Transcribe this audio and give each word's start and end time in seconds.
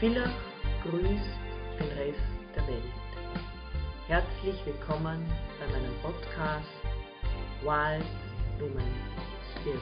Villach 0.00 0.32
grüßt 0.82 1.38
den 1.78 1.88
Rest 1.98 2.56
der 2.56 2.66
Welt. 2.68 2.82
Herzlich 4.06 4.56
willkommen 4.64 5.30
bei 5.58 5.66
meinem 5.66 5.94
Podcast 6.00 6.66
Wild 7.60 8.06
Woman 8.58 8.94
Spirit. 9.52 9.78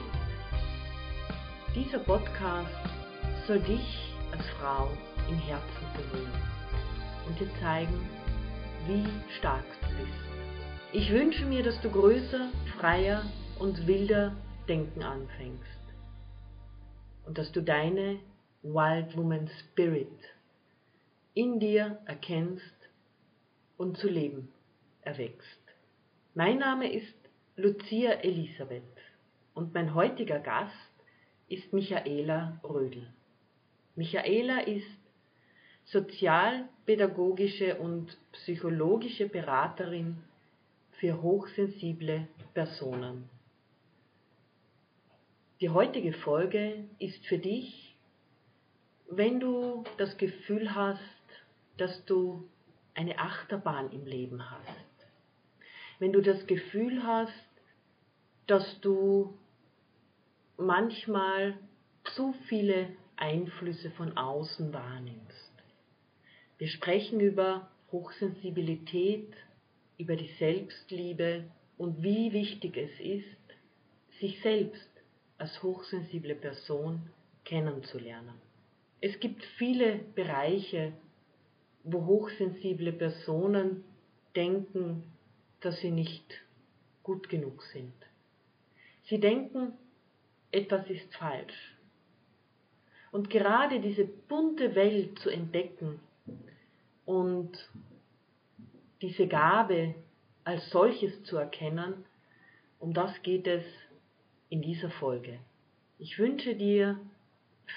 Dieser 1.73 1.99
Podcast 1.99 2.67
soll 3.47 3.61
dich 3.61 4.13
als 4.33 4.45
Frau 4.59 4.89
im 5.29 5.37
Herzen 5.37 5.87
berühren 5.95 6.43
und 7.25 7.39
dir 7.39 7.49
zeigen, 7.61 8.09
wie 8.87 9.07
stark 9.37 9.63
du 9.83 10.03
bist. 10.03 10.91
Ich 10.91 11.09
wünsche 11.11 11.45
mir, 11.45 11.63
dass 11.63 11.79
du 11.79 11.89
größer, 11.89 12.49
freier 12.77 13.23
und 13.57 13.87
wilder 13.87 14.35
denken 14.67 15.01
anfängst 15.01 15.79
und 17.25 17.37
dass 17.37 17.49
du 17.53 17.61
deine 17.61 18.19
Wild 18.61 19.15
Woman 19.15 19.49
Spirit 19.59 20.19
in 21.33 21.59
dir 21.61 21.99
erkennst 22.05 22.75
und 23.77 23.97
zu 23.97 24.09
leben 24.09 24.51
erwächst. 25.01 25.61
Mein 26.35 26.57
Name 26.57 26.91
ist 26.91 27.15
Lucia 27.55 28.11
Elisabeth 28.11 28.83
und 29.53 29.73
mein 29.73 29.95
heutiger 29.95 30.39
Gast 30.39 30.73
ist 31.47 31.71
Michaela 31.71 32.59
Rödel. 32.63 33.07
Michaela 33.95 34.59
ist 34.59 34.99
sozialpädagogische 35.85 37.75
und 37.77 38.17
psychologische 38.33 39.27
Beraterin 39.27 40.17
für 40.99 41.21
hochsensible 41.21 42.27
Personen. 42.53 43.29
Die 45.61 45.69
heutige 45.69 46.13
Folge 46.13 46.85
ist 46.99 47.25
für 47.25 47.37
dich, 47.37 47.88
wenn 49.09 49.39
du 49.39 49.83
das 49.97 50.17
Gefühl 50.17 50.73
hast, 50.75 50.99
dass 51.77 52.05
du 52.05 52.47
eine 52.93 53.17
Achterbahn 53.17 53.91
im 53.91 54.05
Leben 54.05 54.49
hast. 54.49 55.07
Wenn 55.99 56.13
du 56.13 56.21
das 56.21 56.45
Gefühl 56.47 57.03
hast, 57.03 57.33
dass 58.47 58.79
du 58.81 59.37
manchmal 60.57 61.57
zu 62.15 62.33
viele 62.47 62.89
Einflüsse 63.15 63.91
von 63.91 64.17
außen 64.17 64.73
wahrnimmst. 64.73 65.53
Wir 66.57 66.67
sprechen 66.67 67.19
über 67.19 67.69
Hochsensibilität, 67.91 69.33
über 69.97 70.15
die 70.15 70.31
Selbstliebe 70.39 71.45
und 71.77 72.01
wie 72.03 72.31
wichtig 72.33 72.77
es 72.77 72.99
ist, 72.99 74.19
sich 74.19 74.41
selbst 74.41 74.89
als 75.37 75.63
hochsensible 75.63 76.35
Person 76.35 77.09
kennenzulernen. 77.45 78.48
Es 79.01 79.19
gibt 79.19 79.43
viele 79.57 79.99
Bereiche, 80.15 80.93
wo 81.83 82.05
hochsensible 82.05 82.91
Personen 82.91 83.83
denken, 84.35 85.03
dass 85.61 85.79
sie 85.79 85.91
nicht 85.91 86.25
gut 87.03 87.29
genug 87.29 87.63
sind. 87.63 87.93
Sie 89.03 89.19
denken, 89.19 89.73
etwas 90.51 90.89
ist 90.89 91.15
falsch. 91.15 91.75
Und 93.11 93.29
gerade 93.29 93.79
diese 93.79 94.05
bunte 94.05 94.75
Welt 94.75 95.17
zu 95.19 95.29
entdecken 95.29 95.99
und 97.05 97.57
diese 99.01 99.27
Gabe 99.27 99.95
als 100.43 100.69
solches 100.69 101.23
zu 101.23 101.37
erkennen, 101.37 102.05
um 102.79 102.93
das 102.93 103.21
geht 103.23 103.47
es 103.47 103.63
in 104.49 104.61
dieser 104.61 104.89
Folge. 104.91 105.39
Ich 105.97 106.19
wünsche 106.19 106.55
dir 106.55 106.99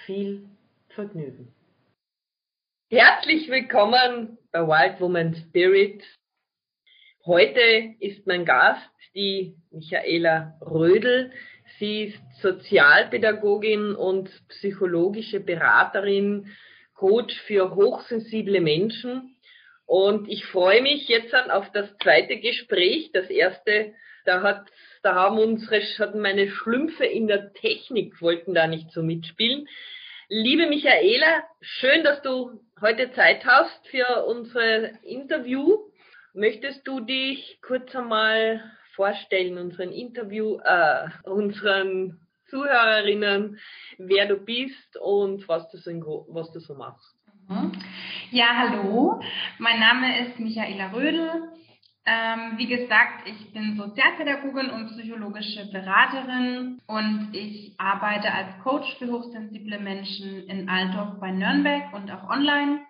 viel 0.04 0.46
Vergnügen. 0.94 1.54
Herzlich 2.90 3.48
willkommen 3.48 4.36
bei 4.52 4.60
Wild 4.60 5.00
Woman 5.00 5.34
Spirit. 5.34 6.04
Heute 7.24 7.94
ist 7.98 8.26
mein 8.26 8.44
Gast 8.44 8.90
die 9.14 9.56
Michaela 9.70 10.58
Rödel. 10.60 11.32
Sie 11.78 12.04
ist 12.04 12.20
Sozialpädagogin 12.42 13.94
und 13.94 14.28
psychologische 14.48 15.40
Beraterin, 15.40 16.50
Coach 16.94 17.34
für 17.46 17.74
hochsensible 17.74 18.60
Menschen 18.60 19.34
und 19.86 20.28
ich 20.28 20.44
freue 20.44 20.82
mich 20.82 21.08
jetzt 21.08 21.34
auf 21.34 21.70
das 21.72 21.88
zweite 22.02 22.38
Gespräch. 22.38 23.10
Das 23.12 23.30
erste, 23.30 23.94
da 24.26 24.42
hat, 24.42 24.66
da 25.02 25.14
haben 25.14 25.38
unsere, 25.38 25.80
hatten 25.80 26.20
meine 26.20 26.50
Schlümpfe 26.50 27.06
in 27.06 27.28
der 27.28 27.54
Technik 27.54 28.20
wollten 28.20 28.52
da 28.52 28.66
nicht 28.66 28.90
so 28.92 29.02
mitspielen. 29.02 29.66
Liebe 30.34 30.66
Michaela, 30.66 31.42
schön, 31.60 32.04
dass 32.04 32.22
du 32.22 32.58
heute 32.80 33.12
Zeit 33.12 33.44
hast 33.44 33.86
für 33.88 34.24
unser 34.24 35.04
Interview. 35.04 35.76
Möchtest 36.32 36.88
du 36.88 37.00
dich 37.00 37.58
kurz 37.60 37.94
einmal 37.94 38.64
vorstellen, 38.96 39.58
unseren 39.58 39.92
Interview, 39.92 40.56
äh, 40.64 41.08
unseren 41.24 42.18
Zuhörerinnen, 42.48 43.58
wer 43.98 44.24
du 44.24 44.38
bist 44.38 44.96
und 45.02 45.46
was 45.48 45.70
du 45.70 45.76
so, 45.76 46.26
was 46.30 46.50
du 46.52 46.60
so 46.60 46.76
machst? 46.76 47.14
Mhm. 47.50 47.72
Ja, 48.30 48.56
hallo. 48.56 49.20
Mein 49.58 49.80
Name 49.80 50.28
ist 50.28 50.40
Michaela 50.40 50.92
Rödel. 50.92 51.42
Ähm, 52.04 52.54
wie 52.56 52.66
gesagt, 52.66 53.28
ich 53.28 53.52
bin 53.52 53.76
Sozialpädagogin 53.76 54.70
und 54.70 54.88
psychologische 54.88 55.70
Beraterin 55.70 56.80
und 56.88 57.30
ich 57.32 57.74
arbeite 57.78 58.32
als 58.32 58.58
Coach 58.64 58.96
für 58.98 59.06
hochsensible 59.06 59.78
Menschen 59.78 60.48
in 60.48 60.68
Altdorf 60.68 61.20
bei 61.20 61.30
Nürnberg 61.30 61.92
und 61.92 62.10
auch 62.10 62.28
online. 62.28 62.80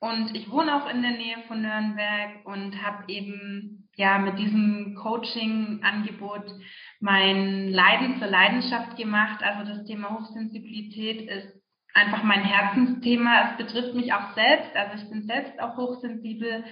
Und 0.00 0.34
ich 0.34 0.50
wohne 0.50 0.74
auch 0.74 0.90
in 0.90 1.02
der 1.02 1.12
Nähe 1.12 1.36
von 1.46 1.62
Nürnberg 1.62 2.44
und 2.44 2.82
habe 2.82 3.04
eben 3.06 3.88
ja 3.96 4.18
mit 4.18 4.38
diesem 4.38 4.96
Coaching-Angebot 4.96 6.50
mein 6.98 7.68
Leiden 7.68 8.18
zur 8.18 8.28
Leidenschaft 8.28 8.96
gemacht. 8.96 9.44
Also 9.44 9.70
das 9.70 9.84
Thema 9.84 10.18
Hochsensibilität 10.18 11.28
ist 11.28 11.60
einfach 11.94 12.24
mein 12.24 12.42
Herzensthema. 12.42 13.50
Es 13.50 13.58
betrifft 13.58 13.94
mich 13.94 14.12
auch 14.12 14.34
selbst. 14.34 14.74
Also 14.74 15.04
ich 15.04 15.08
bin 15.08 15.22
selbst 15.26 15.60
auch 15.60 15.76
hochsensibel 15.76 16.64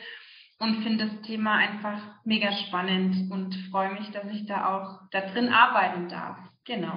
und 0.58 0.82
finde 0.82 1.06
das 1.06 1.22
Thema 1.26 1.56
einfach 1.56 2.00
mega 2.24 2.52
spannend 2.52 3.30
und 3.30 3.54
freue 3.70 3.92
mich, 3.92 4.10
dass 4.10 4.30
ich 4.32 4.46
da 4.46 4.76
auch 4.76 5.08
da 5.10 5.20
drin 5.20 5.48
arbeiten 5.48 6.08
darf. 6.08 6.38
Genau. 6.64 6.96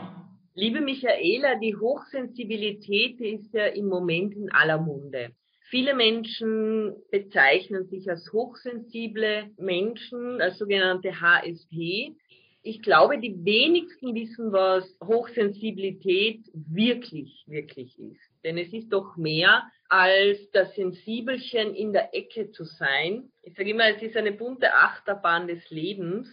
Liebe 0.54 0.82
Michaela, 0.82 1.56
die 1.56 1.76
Hochsensibilität 1.76 3.22
ist 3.22 3.54
ja 3.54 3.68
im 3.68 3.88
Moment 3.88 4.34
in 4.36 4.52
aller 4.52 4.80
Munde. 4.80 5.32
Viele 5.70 5.96
Menschen 5.96 6.94
bezeichnen 7.10 7.88
sich 7.88 8.10
als 8.10 8.32
hochsensible 8.34 9.52
Menschen, 9.58 10.42
als 10.42 10.58
sogenannte 10.58 11.22
HSP 11.22 12.16
ich 12.64 12.82
glaube, 12.82 13.20
die 13.20 13.44
wenigsten 13.44 14.14
wissen, 14.14 14.52
was 14.52 14.86
Hochsensibilität 15.04 16.42
wirklich, 16.54 17.44
wirklich 17.48 17.98
ist. 17.98 18.22
Denn 18.44 18.58
es 18.58 18.72
ist 18.72 18.90
doch 18.90 19.18
mehr 19.18 19.64
als 19.92 20.50
das 20.52 20.74
Sensibelchen 20.76 21.76
in 21.76 21.92
der 21.92 22.16
Ecke 22.16 22.50
zu 22.52 22.64
sein. 22.64 23.30
Ich 23.44 23.56
sage 23.58 23.72
immer, 23.72 23.90
es 23.90 24.02
ist 24.02 24.16
eine 24.16 24.32
bunte 24.32 24.74
Achterbahn 24.74 25.48
des 25.48 25.70
Lebens. 25.70 26.30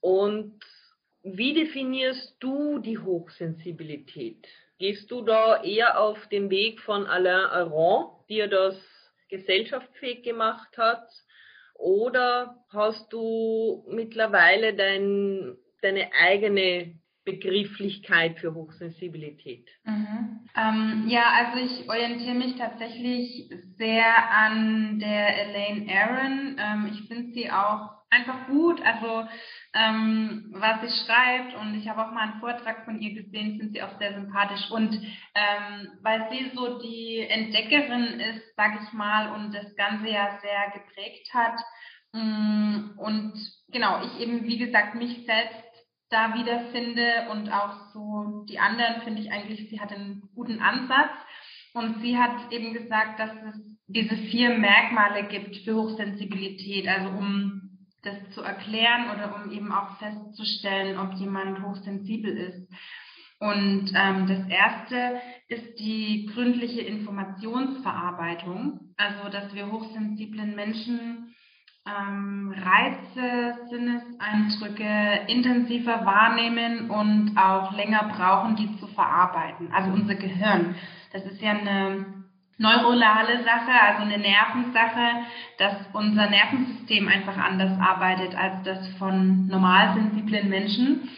Und 0.00 0.58
wie 1.22 1.52
definierst 1.52 2.36
du 2.40 2.78
die 2.78 2.96
Hochsensibilität? 2.98 4.48
Gehst 4.78 5.10
du 5.10 5.20
da 5.20 5.62
eher 5.62 6.00
auf 6.00 6.26
den 6.28 6.48
Weg 6.48 6.80
von 6.80 7.06
Alain 7.06 7.44
Aron, 7.50 8.06
der 8.30 8.48
das 8.48 8.76
gesellschaftsfähig 9.28 10.22
gemacht 10.22 10.78
hat? 10.78 11.06
Oder 11.74 12.64
hast 12.70 13.12
du 13.12 13.84
mittlerweile 13.86 14.72
dein 14.72 15.58
deine 15.82 16.10
eigene 16.14 16.98
Begrifflichkeit 17.24 18.38
für 18.38 18.54
Hochsensibilität? 18.54 19.68
Mhm. 19.84 20.40
Ähm, 20.56 21.04
ja, 21.08 21.24
also 21.32 21.64
ich 21.64 21.88
orientiere 21.88 22.34
mich 22.34 22.56
tatsächlich 22.56 23.50
sehr 23.76 24.30
an 24.30 24.98
der 24.98 25.46
Elaine 25.46 25.86
Aaron. 25.90 26.56
Ähm, 26.58 26.90
ich 26.92 27.08
finde 27.08 27.32
sie 27.32 27.50
auch 27.50 27.94
einfach 28.14 28.46
gut, 28.46 28.80
also 28.82 29.28
ähm, 29.72 30.52
was 30.52 30.80
sie 30.82 31.04
schreibt 31.04 31.54
und 31.56 31.74
ich 31.74 31.88
habe 31.88 32.04
auch 32.06 32.12
mal 32.12 32.28
einen 32.28 32.40
Vortrag 32.40 32.84
von 32.84 33.00
ihr 33.00 33.14
gesehen, 33.14 33.58
finde 33.58 33.72
sie 33.72 33.82
auch 33.82 33.98
sehr 33.98 34.14
sympathisch 34.14 34.70
und 34.70 34.94
ähm, 35.34 35.88
weil 36.02 36.28
sie 36.30 36.52
so 36.54 36.78
die 36.78 37.26
Entdeckerin 37.28 38.20
ist, 38.20 38.54
sage 38.56 38.78
ich 38.82 38.92
mal, 38.92 39.32
und 39.34 39.52
das 39.52 39.74
Ganze 39.76 40.08
ja 40.08 40.38
sehr 40.40 40.80
geprägt 40.80 41.28
hat 41.34 41.58
mm, 42.12 42.98
und 42.98 43.32
genau, 43.68 44.04
ich 44.04 44.20
eben, 44.20 44.44
wie 44.44 44.58
gesagt, 44.58 44.94
mich 44.94 45.26
selbst 45.26 45.63
da 46.14 46.34
wiederfinde 46.34 47.26
und 47.32 47.50
auch 47.50 47.90
so 47.92 48.44
die 48.48 48.60
anderen 48.60 49.02
finde 49.02 49.20
ich 49.20 49.32
eigentlich, 49.32 49.68
sie 49.68 49.80
hat 49.80 49.92
einen 49.92 50.22
guten 50.34 50.60
Ansatz 50.60 51.10
und 51.72 52.00
sie 52.00 52.16
hat 52.16 52.52
eben 52.52 52.72
gesagt, 52.72 53.18
dass 53.18 53.32
es 53.32 53.60
diese 53.88 54.16
vier 54.16 54.56
Merkmale 54.56 55.24
gibt 55.24 55.56
für 55.64 55.74
Hochsensibilität, 55.74 56.86
also 56.86 57.08
um 57.08 57.88
das 58.02 58.14
zu 58.30 58.42
erklären 58.42 59.10
oder 59.10 59.34
um 59.34 59.50
eben 59.50 59.72
auch 59.72 59.98
festzustellen, 59.98 60.96
ob 60.98 61.14
jemand 61.14 61.60
hochsensibel 61.62 62.36
ist. 62.36 62.70
Und 63.40 63.90
ähm, 63.94 64.28
das 64.28 64.46
erste 64.48 65.20
ist 65.48 65.80
die 65.80 66.30
gründliche 66.32 66.82
Informationsverarbeitung, 66.82 68.94
also 68.96 69.28
dass 69.30 69.52
wir 69.52 69.72
hochsensiblen 69.72 70.54
Menschen 70.54 71.34
ähm, 71.86 72.54
Reize, 72.56 73.58
Sinneseindrücke 73.68 75.20
intensiver 75.28 76.04
wahrnehmen 76.06 76.90
und 76.90 77.36
auch 77.36 77.72
länger 77.76 78.10
brauchen, 78.16 78.56
die 78.56 78.78
zu 78.78 78.86
verarbeiten. 78.88 79.70
Also 79.72 79.90
unser 79.90 80.14
Gehirn. 80.14 80.74
Das 81.12 81.24
ist 81.26 81.42
ja 81.42 81.50
eine 81.50 82.06
neurolale 82.58 83.42
Sache, 83.44 83.72
also 83.86 84.02
eine 84.02 84.18
Nervensache, 84.18 85.24
dass 85.58 85.74
unser 85.92 86.30
Nervensystem 86.30 87.08
einfach 87.08 87.36
anders 87.36 87.78
arbeitet 87.80 88.34
als 88.36 88.62
das 88.64 88.88
von 88.98 89.46
normal 89.46 89.94
sensiblen 89.94 90.48
Menschen 90.48 91.08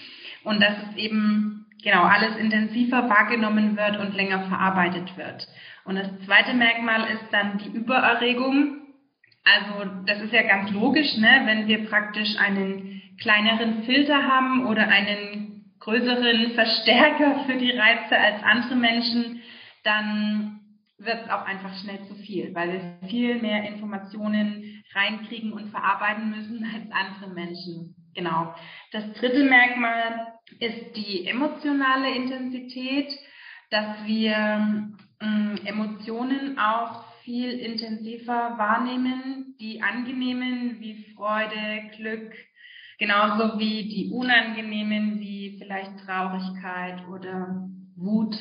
und 0.45 0.61
dass 0.61 0.75
es 0.91 0.97
eben 0.97 1.67
genau 1.83 2.03
alles 2.03 2.37
intensiver 2.37 3.09
wahrgenommen 3.09 3.77
wird 3.77 3.99
und 3.99 4.15
länger 4.15 4.41
verarbeitet 4.49 5.17
wird. 5.17 5.47
Und 5.85 5.97
das 5.97 6.09
zweite 6.25 6.55
Merkmal 6.55 7.05
ist 7.11 7.27
dann 7.31 7.59
die 7.59 7.69
Übererregung. 7.69 8.86
Also 9.47 9.89
das 10.07 10.21
ist 10.23 10.33
ja 10.33 10.43
ganz 10.43 10.73
logisch, 10.73 11.17
ne? 11.19 11.43
wenn 11.45 11.69
wir 11.69 11.89
praktisch 11.89 12.37
einen 12.37 13.01
kleineren 13.21 13.85
Filter 13.85 14.25
haben 14.25 14.67
oder 14.67 14.89
einen 14.89 15.73
größeren 15.79 16.51
Verstärker 16.55 17.45
für 17.47 17.55
die 17.55 17.71
Reize 17.71 18.19
als 18.19 18.43
andere 18.43 18.75
Menschen, 18.75 19.41
dann 19.85 20.61
wird 20.99 21.25
es 21.25 21.31
auch 21.31 21.45
einfach 21.47 21.73
schnell 21.81 22.01
zu 22.09 22.17
viel, 22.17 22.53
weil 22.57 22.73
wir 22.73 23.09
viel 23.09 23.41
mehr 23.41 23.69
Informationen 23.69 24.83
reinkriegen 24.95 25.53
und 25.53 25.71
verarbeiten 25.71 26.31
müssen 26.31 26.65
als 26.65 26.91
andere 26.91 27.33
Menschen. 27.33 27.95
Genau. 28.15 28.53
Das 28.91 29.05
dritte 29.13 29.45
Merkmal 29.45 30.33
ist 30.59 30.97
die 30.97 31.25
emotionale 31.29 32.11
Intensität, 32.17 33.13
dass 33.71 34.05
wir 34.07 34.89
äh, 35.21 35.69
Emotionen 35.69 36.59
auch 36.59 37.06
viel 37.27 37.59
intensiver 37.59 38.57
wahrnehmen, 38.57 39.57
die 39.59 39.83
angenehmen 39.83 40.77
wie 40.79 41.13
Freude, 41.15 41.91
Glück, 41.97 42.33
genauso 42.99 43.59
wie 43.59 43.89
die 43.89 44.13
unangenehmen 44.15 45.19
wie 45.19 45.59
vielleicht 45.59 45.99
Traurigkeit 46.07 47.07
oder 47.09 47.69
Wut. 47.97 48.37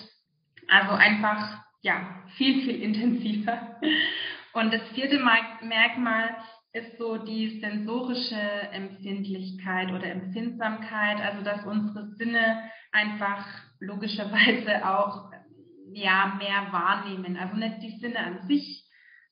Also 0.70 0.94
einfach 0.94 1.64
ja, 1.82 2.24
viel, 2.38 2.62
viel 2.62 2.82
intensiver. 2.82 3.80
Und 4.54 4.72
das 4.72 4.82
vierte 4.94 5.18
Merkmal 5.18 6.36
ist 6.72 6.98
so 7.00 7.18
die 7.18 7.60
sensorische 7.60 8.40
Empfindlichkeit 8.72 9.92
oder 9.92 10.12
Empfindsamkeit, 10.12 11.20
also 11.22 11.44
dass 11.44 11.66
unsere 11.66 12.14
Sinne 12.18 12.70
einfach 12.92 13.46
logischerweise 13.80 14.88
auch 14.88 15.32
ja, 15.96 16.36
mehr 16.38 16.72
wahrnehmen. 16.72 17.38
Also 17.38 17.56
nicht 17.56 17.82
die 17.82 17.98
Sinne 18.00 18.20
an 18.20 18.48
sich, 18.48 18.84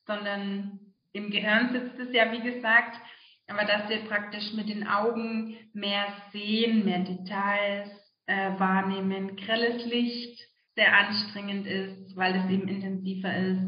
sondern 0.06 0.80
im 1.12 1.30
Gehirn 1.30 1.70
sitzt 1.72 1.98
es 1.98 2.12
ja, 2.14 2.32
wie 2.32 2.40
gesagt, 2.40 2.98
aber 3.46 3.64
dass 3.64 3.88
wir 3.90 3.98
praktisch 4.06 4.54
mit 4.54 4.68
den 4.70 4.88
Augen 4.88 5.56
mehr 5.74 6.06
sehen, 6.32 6.84
mehr 6.84 7.00
Details 7.00 7.90
äh, 8.26 8.58
wahrnehmen, 8.58 9.36
grelles 9.36 9.84
Licht, 9.84 10.40
sehr 10.74 10.96
anstrengend 10.96 11.66
ist, 11.66 12.16
weil 12.16 12.34
es 12.34 12.50
eben 12.50 12.66
intensiver 12.66 13.36
ist. 13.36 13.62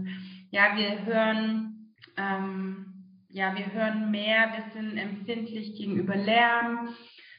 Ja, 0.50 0.74
wir 0.76 1.04
hören, 1.04 1.94
ähm, 2.16 2.86
ja, 3.28 3.54
wir 3.54 3.72
hören 3.72 4.10
mehr, 4.10 4.52
wir 4.54 4.72
sind 4.72 4.96
empfindlich 4.96 5.76
gegenüber 5.76 6.16
Lärm, 6.16 6.88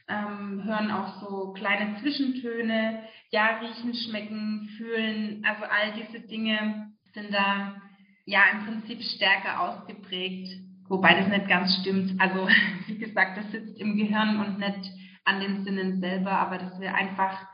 ähm, 0.08 0.62
hören 0.64 0.90
auch 0.90 1.20
so 1.20 1.52
kleine 1.52 2.00
Zwischentöne, 2.00 3.02
ja, 3.30 3.58
riechen, 3.58 3.94
schmecken, 3.94 4.68
fühlen, 4.76 5.44
also 5.46 5.64
all 5.64 5.92
diese 5.92 6.26
Dinge 6.26 6.92
sind 7.14 7.32
da 7.32 7.76
ja 8.24 8.40
im 8.52 8.64
Prinzip 8.64 9.02
stärker 9.02 9.60
ausgeprägt, 9.60 10.48
wobei 10.88 11.14
das 11.14 11.28
nicht 11.28 11.48
ganz 11.48 11.74
stimmt. 11.80 12.20
Also 12.20 12.48
wie 12.86 12.98
gesagt, 12.98 13.38
das 13.38 13.50
sitzt 13.50 13.78
im 13.78 13.96
Gehirn 13.96 14.38
und 14.40 14.58
nicht 14.58 14.90
an 15.24 15.40
den 15.40 15.64
Sinnen 15.64 16.00
selber, 16.00 16.32
aber 16.32 16.58
dass 16.58 16.80
wir 16.80 16.94
einfach 16.94 17.46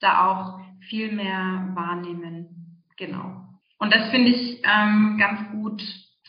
da 0.00 0.26
auch 0.26 0.60
viel 0.88 1.12
mehr 1.12 1.70
wahrnehmen. 1.74 2.82
Genau. 2.96 3.48
Und 3.78 3.94
das 3.94 4.10
finde 4.10 4.30
ich 4.30 4.60
ähm, 4.64 5.16
ganz 5.18 5.50
gut 5.52 5.82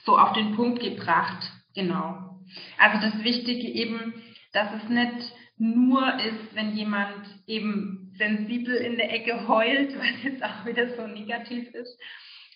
so 0.06 0.18
auf 0.18 0.34
den 0.34 0.56
Punkt 0.56 0.81
gebracht. 0.81 1.52
Genau. 1.75 2.40
Also 2.78 3.00
das 3.00 3.24
Wichtige 3.24 3.68
eben, 3.68 4.14
dass 4.54 4.70
es 4.74 4.90
nicht 4.90 5.34
nur 5.58 6.02
ist, 6.20 6.56
wenn 6.56 6.76
jemand 6.76 7.26
eben 7.48 8.12
sensibel 8.18 8.76
in 8.76 8.98
der 8.98 9.12
Ecke 9.14 9.48
heult, 9.48 9.96
was 9.98 10.24
jetzt 10.24 10.44
auch 10.44 10.66
wieder 10.66 10.96
so 10.96 11.08
negativ 11.08 11.74
ist, 11.74 12.00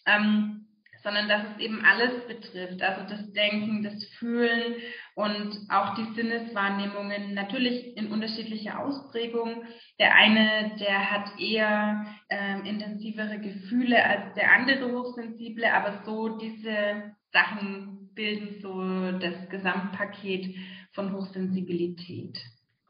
ähm, 0.06 0.68
sondern 1.04 1.30
dass 1.30 1.44
es 1.54 1.60
eben 1.64 1.86
alles 1.86 2.26
betrifft, 2.28 2.82
also 2.82 3.08
das 3.08 3.32
Denken, 3.32 3.84
das 3.84 4.04
Fühlen 4.18 4.76
und 5.16 5.58
auch 5.70 5.96
die 5.96 6.14
Sinneswahrnehmungen, 6.16 7.34
natürlich 7.34 7.96
in 7.96 8.12
unterschiedlicher 8.12 8.80
Ausprägung. 8.80 9.64
Der 10.00 10.16
eine, 10.16 10.76
der 10.80 11.12
hat 11.12 11.40
eher 11.40 12.06
ähm, 12.30 12.66
intensivere 12.66 13.40
Gefühle 13.40 14.04
als 14.04 14.34
der 14.36 14.52
andere 14.52 14.92
Hochsensible, 14.92 15.72
aber 15.72 16.04
so 16.04 16.38
diese 16.40 17.16
Sachen 17.32 18.10
bilden 18.14 18.60
so 18.62 19.18
das 19.20 19.48
Gesamtpaket 19.50 20.56
von 20.94 21.14
Hochsensibilität. 21.14 22.38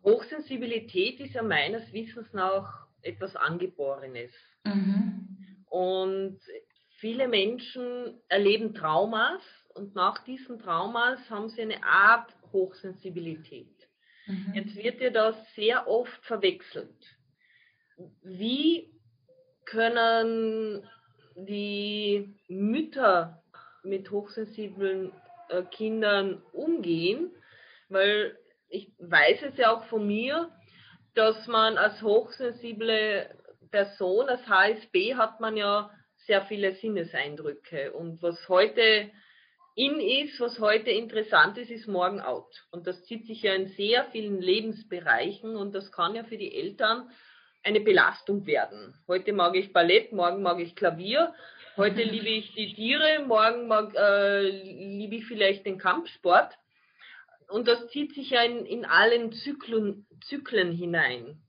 Hochsensibilität 0.08 1.20
ist 1.20 1.34
ja 1.34 1.44
meines 1.44 1.92
Wissens 1.92 2.32
nach 2.32 2.88
etwas 3.02 3.36
Angeborenes. 3.36 4.32
Mhm. 4.64 5.28
Und 5.66 6.40
viele 7.00 7.28
Menschen 7.28 8.18
erleben 8.30 8.74
Traumas 8.74 9.42
und 9.76 9.96
nach 9.96 10.24
diesen 10.24 10.60
Traumas 10.60 11.20
haben 11.30 11.50
sie 11.50 11.62
eine 11.62 11.84
Art 11.84 12.34
Hochsensibilität. 12.54 13.76
Mhm. 14.28 14.54
Jetzt 14.54 14.78
wird 14.78 15.02
ja 15.02 15.10
das 15.10 15.36
sehr 15.56 15.90
oft 15.90 16.24
verwechselt. 16.24 17.18
Wie 18.24 18.90
können 19.66 20.88
die 21.36 22.34
Mütter 22.48 23.44
mit 23.84 24.10
hochsensiblen 24.10 25.12
äh, 25.50 25.64
Kindern 25.64 26.42
umgehen? 26.54 27.30
Weil 27.90 28.38
ich 28.70 28.92
weiß 29.00 29.44
es 29.44 29.58
ja 29.58 29.76
auch 29.76 29.84
von 29.86 30.06
mir, 30.06 30.52
dass 31.16 31.48
man 31.48 31.78
als 31.78 32.02
hochsensible 32.02 33.30
Person, 33.72 34.30
als 34.30 34.48
HSB, 34.48 35.16
hat 35.16 35.40
man 35.40 35.58
ja 35.58 35.90
sehr 36.26 36.44
viele 36.44 36.74
Sinneseindrücke. 36.76 37.94
Und 37.94 38.22
was 38.22 38.48
heute 38.50 39.10
in 39.76 40.00
ist, 40.00 40.40
was 40.40 40.60
heute 40.60 40.90
interessant 40.90 41.58
ist, 41.58 41.70
ist 41.70 41.88
morgen 41.88 42.20
out. 42.20 42.66
Und 42.72 42.88
das 42.88 43.04
zieht 43.06 43.26
sich 43.28 43.44
ja 43.44 43.54
in 43.54 43.68
sehr 43.70 44.06
vielen 44.06 44.42
Lebensbereichen 44.42 45.56
und 45.56 45.74
das 45.74 45.92
kann 45.92 46.16
ja 46.16 46.24
für 46.24 46.38
die 46.38 46.56
Eltern 46.56 47.10
eine 47.64 47.80
Belastung 47.80 48.46
werden. 48.46 48.96
Heute 49.08 49.34
mag 49.34 49.56
ich 49.56 49.74
Ballett, 49.74 50.12
morgen 50.14 50.42
mag 50.42 50.60
ich 50.60 50.76
Klavier, 50.76 51.34
heute 51.76 52.02
liebe 52.04 52.28
ich 52.28 52.54
die 52.54 52.74
Tiere, 52.74 53.24
morgen 53.26 53.68
mag, 53.68 53.94
äh, 53.96 54.50
liebe 54.50 55.16
ich 55.16 55.26
vielleicht 55.26 55.66
den 55.66 55.78
Kampfsport. 55.78 56.58
Und 57.50 57.68
das 57.68 57.88
zieht 57.90 58.14
sich 58.14 58.32
ja 58.32 58.42
in, 58.42 58.66
in 58.66 58.86
allen 58.86 59.32
Zyklen, 59.32 60.06
Zyklen 60.26 60.72
hinein. 60.72 61.42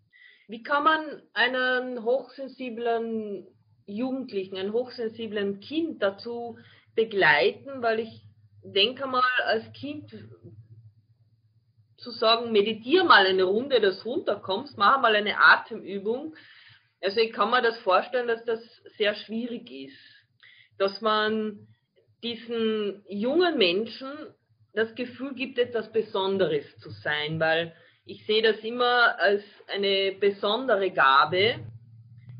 Wie 0.47 0.63
kann 0.63 0.85
man 0.85 1.23
einen 1.35 2.05
hochsensiblen 2.05 3.47
Jugendlichen, 3.87 4.57
ein 4.57 4.73
hochsensiblen 4.73 5.61
Kind 5.61 6.03
dazu 6.03 6.59
begleiten, 6.95 7.83
weil 7.83 8.01
ich 8.01 8.23
denke 8.63 9.07
mal, 9.07 9.23
als 9.45 9.73
Kind 9.73 10.11
zu 11.97 12.11
sagen, 12.13 12.53
meditiere 12.53 13.05
mal 13.05 13.27
eine 13.27 13.45
Runde, 13.45 13.81
dass 13.81 14.03
du 14.03 14.11
runterkommst, 14.11 14.79
mach 14.79 15.01
mal 15.01 15.17
eine 15.17 15.41
Atemübung. 15.41 16.35
Also 17.01 17.21
ich 17.21 17.33
kann 17.33 17.51
mir 17.51 17.63
das 17.63 17.79
vorstellen, 17.79 18.29
dass 18.29 18.45
das 18.45 18.61
sehr 18.97 19.15
schwierig 19.15 19.71
ist, 19.71 19.99
dass 20.79 21.01
man 21.01 21.67
diesen 22.23 23.05
jungen 23.09 23.59
Menschen 23.59 24.11
das 24.73 24.95
Gefühl 24.95 25.35
gibt, 25.35 25.59
etwas 25.59 25.91
Besonderes 25.93 26.65
zu 26.79 26.91
sein, 26.91 27.41
weil 27.41 27.75
ich 28.05 28.25
sehe 28.27 28.43
das 28.43 28.59
immer 28.61 29.19
als 29.19 29.43
eine 29.67 30.13
besondere 30.13 30.91
Gabe, 30.91 31.57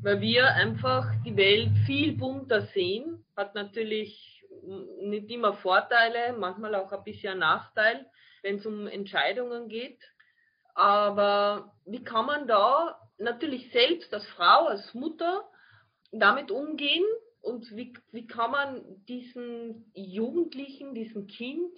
weil 0.01 0.21
wir 0.21 0.47
einfach 0.47 1.05
die 1.25 1.35
Welt 1.35 1.69
viel 1.85 2.13
bunter 2.17 2.61
sehen. 2.73 3.23
Hat 3.35 3.55
natürlich 3.55 4.43
nicht 5.01 5.29
immer 5.29 5.53
Vorteile, 5.53 6.33
manchmal 6.37 6.75
auch 6.75 6.91
ein 6.91 7.03
bisschen 7.03 7.39
Nachteil, 7.39 8.05
wenn 8.41 8.55
es 8.55 8.65
um 8.65 8.87
Entscheidungen 8.87 9.69
geht. 9.69 9.99
Aber 10.73 11.73
wie 11.85 12.03
kann 12.03 12.25
man 12.25 12.47
da 12.47 12.99
natürlich 13.17 13.71
selbst 13.71 14.13
als 14.13 14.25
Frau, 14.27 14.67
als 14.67 14.93
Mutter 14.93 15.43
damit 16.11 16.51
umgehen 16.51 17.03
und 17.41 17.75
wie, 17.75 17.93
wie 18.11 18.27
kann 18.27 18.51
man 18.51 19.05
diesen 19.07 19.91
Jugendlichen, 19.93 20.95
diesem 20.95 21.27
Kind 21.27 21.73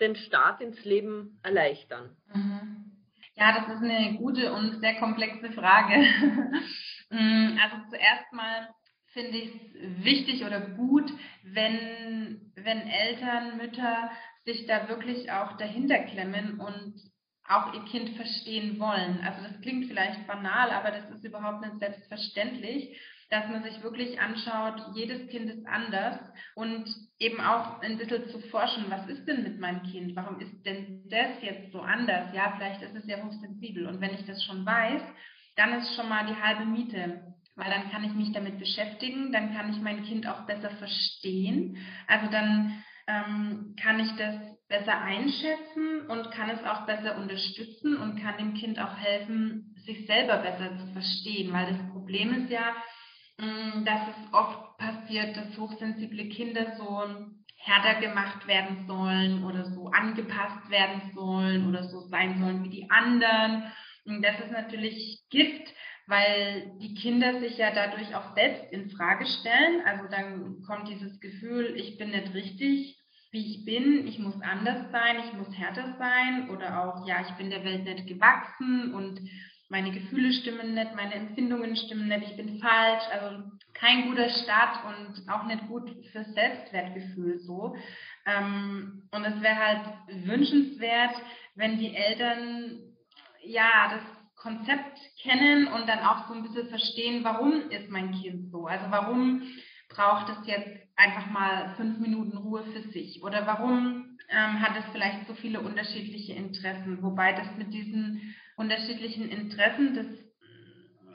den 0.00 0.16
Start 0.16 0.60
ins 0.60 0.84
Leben 0.84 1.38
erleichtern? 1.42 2.16
Mhm. 2.32 2.90
Ja, 3.36 3.52
das 3.58 3.76
ist 3.76 3.82
eine 3.82 4.16
gute 4.16 4.52
und 4.52 4.80
sehr 4.80 4.96
komplexe 4.96 5.52
Frage. 5.52 6.04
Mm, 7.12 7.58
also 7.60 7.76
zuerst 7.90 8.32
mal 8.32 8.68
finde 9.08 9.38
ich 9.38 9.50
es 9.52 10.04
wichtig 10.04 10.44
oder 10.44 10.60
gut, 10.60 11.12
wenn, 11.42 12.52
wenn 12.54 12.78
Eltern, 12.82 13.56
Mütter 13.56 14.12
sich 14.44 14.66
da 14.66 14.88
wirklich 14.88 15.30
auch 15.32 15.56
dahinter 15.56 15.98
klemmen 15.98 16.60
und 16.60 16.94
auch 17.48 17.74
ihr 17.74 17.84
Kind 17.86 18.10
verstehen 18.10 18.78
wollen. 18.78 19.20
Also 19.24 19.42
das 19.42 19.60
klingt 19.60 19.86
vielleicht 19.86 20.26
banal, 20.26 20.70
aber 20.70 20.92
das 20.92 21.10
ist 21.10 21.24
überhaupt 21.24 21.62
nicht 21.62 21.80
selbstverständlich, 21.80 22.96
dass 23.30 23.48
man 23.48 23.62
sich 23.62 23.82
wirklich 23.82 24.20
anschaut, 24.20 24.94
jedes 24.94 25.28
Kind 25.28 25.50
ist 25.50 25.66
anders 25.66 26.18
und 26.54 26.84
eben 27.18 27.40
auch 27.40 27.80
ein 27.80 27.96
bisschen 27.96 28.28
zu 28.28 28.40
forschen, 28.50 28.86
was 28.88 29.08
ist 29.08 29.26
denn 29.26 29.44
mit 29.44 29.58
meinem 29.60 29.82
Kind? 29.84 30.16
Warum 30.16 30.40
ist 30.40 30.66
denn 30.66 31.04
das 31.08 31.40
jetzt 31.42 31.72
so 31.72 31.80
anders? 31.80 32.34
Ja, 32.34 32.54
vielleicht 32.56 32.82
ist 32.82 32.96
es 32.96 33.06
ja 33.06 33.22
hochsensibel 33.24 33.86
und 33.86 34.00
wenn 34.00 34.14
ich 34.14 34.26
das 34.26 34.42
schon 34.44 34.66
weiß, 34.66 35.02
dann 35.56 35.78
ist 35.78 35.94
schon 35.94 36.08
mal 36.08 36.26
die 36.26 36.40
halbe 36.40 36.64
Miete 36.64 37.22
weil 37.56 37.70
dann 37.70 37.90
kann 37.90 38.04
ich 38.04 38.14
mich 38.14 38.32
damit 38.32 38.58
beschäftigen, 38.58 39.32
dann 39.32 39.54
kann 39.54 39.70
ich 39.70 39.80
mein 39.82 40.02
Kind 40.04 40.26
auch 40.26 40.46
besser 40.46 40.70
verstehen. 40.70 41.76
Also 42.06 42.30
dann 42.30 42.82
ähm, 43.06 43.76
kann 43.80 44.00
ich 44.00 44.10
das 44.16 44.34
besser 44.68 44.98
einschätzen 44.98 46.06
und 46.08 46.30
kann 46.30 46.48
es 46.48 46.64
auch 46.64 46.86
besser 46.86 47.18
unterstützen 47.18 47.96
und 47.96 48.22
kann 48.22 48.38
dem 48.38 48.54
Kind 48.54 48.78
auch 48.78 48.96
helfen, 48.96 49.74
sich 49.84 50.06
selber 50.06 50.38
besser 50.38 50.78
zu 50.78 50.86
verstehen, 50.92 51.52
weil 51.52 51.66
das 51.66 51.92
Problem 51.92 52.32
ist 52.32 52.50
ja, 52.50 52.74
dass 53.84 54.00
es 54.08 54.32
oft 54.32 54.76
passiert, 54.78 55.36
dass 55.36 55.56
hochsensible 55.58 56.28
Kinder 56.28 56.76
so 56.76 57.04
härter 57.56 58.00
gemacht 58.00 58.46
werden 58.46 58.86
sollen 58.86 59.44
oder 59.44 59.64
so 59.66 59.88
angepasst 59.88 60.70
werden 60.70 61.12
sollen 61.14 61.68
oder 61.68 61.84
so 61.84 62.00
sein 62.00 62.38
sollen 62.38 62.64
wie 62.64 62.70
die 62.70 62.90
anderen. 62.90 63.64
Und 64.06 64.22
das 64.22 64.40
ist 64.40 64.50
natürlich 64.50 65.22
Gift, 65.30 65.72
weil 66.06 66.72
die 66.80 66.94
Kinder 66.94 67.38
sich 67.40 67.58
ja 67.58 67.70
dadurch 67.70 68.14
auch 68.14 68.34
selbst 68.34 68.72
in 68.72 68.90
Frage 68.90 69.26
stellen. 69.26 69.82
Also 69.84 70.04
dann 70.10 70.62
kommt 70.66 70.88
dieses 70.88 71.20
Gefühl, 71.20 71.74
ich 71.76 71.98
bin 71.98 72.10
nicht 72.10 72.34
richtig, 72.34 72.98
wie 73.30 73.46
ich 73.46 73.64
bin, 73.64 74.06
ich 74.08 74.18
muss 74.18 74.40
anders 74.42 74.90
sein, 74.90 75.16
ich 75.24 75.32
muss 75.34 75.56
härter 75.56 75.94
sein 75.98 76.50
oder 76.50 76.82
auch, 76.82 77.06
ja, 77.06 77.20
ich 77.20 77.32
bin 77.34 77.50
der 77.50 77.64
Welt 77.64 77.84
nicht 77.84 78.08
gewachsen 78.08 78.92
und 78.92 79.20
meine 79.70 79.92
Gefühle 79.92 80.32
stimmen 80.32 80.74
nicht, 80.74 80.94
meine 80.96 81.14
Empfindungen 81.14 81.76
stimmen 81.76 82.08
nicht, 82.08 82.30
ich 82.30 82.36
bin 82.36 82.58
falsch. 82.58 83.04
Also 83.12 83.44
kein 83.72 84.08
guter 84.08 84.28
Start 84.28 84.80
und 84.84 85.28
auch 85.30 85.46
nicht 85.46 85.66
gut 85.68 85.88
fürs 86.12 86.32
Selbstwertgefühl 86.34 87.38
so. 87.38 87.76
Ähm, 88.26 89.08
und 89.12 89.24
es 89.24 89.40
wäre 89.40 89.56
halt 89.56 89.86
wünschenswert, 90.26 91.14
wenn 91.54 91.78
die 91.78 91.94
Eltern 91.94 92.80
ja 93.42 93.90
das 93.90 94.02
Konzept 94.36 94.98
kennen 95.22 95.68
und 95.68 95.88
dann 95.88 96.00
auch 96.00 96.26
so 96.26 96.34
ein 96.34 96.42
bisschen 96.42 96.68
verstehen, 96.68 97.22
warum 97.22 97.70
ist 97.70 97.90
mein 97.90 98.12
Kind 98.12 98.50
so? 98.50 98.66
Also 98.66 98.86
warum 98.90 99.42
braucht 99.88 100.30
es 100.30 100.46
jetzt 100.46 100.68
einfach 100.96 101.30
mal 101.30 101.74
fünf 101.76 101.98
Minuten 101.98 102.36
Ruhe 102.36 102.64
für 102.64 102.82
sich? 102.90 103.22
Oder 103.22 103.46
warum 103.46 104.18
ähm, 104.30 104.60
hat 104.60 104.76
es 104.78 104.84
vielleicht 104.92 105.26
so 105.26 105.34
viele 105.34 105.60
unterschiedliche 105.60 106.32
Interessen? 106.32 107.02
Wobei 107.02 107.32
das 107.32 107.56
mit 107.56 107.72
diesen 107.72 108.34
unterschiedlichen 108.60 109.28
Interessen, 109.30 109.94
das 109.94 110.06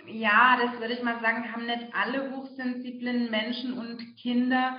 ja, 0.08 0.58
das 0.62 0.80
würde 0.80 0.94
ich 0.94 1.04
mal 1.04 1.20
sagen, 1.20 1.52
haben 1.52 1.66
nicht 1.66 1.88
alle 1.94 2.32
hochsensiblen 2.32 3.32
Menschen 3.32 3.74
und 3.74 4.18
Kinder. 4.18 4.78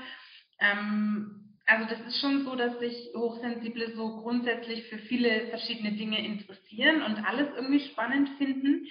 Ähm, 0.60 1.56
also 1.66 1.88
das 1.88 2.00
ist 2.06 2.20
schon 2.20 2.44
so, 2.44 2.54
dass 2.54 2.78
sich 2.78 3.10
Hochsensible 3.14 3.94
so 3.96 4.18
grundsätzlich 4.18 4.84
für 4.84 4.98
viele 4.98 5.48
verschiedene 5.48 5.92
Dinge 5.92 6.24
interessieren 6.24 7.02
und 7.02 7.26
alles 7.26 7.48
irgendwie 7.56 7.80
spannend 7.80 8.30
finden. 8.38 8.86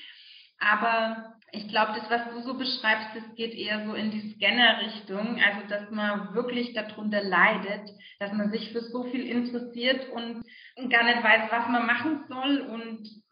Aber 0.59 1.35
ich 1.51 1.69
glaube, 1.69 1.93
das, 1.97 2.09
was 2.09 2.33
du 2.33 2.41
so 2.41 2.57
beschreibst, 2.57 3.09
das 3.15 3.35
geht 3.35 3.53
eher 3.53 3.85
so 3.85 3.93
in 3.93 4.11
die 4.11 4.33
Scanner-Richtung. 4.33 5.39
Also, 5.41 5.67
dass 5.69 5.89
man 5.89 6.33
wirklich 6.33 6.73
darunter 6.73 7.23
leidet, 7.23 7.89
dass 8.19 8.33
man 8.33 8.51
sich 8.51 8.71
für 8.71 8.81
so 8.81 9.03
viel 9.03 9.25
interessiert 9.25 10.09
und 10.09 10.43
gar 10.89 11.05
nicht 11.05 11.23
weiß, 11.23 11.49
was 11.51 11.67
man 11.69 11.85
machen 11.85 12.25
soll 12.27 12.59
und 12.61 13.24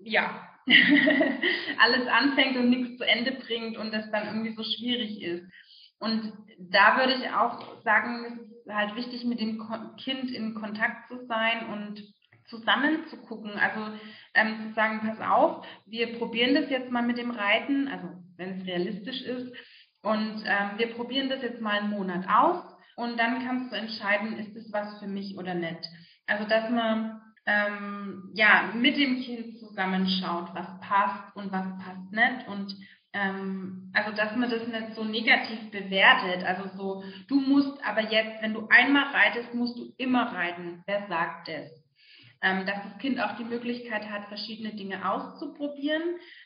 ja, 0.00 0.48
alles 1.78 2.06
anfängt 2.06 2.56
und 2.56 2.70
nichts 2.70 2.98
zu 2.98 3.06
Ende 3.06 3.32
bringt 3.32 3.76
und 3.76 3.92
das 3.92 4.10
dann 4.10 4.26
irgendwie 4.26 4.54
so 4.54 4.62
schwierig 4.62 5.22
ist. 5.22 5.44
Und 5.98 6.32
da 6.58 6.96
würde 6.98 7.14
ich 7.14 7.30
auch 7.30 7.82
sagen, 7.82 8.24
es 8.24 8.66
ist 8.66 8.72
halt 8.72 8.94
wichtig, 8.94 9.24
mit 9.24 9.40
dem 9.40 9.60
Kind 9.96 10.30
in 10.30 10.54
Kontakt 10.54 11.08
zu 11.08 11.26
sein 11.26 11.66
und 11.72 12.02
zusammen 12.46 13.06
zu 13.08 13.16
gucken. 13.16 13.52
Also 13.52 13.94
ähm, 14.34 14.68
zu 14.68 14.74
sagen, 14.74 15.00
pass 15.00 15.20
auf, 15.20 15.66
wir 15.86 16.18
probieren 16.18 16.54
das 16.54 16.70
jetzt 16.70 16.90
mal 16.90 17.02
mit 17.02 17.18
dem 17.18 17.30
Reiten, 17.30 17.88
also 17.88 18.08
wenn 18.36 18.60
es 18.60 18.66
realistisch 18.66 19.22
ist. 19.22 19.52
Und 20.02 20.44
ähm, 20.46 20.70
wir 20.76 20.94
probieren 20.94 21.28
das 21.28 21.42
jetzt 21.42 21.60
mal 21.60 21.78
einen 21.78 21.90
Monat 21.90 22.26
aus 22.28 22.62
und 22.96 23.18
dann 23.18 23.44
kannst 23.44 23.72
du 23.72 23.76
entscheiden, 23.76 24.38
ist 24.38 24.56
es 24.56 24.72
was 24.72 24.98
für 25.00 25.08
mich 25.08 25.36
oder 25.36 25.54
nicht. 25.54 25.84
Also 26.26 26.48
dass 26.48 26.70
man 26.70 27.20
ähm, 27.48 28.30
ja 28.34 28.70
mit 28.74 28.96
dem 28.98 29.22
Kind 29.22 29.58
zusammenschaut, 29.58 30.50
was 30.54 30.68
passt 30.80 31.34
und 31.34 31.50
was 31.50 31.66
passt 31.78 32.12
nicht 32.12 32.46
und 32.48 32.76
ähm, 33.14 33.90
also 33.94 34.14
dass 34.14 34.36
man 34.36 34.50
das 34.50 34.66
nicht 34.66 34.94
so 34.94 35.02
negativ 35.02 35.70
bewertet. 35.70 36.44
Also 36.44 36.68
so, 36.76 37.04
du 37.26 37.40
musst 37.40 37.82
aber 37.82 38.02
jetzt, 38.02 38.42
wenn 38.42 38.52
du 38.52 38.68
einmal 38.68 39.10
reitest, 39.14 39.54
musst 39.54 39.78
du 39.78 39.94
immer 39.96 40.30
reiten. 40.32 40.82
Wer 40.86 41.06
sagt 41.08 41.48
das? 41.48 41.70
Ähm, 42.40 42.66
dass 42.66 42.82
das 42.84 42.98
Kind 42.98 43.18
auch 43.18 43.36
die 43.36 43.44
Möglichkeit 43.44 44.08
hat, 44.08 44.28
verschiedene 44.28 44.74
Dinge 44.74 45.10
auszuprobieren, 45.10 46.02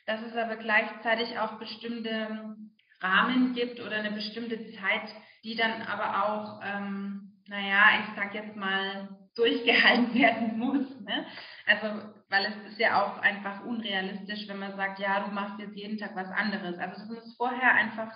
dass 0.07 0.21
es 0.23 0.35
aber 0.35 0.55
gleichzeitig 0.55 1.37
auch 1.37 1.59
bestimmte 1.59 2.55
Rahmen 3.01 3.53
gibt 3.53 3.79
oder 3.79 3.97
eine 3.97 4.11
bestimmte 4.11 4.57
Zeit, 4.71 5.13
die 5.43 5.55
dann 5.55 5.83
aber 5.83 6.25
auch, 6.25 6.61
ähm, 6.63 7.32
naja, 7.47 7.99
ich 8.01 8.15
sag 8.15 8.33
jetzt 8.33 8.55
mal, 8.55 9.09
durchgehalten 9.35 10.13
werden 10.19 10.57
muss. 10.57 10.99
Ne? 11.01 11.25
Also, 11.65 12.01
weil 12.29 12.45
es 12.45 12.71
ist 12.71 12.79
ja 12.79 13.03
auch 13.03 13.19
einfach 13.19 13.63
unrealistisch, 13.65 14.47
wenn 14.47 14.59
man 14.59 14.75
sagt, 14.75 14.99
ja, 14.99 15.21
du 15.21 15.31
machst 15.31 15.59
jetzt 15.59 15.75
jeden 15.75 15.97
Tag 15.97 16.15
was 16.15 16.29
anderes. 16.29 16.77
Also, 16.77 16.99
dass 16.99 17.07
man 17.07 17.17
es 17.17 17.35
vorher 17.35 17.73
einfach 17.73 18.11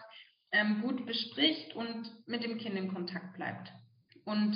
ähm, 0.51 0.81
gut 0.81 1.05
bespricht 1.05 1.75
und 1.75 2.12
mit 2.27 2.43
dem 2.43 2.57
Kind 2.57 2.75
in 2.75 2.93
Kontakt 2.93 3.34
bleibt. 3.36 3.72
Und 4.25 4.55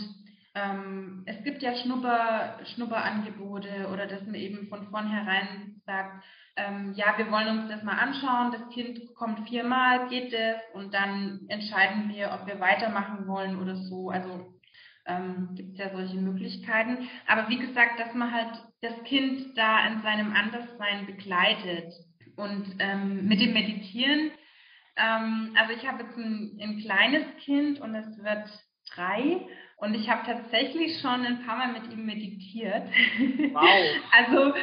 ähm, 0.53 1.23
es 1.25 1.43
gibt 1.43 1.61
ja 1.61 1.75
Schnupper, 1.75 2.59
Schnupperangebote 2.73 3.87
oder 3.91 4.05
dass 4.05 4.23
man 4.23 4.35
eben 4.35 4.67
von 4.67 4.89
vornherein 4.89 5.81
sagt, 5.85 6.23
ähm, 6.57 6.93
ja, 6.95 7.17
wir 7.17 7.31
wollen 7.31 7.59
uns 7.59 7.69
das 7.69 7.83
mal 7.83 7.97
anschauen, 7.97 8.51
das 8.51 8.69
Kind 8.73 9.15
kommt 9.15 9.47
viermal, 9.47 10.09
geht 10.09 10.33
es 10.33 10.57
und 10.73 10.93
dann 10.93 11.45
entscheiden 11.47 12.09
wir, 12.09 12.31
ob 12.33 12.47
wir 12.47 12.59
weitermachen 12.59 13.27
wollen 13.27 13.61
oder 13.61 13.75
so. 13.75 14.09
Also 14.09 14.60
ähm, 15.05 15.49
gibt 15.55 15.73
es 15.73 15.79
ja 15.79 15.89
solche 15.89 16.17
Möglichkeiten. 16.17 17.09
Aber 17.27 17.49
wie 17.49 17.59
gesagt, 17.59 17.99
dass 17.99 18.13
man 18.13 18.31
halt 18.31 18.63
das 18.81 19.03
Kind 19.03 19.57
da 19.57 19.87
in 19.87 20.01
seinem 20.01 20.33
Anderssein 20.33 21.05
begleitet. 21.05 21.93
Und 22.35 22.75
ähm, 22.79 23.27
mit 23.27 23.41
dem 23.41 23.53
Meditieren, 23.53 24.31
ähm, 24.95 25.55
also 25.57 25.73
ich 25.73 25.87
habe 25.87 26.03
jetzt 26.03 26.17
ein, 26.17 26.57
ein 26.61 26.79
kleines 26.79 27.23
Kind 27.43 27.79
und 27.79 27.93
es 27.93 28.17
wird 28.23 28.47
drei 28.93 29.45
und 29.77 29.93
ich 29.95 30.09
habe 30.09 30.25
tatsächlich 30.25 30.99
schon 31.01 31.25
ein 31.25 31.45
paar 31.45 31.57
Mal 31.57 31.73
mit 31.73 31.91
ihm 31.91 32.05
meditiert. 32.05 32.87
Wow. 33.53 33.63
also 34.11 34.53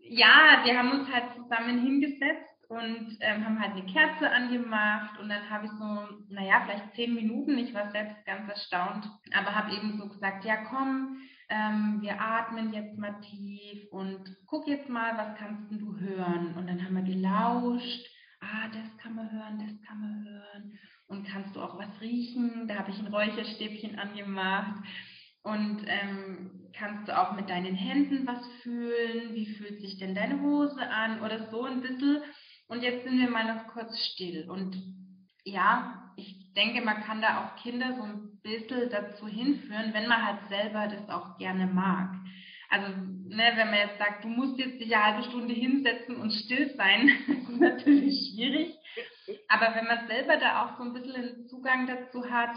ja, 0.00 0.62
wir 0.64 0.78
haben 0.78 0.92
uns 0.92 1.12
halt 1.12 1.34
zusammen 1.36 1.82
hingesetzt 1.82 2.47
und 2.68 3.16
ähm, 3.20 3.44
haben 3.44 3.60
halt 3.60 3.72
eine 3.72 3.86
Kerze 3.86 4.30
angemacht 4.30 5.18
und 5.18 5.28
dann 5.28 5.48
habe 5.50 5.66
ich 5.66 5.72
so, 5.72 6.08
naja, 6.28 6.62
vielleicht 6.64 6.94
zehn 6.94 7.14
Minuten, 7.14 7.56
ich 7.58 7.74
war 7.74 7.90
selbst 7.90 8.24
ganz 8.26 8.48
erstaunt, 8.48 9.08
aber 9.34 9.54
habe 9.54 9.74
eben 9.74 9.98
so 9.98 10.08
gesagt, 10.08 10.44
ja 10.44 10.56
komm, 10.68 11.18
ähm, 11.48 11.98
wir 12.02 12.20
atmen 12.20 12.72
jetzt 12.74 12.98
mal 12.98 13.18
tief 13.22 13.90
und 13.90 14.36
guck 14.46 14.68
jetzt 14.68 14.88
mal, 14.88 15.16
was 15.16 15.38
kannst 15.38 15.72
du 15.72 15.98
hören? 15.98 16.54
Und 16.56 16.66
dann 16.66 16.84
haben 16.84 16.94
wir 16.94 17.02
gelauscht, 17.02 18.06
ah, 18.40 18.68
das 18.72 18.98
kann 18.98 19.14
man 19.14 19.32
hören, 19.32 19.58
das 19.58 19.88
kann 19.88 20.00
man 20.00 20.24
hören 20.24 20.78
und 21.08 21.26
kannst 21.26 21.56
du 21.56 21.60
auch 21.60 21.78
was 21.78 22.00
riechen? 22.00 22.68
Da 22.68 22.76
habe 22.76 22.90
ich 22.90 22.98
ein 22.98 23.12
Räucherstäbchen 23.12 23.98
angemacht. 23.98 24.82
Und 25.42 25.82
ähm, 25.86 26.68
kannst 26.74 27.08
du 27.08 27.18
auch 27.18 27.34
mit 27.34 27.48
deinen 27.48 27.74
Händen 27.74 28.26
was 28.26 28.46
fühlen? 28.62 29.34
Wie 29.34 29.46
fühlt 29.54 29.80
sich 29.80 29.98
denn 29.98 30.14
deine 30.14 30.42
Hose 30.42 30.80
an? 30.80 31.22
Oder 31.22 31.50
so 31.50 31.64
ein 31.64 31.80
bisschen. 31.80 32.18
Und 32.68 32.82
jetzt 32.82 33.04
sind 33.04 33.18
wir 33.18 33.30
mal 33.30 33.54
noch 33.54 33.66
kurz 33.68 33.98
still. 34.12 34.48
Und 34.48 34.76
ja, 35.44 36.12
ich 36.16 36.52
denke, 36.54 36.82
man 36.82 37.02
kann 37.02 37.22
da 37.22 37.44
auch 37.44 37.62
Kinder 37.62 37.94
so 37.96 38.02
ein 38.02 38.40
bisschen 38.42 38.90
dazu 38.90 39.26
hinführen, 39.26 39.94
wenn 39.94 40.06
man 40.06 40.24
halt 40.24 40.48
selber 40.48 40.86
das 40.88 41.08
auch 41.08 41.38
gerne 41.38 41.66
mag. 41.66 42.14
Also, 42.70 42.88
ne, 42.88 43.52
wenn 43.56 43.70
man 43.70 43.78
jetzt 43.78 43.98
sagt, 43.98 44.24
du 44.24 44.28
musst 44.28 44.58
jetzt 44.58 44.78
dich 44.78 44.94
eine 44.94 45.04
halbe 45.04 45.22
Stunde 45.24 45.54
hinsetzen 45.54 46.16
und 46.16 46.32
still 46.32 46.74
sein, 46.76 47.08
ist 47.28 47.48
natürlich 47.48 48.30
schwierig. 48.30 48.74
Aber 49.48 49.74
wenn 49.74 49.86
man 49.86 50.06
selber 50.06 50.36
da 50.36 50.64
auch 50.64 50.76
so 50.76 50.84
ein 50.84 50.92
bisschen 50.92 51.14
einen 51.14 51.48
Zugang 51.48 51.86
dazu 51.86 52.30
hat, 52.30 52.56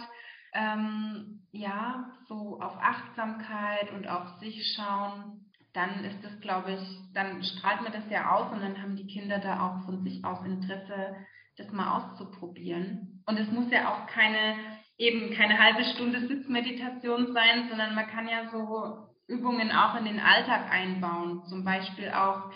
ähm, 0.54 1.48
ja, 1.54 2.12
so 2.28 2.60
auf 2.60 2.76
Achtsamkeit 2.78 3.92
und 3.92 4.08
auf 4.08 4.40
sich 4.40 4.74
schauen, 4.76 5.41
dann 5.74 6.04
ist 6.04 6.24
das, 6.24 6.40
glaube 6.42 6.74
ich, 6.74 7.14
dann 7.14 7.44
strahlt 7.44 7.82
man 7.82 7.94
das 7.94 8.10
ja 8.10 8.32
aus 8.32 8.52
und 8.52 8.62
dann 8.62 8.82
haben 8.82 8.96
die 8.96 9.08
Kinder 9.08 9.40
da 9.40 9.66
auch 9.66 9.86
von 9.86 10.04
sich 10.04 10.24
aus 10.26 10.46
Interesse, 10.46 11.16
das 11.58 11.72
mal 11.72 11.98
auszuprobieren. 11.98 13.24
Und 13.26 13.38
es 13.38 13.50
muss 13.52 13.72
ja 13.72 13.90
auch 13.90 14.08
keine, 14.08 14.56
eben 14.98 15.34
keine 15.34 15.60
halbe 15.60 15.84
Stunde 15.86 16.28
Sitzmeditation 16.28 17.34
sein, 17.34 17.68
sondern 17.70 17.96
man 17.96 18.08
kann 18.08 18.28
ja 18.28 18.50
so 18.52 19.08
Übungen 19.28 19.72
auch 19.72 19.96
in 19.96 20.06
den 20.06 20.20
Alltag 20.20 20.70
einbauen. 20.70 21.46
Zum 21.46 21.64
Beispiel 21.64 22.10
auch, 22.10 22.52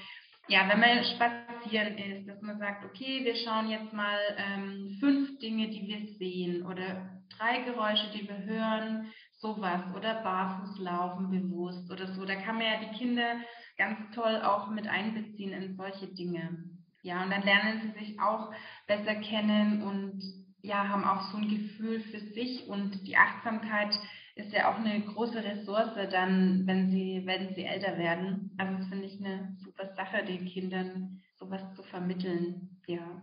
ja, 0.48 0.68
wenn 0.68 0.80
man 0.80 1.04
spazieren 1.04 1.98
ist, 1.98 2.28
dass 2.28 2.42
man 2.42 2.60
sagt, 2.60 2.84
okay, 2.86 3.24
wir 3.24 3.36
schauen 3.36 3.70
jetzt 3.70 3.94
mal 3.94 4.20
ähm, 4.38 4.98
fünf 5.00 5.40
Dinge, 5.40 5.70
die 5.70 5.88
wir 5.88 6.18
sehen 6.18 6.66
oder 6.66 7.22
drei 7.38 7.62
Geräusche, 7.62 8.12
die 8.14 8.28
wir 8.28 8.38
hören, 8.38 9.12
sowas 9.46 9.82
oder 9.96 10.24
barfuß 10.24 10.80
laufen 10.80 11.30
bewusst 11.30 11.92
oder 11.92 12.08
so. 12.08 12.26
Da 12.26 12.36
kann 12.36 12.56
man 12.56 12.66
ja 12.66 12.80
die 12.80 12.98
Kinder 12.98 13.36
ganz 13.78 14.00
toll 14.16 14.42
auch 14.42 14.70
mit 14.72 14.88
einbeziehen 14.88 15.54
in 15.54 15.76
solche 15.76 16.08
Dinge. 16.08 16.66
Ja, 17.04 17.22
und 17.24 17.30
dann 17.30 17.44
lernen 17.44 17.82
sie 17.82 18.00
sich 18.00 18.20
auch 18.20 18.52
besser 18.88 19.16
kennen 19.16 19.84
und 19.84 20.24
ja, 20.64 20.88
haben 20.88 21.04
auch 21.04 21.32
so 21.32 21.38
ein 21.38 21.48
Gefühl 21.48 22.00
für 22.00 22.20
sich 22.20 22.68
und 22.68 23.06
die 23.06 23.18
Achtsamkeit 23.18 23.96
ist 24.34 24.52
ja 24.52 24.72
auch 24.72 24.80
eine 24.80 25.00
große 25.02 25.44
Ressource 25.44 25.94
dann, 26.10 26.66
wenn 26.66 26.90
sie, 26.90 27.22
wenn 27.26 27.54
sie 27.54 27.66
älter 27.66 28.00
werden. 28.00 28.52
Also 28.58 28.80
das 28.80 28.88
finde 28.88 29.06
ich 29.06 29.20
eine 29.20 29.56
super 29.64 29.94
Sache, 29.96 30.26
den 30.26 30.46
Kindern 30.46 31.22
sowas 31.36 31.62
zu 31.76 31.84
vermitteln. 31.84 32.82
Ja. 32.88 33.22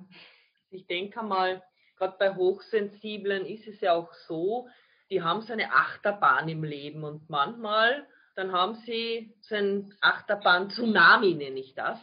Ich 0.70 0.86
denke 0.86 1.22
mal, 1.24 1.62
gerade 1.96 2.16
bei 2.18 2.34
Hochsensiblen 2.34 3.44
ist 3.44 3.66
es 3.66 3.80
ja 3.80 3.94
auch 3.94 4.12
so, 4.28 4.68
die 5.12 5.22
haben 5.22 5.42
so 5.42 5.52
eine 5.52 5.74
Achterbahn 5.74 6.48
im 6.48 6.64
Leben 6.64 7.04
und 7.04 7.28
manchmal, 7.28 8.08
dann 8.34 8.50
haben 8.50 8.76
sie 8.86 9.36
so 9.42 9.54
ein 9.54 9.94
Achterbahn-Tsunami, 10.00 11.34
nenne 11.34 11.60
ich 11.60 11.74
das. 11.74 12.00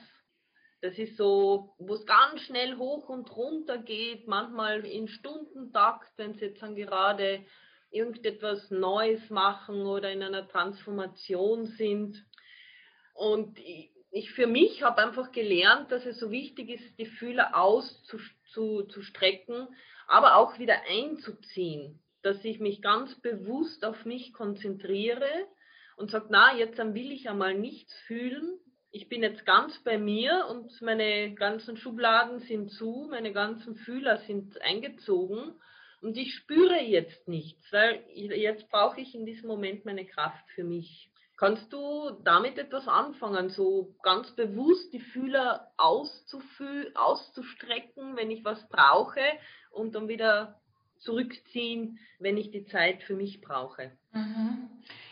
Das 0.82 0.96
ist 1.00 1.18
so, 1.18 1.74
wo 1.80 1.96
es 1.96 2.06
ganz 2.06 2.42
schnell 2.42 2.78
hoch 2.78 3.10
und 3.10 3.36
runter 3.36 3.80
geht, 3.80 4.28
manchmal 4.28 4.86
in 4.86 5.08
Stundentakt, 5.08 6.12
wenn 6.18 6.36
sie 6.36 6.46
jetzt 6.46 6.62
dann 6.62 6.76
gerade 6.76 7.44
irgendetwas 7.90 8.70
Neues 8.70 9.28
machen 9.32 9.88
oder 9.88 10.12
in 10.12 10.22
einer 10.22 10.48
Transformation 10.48 11.66
sind. 11.66 12.24
Und 13.16 13.58
ich 14.12 14.32
für 14.34 14.46
mich 14.46 14.84
habe 14.84 15.02
einfach 15.02 15.32
gelernt, 15.32 15.92
dass 15.92 16.06
es 16.06 16.20
so 16.20 16.30
wichtig 16.30 16.70
ist, 16.70 17.00
die 17.00 17.08
Fühler 17.08 17.58
auszustrecken, 17.58 19.68
aber 20.08 20.36
auch 20.36 20.60
wieder 20.60 20.76
einzuziehen 20.88 22.00
dass 22.22 22.44
ich 22.44 22.60
mich 22.60 22.82
ganz 22.82 23.16
bewusst 23.22 23.86
auf 23.86 24.06
mich 24.06 24.34
konzentriere 24.34 25.30
und 25.98 26.12
sage, 26.12 26.28
na, 26.30 26.56
jetzt 26.56 26.78
will 26.78 27.12
ich 27.12 27.30
einmal 27.30 27.56
nichts 27.56 27.94
fühlen. 28.08 28.60
Ich 28.92 29.10
bin 29.10 29.22
jetzt 29.22 29.46
ganz 29.46 29.78
bei 29.84 29.98
mir 29.98 30.48
und 30.50 30.82
meine 30.82 31.34
ganzen 31.36 31.78
Schubladen 31.78 32.40
sind 32.40 32.72
zu, 32.72 33.08
meine 33.10 33.34
ganzen 33.34 33.76
Fühler 33.76 34.18
sind 34.20 34.60
eingezogen 34.62 35.54
und 36.02 36.18
ich 36.18 36.34
spüre 36.34 36.82
jetzt 36.82 37.28
nichts, 37.28 37.72
weil 37.72 38.04
jetzt 38.14 38.70
brauche 38.70 39.02
ich 39.02 39.14
in 39.14 39.26
diesem 39.26 39.48
Moment 39.48 39.86
meine 39.86 40.06
Kraft 40.06 40.50
für 40.56 40.64
mich. 40.64 41.12
Kannst 41.38 41.72
du 41.72 42.12
damit 42.24 42.58
etwas 42.58 42.88
anfangen, 42.88 43.50
so 43.50 43.96
ganz 44.04 44.36
bewusst 44.36 44.92
die 44.92 45.00
Fühler 45.00 45.72
auszustrecken, 45.78 48.18
wenn 48.18 48.32
ich 48.32 48.44
was 48.44 48.68
brauche 48.68 49.22
und 49.72 49.96
dann 49.96 50.10
wieder 50.10 50.60
zurückziehen, 51.00 52.00
wenn 52.20 52.38
ich 52.38 52.52
die 52.52 52.66
Zeit 52.66 53.04
für 53.04 53.16
mich 53.16 53.42
brauche. 53.42 53.92
Mhm. 54.14 54.70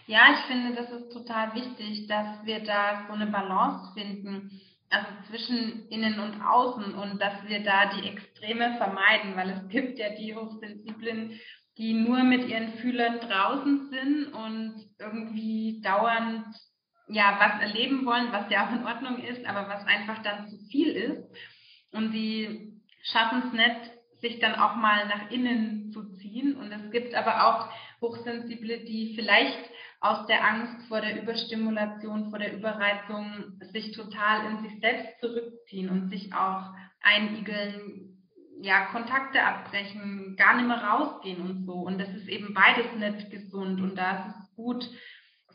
Ja, 0.07 0.33
ich 0.33 0.39
finde, 0.45 0.75
das 0.75 0.89
ist 0.91 1.11
total 1.11 1.53
wichtig, 1.55 2.07
dass 2.07 2.45
wir 2.45 2.63
da 2.63 3.05
so 3.07 3.13
eine 3.13 3.27
Balance 3.27 3.91
finden, 3.93 4.61
also 4.89 5.07
zwischen 5.27 5.87
innen 5.89 6.19
und 6.19 6.41
außen 6.41 6.93
und 6.93 7.21
dass 7.21 7.45
wir 7.47 7.61
da 7.63 7.93
die 7.93 8.07
Extreme 8.07 8.77
vermeiden, 8.77 9.35
weil 9.35 9.49
es 9.49 9.67
gibt 9.67 9.99
ja 9.99 10.09
die 10.15 10.33
Hochsensiblen, 10.33 11.39
die 11.77 11.93
nur 11.93 12.23
mit 12.23 12.47
ihren 12.47 12.73
Fühlern 12.79 13.19
draußen 13.19 13.89
sind 13.89 14.27
und 14.33 14.89
irgendwie 14.97 15.81
dauernd 15.81 16.45
ja 17.09 17.37
was 17.39 17.61
erleben 17.61 18.05
wollen, 18.05 18.31
was 18.31 18.49
ja 18.49 18.67
auch 18.67 18.71
in 18.71 18.85
Ordnung 18.85 19.23
ist, 19.23 19.45
aber 19.45 19.67
was 19.69 19.85
einfach 19.85 20.21
dann 20.23 20.47
zu 20.47 20.57
viel 20.69 20.91
ist. 20.91 21.23
Und 21.91 22.11
sie 22.11 22.81
schaffen 23.03 23.43
es 23.45 23.53
nicht, 23.53 23.96
sich 24.19 24.39
dann 24.39 24.55
auch 24.55 24.75
mal 24.75 25.07
nach 25.07 25.31
innen 25.31 25.91
zu 25.91 26.13
ziehen. 26.15 26.55
Und 26.55 26.71
es 26.71 26.91
gibt 26.91 27.13
aber 27.15 27.47
auch 27.47 27.69
Hochsensible, 28.01 28.79
die 28.79 29.13
vielleicht 29.15 29.69
aus 29.99 30.27
der 30.27 30.45
Angst 30.45 30.87
vor 30.87 31.01
der 31.01 31.21
Überstimulation, 31.21 32.29
vor 32.29 32.39
der 32.39 32.55
Überreizung 32.55 33.59
sich 33.71 33.91
total 33.93 34.51
in 34.51 34.63
sich 34.63 34.79
selbst 34.79 35.19
zurückziehen 35.19 35.89
und 35.89 36.09
sich 36.09 36.33
auch 36.33 36.71
einigeln, 37.01 38.13
ja, 38.61 38.85
Kontakte 38.87 39.43
abbrechen, 39.43 40.35
gar 40.37 40.55
nicht 40.55 40.67
mehr 40.67 40.83
rausgehen 40.83 41.41
und 41.41 41.65
so. 41.65 41.73
Und 41.73 41.99
das 41.99 42.09
ist 42.09 42.27
eben 42.27 42.53
beides 42.53 42.91
nicht 42.93 43.31
gesund. 43.31 43.81
Und 43.81 43.95
da 43.95 44.25
ist 44.25 44.35
es 44.35 44.55
gut, 44.55 44.89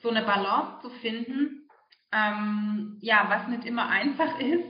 so 0.01 0.11
eine 0.11 0.23
Balance 0.23 0.83
zu 0.83 0.91
finden, 1.01 1.69
ähm, 2.13 2.99
ja, 3.01 3.27
was 3.29 3.49
nicht 3.49 3.65
immer 3.65 3.89
einfach 3.89 4.39
ist. 4.41 4.69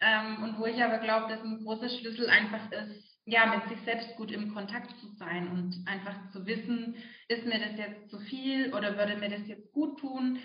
Ähm, 0.00 0.42
und 0.42 0.58
wo 0.58 0.66
ich 0.66 0.82
aber 0.82 0.98
glaube, 0.98 1.28
dass 1.28 1.42
ein 1.42 1.62
großer 1.62 1.88
Schlüssel 1.88 2.28
einfach 2.28 2.72
ist, 2.72 3.11
ja, 3.24 3.46
mit 3.46 3.68
sich 3.68 3.84
selbst 3.84 4.16
gut 4.16 4.32
im 4.32 4.52
Kontakt 4.52 4.90
zu 4.98 5.06
sein 5.16 5.48
und 5.48 5.84
einfach 5.86 6.30
zu 6.32 6.44
wissen, 6.46 6.96
ist 7.28 7.44
mir 7.44 7.58
das 7.60 7.76
jetzt 7.76 8.10
zu 8.10 8.18
viel 8.18 8.74
oder 8.74 8.96
würde 8.96 9.16
mir 9.16 9.30
das 9.30 9.46
jetzt 9.46 9.72
gut 9.72 10.00
tun, 10.00 10.38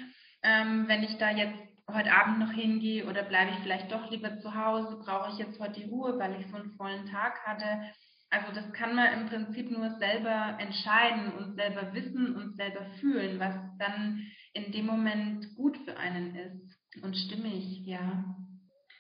ähm, 0.44 0.88
wenn 0.88 1.04
ich 1.04 1.18
da 1.18 1.32
jetzt 1.32 1.58
heute 1.92 2.12
Abend 2.12 2.40
noch 2.40 2.52
hingehe 2.52 3.06
oder 3.06 3.24
bleibe 3.24 3.52
ich 3.52 3.58
vielleicht 3.60 3.92
doch 3.92 4.12
lieber 4.12 4.40
zu 4.40 4.54
Hause, 4.54 4.98
brauche 5.04 5.32
ich 5.32 5.40
jetzt 5.40 5.60
heute 5.60 5.80
die 5.80 5.90
Ruhe, 5.90 6.20
weil 6.20 6.40
ich 6.40 6.48
so 6.48 6.58
einen 6.58 6.76
vollen 6.76 7.06
Tag 7.08 7.40
hatte. 7.46 7.92
Also 8.30 8.54
das 8.54 8.72
kann 8.74 8.94
man 8.94 9.14
im 9.14 9.28
Prinzip 9.28 9.72
nur 9.72 9.98
selber 9.98 10.58
entscheiden 10.60 11.32
und 11.32 11.56
selber 11.56 11.94
wissen 11.94 12.36
und 12.36 12.58
selber 12.58 12.86
fühlen, 13.00 13.40
was 13.40 13.56
dann 13.80 14.22
in 14.54 14.72
dem 14.72 14.86
Moment 14.86 15.56
gut 15.56 15.78
für 15.86 15.98
einen 15.98 16.36
ist 16.36 17.04
und 17.04 17.16
stimmig, 17.16 17.86
ja. 17.86 18.36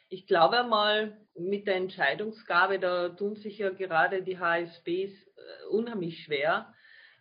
Ich 0.10 0.26
glaube 0.28 0.63
mal, 0.63 1.17
mit 1.36 1.67
der 1.67 1.76
Entscheidungsgabe, 1.76 2.80
da 2.80 3.10
tun 3.10 3.36
sich 3.36 3.58
ja 3.60 3.70
gerade 3.70 4.24
die 4.24 4.39
HSBs 4.39 4.88
äh, 4.88 5.67
unheimlich 5.70 6.24
schwer, 6.24 6.74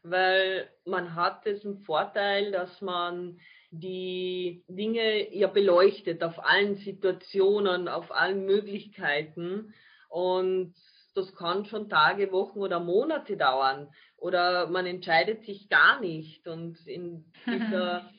weil 0.03 0.71
man 0.85 1.15
hat 1.15 1.45
diesen 1.45 1.79
Vorteil, 1.79 2.53
dass 2.53 2.81
man 2.81 3.39
die 3.71 4.65
Dinge 4.69 5.35
ja 5.35 5.49
beleuchtet 5.49 6.23
auf 6.23 6.39
allen 6.45 6.77
Situationen, 6.77 7.89
auf 7.89 8.13
allen 8.13 8.47
Möglichkeiten. 8.47 9.75
Und 10.09 10.75
das 11.15 11.35
kann 11.35 11.65
schon 11.65 11.89
Tage, 11.89 12.31
Wochen 12.33 12.61
oder 12.61 12.79
Monate 12.79 13.37
dauern. 13.37 13.89
Oder 14.17 14.69
man 14.69 14.87
entscheidet 14.87 15.45
sich 15.45 15.69
gar 15.69 16.01
nicht. 16.01 16.47
Und 16.47 16.87
in 16.87 17.25
dieser 17.47 18.11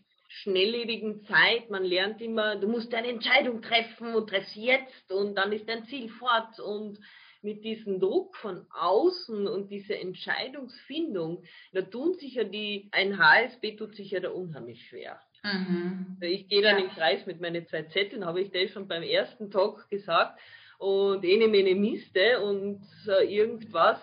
schnelllebigen 0.41 1.23
Zeit. 1.25 1.69
Man 1.69 1.83
lernt 1.83 2.21
immer, 2.21 2.55
du 2.55 2.67
musst 2.67 2.93
eine 2.93 3.09
Entscheidung 3.09 3.61
treffen 3.61 4.15
und 4.15 4.29
treff 4.29 4.47
sie 4.47 4.65
jetzt 4.65 5.11
und 5.11 5.35
dann 5.35 5.51
ist 5.51 5.67
dein 5.67 5.85
Ziel 5.85 6.09
fort. 6.09 6.59
Und 6.59 6.99
mit 7.41 7.63
diesem 7.63 7.99
Druck 7.99 8.35
von 8.35 8.65
außen 8.71 9.47
und 9.47 9.69
dieser 9.69 9.99
Entscheidungsfindung, 9.99 11.43
da 11.71 11.81
tun 11.81 12.13
sich 12.15 12.35
ja 12.35 12.43
die, 12.43 12.89
ein 12.91 13.17
HSB 13.17 13.75
tut 13.75 13.95
sich 13.95 14.11
ja 14.11 14.19
da 14.19 14.29
unheimlich 14.29 14.87
schwer. 14.87 15.19
Mhm. 15.43 16.17
Ich 16.21 16.47
gehe 16.47 16.61
dann 16.61 16.79
ja. 16.79 16.85
im 16.85 16.89
Kreis 16.91 17.25
mit 17.25 17.39
meinen 17.39 17.67
zwei 17.67 17.83
Zetteln, 17.83 18.25
habe 18.25 18.41
ich 18.41 18.51
das 18.51 18.71
schon 18.71 18.87
beim 18.87 19.03
ersten 19.03 19.51
Tag 19.51 19.87
gesagt 19.89 20.39
und 20.79 21.23
eine 21.23 21.47
meine 21.47 21.75
Miste 21.75 22.41
und 22.41 22.85
äh, 23.07 23.23
irgendwas 23.23 23.99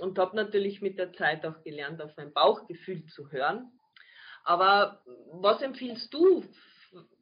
und 0.00 0.18
habe 0.18 0.36
natürlich 0.36 0.80
mit 0.80 0.98
der 0.98 1.12
Zeit 1.12 1.44
auch 1.46 1.62
gelernt, 1.62 2.02
auf 2.02 2.16
mein 2.16 2.32
Bauchgefühl 2.32 3.04
zu 3.06 3.30
hören 3.30 3.70
aber 4.44 5.02
was 5.32 5.62
empfiehlst 5.62 6.12
du 6.12 6.44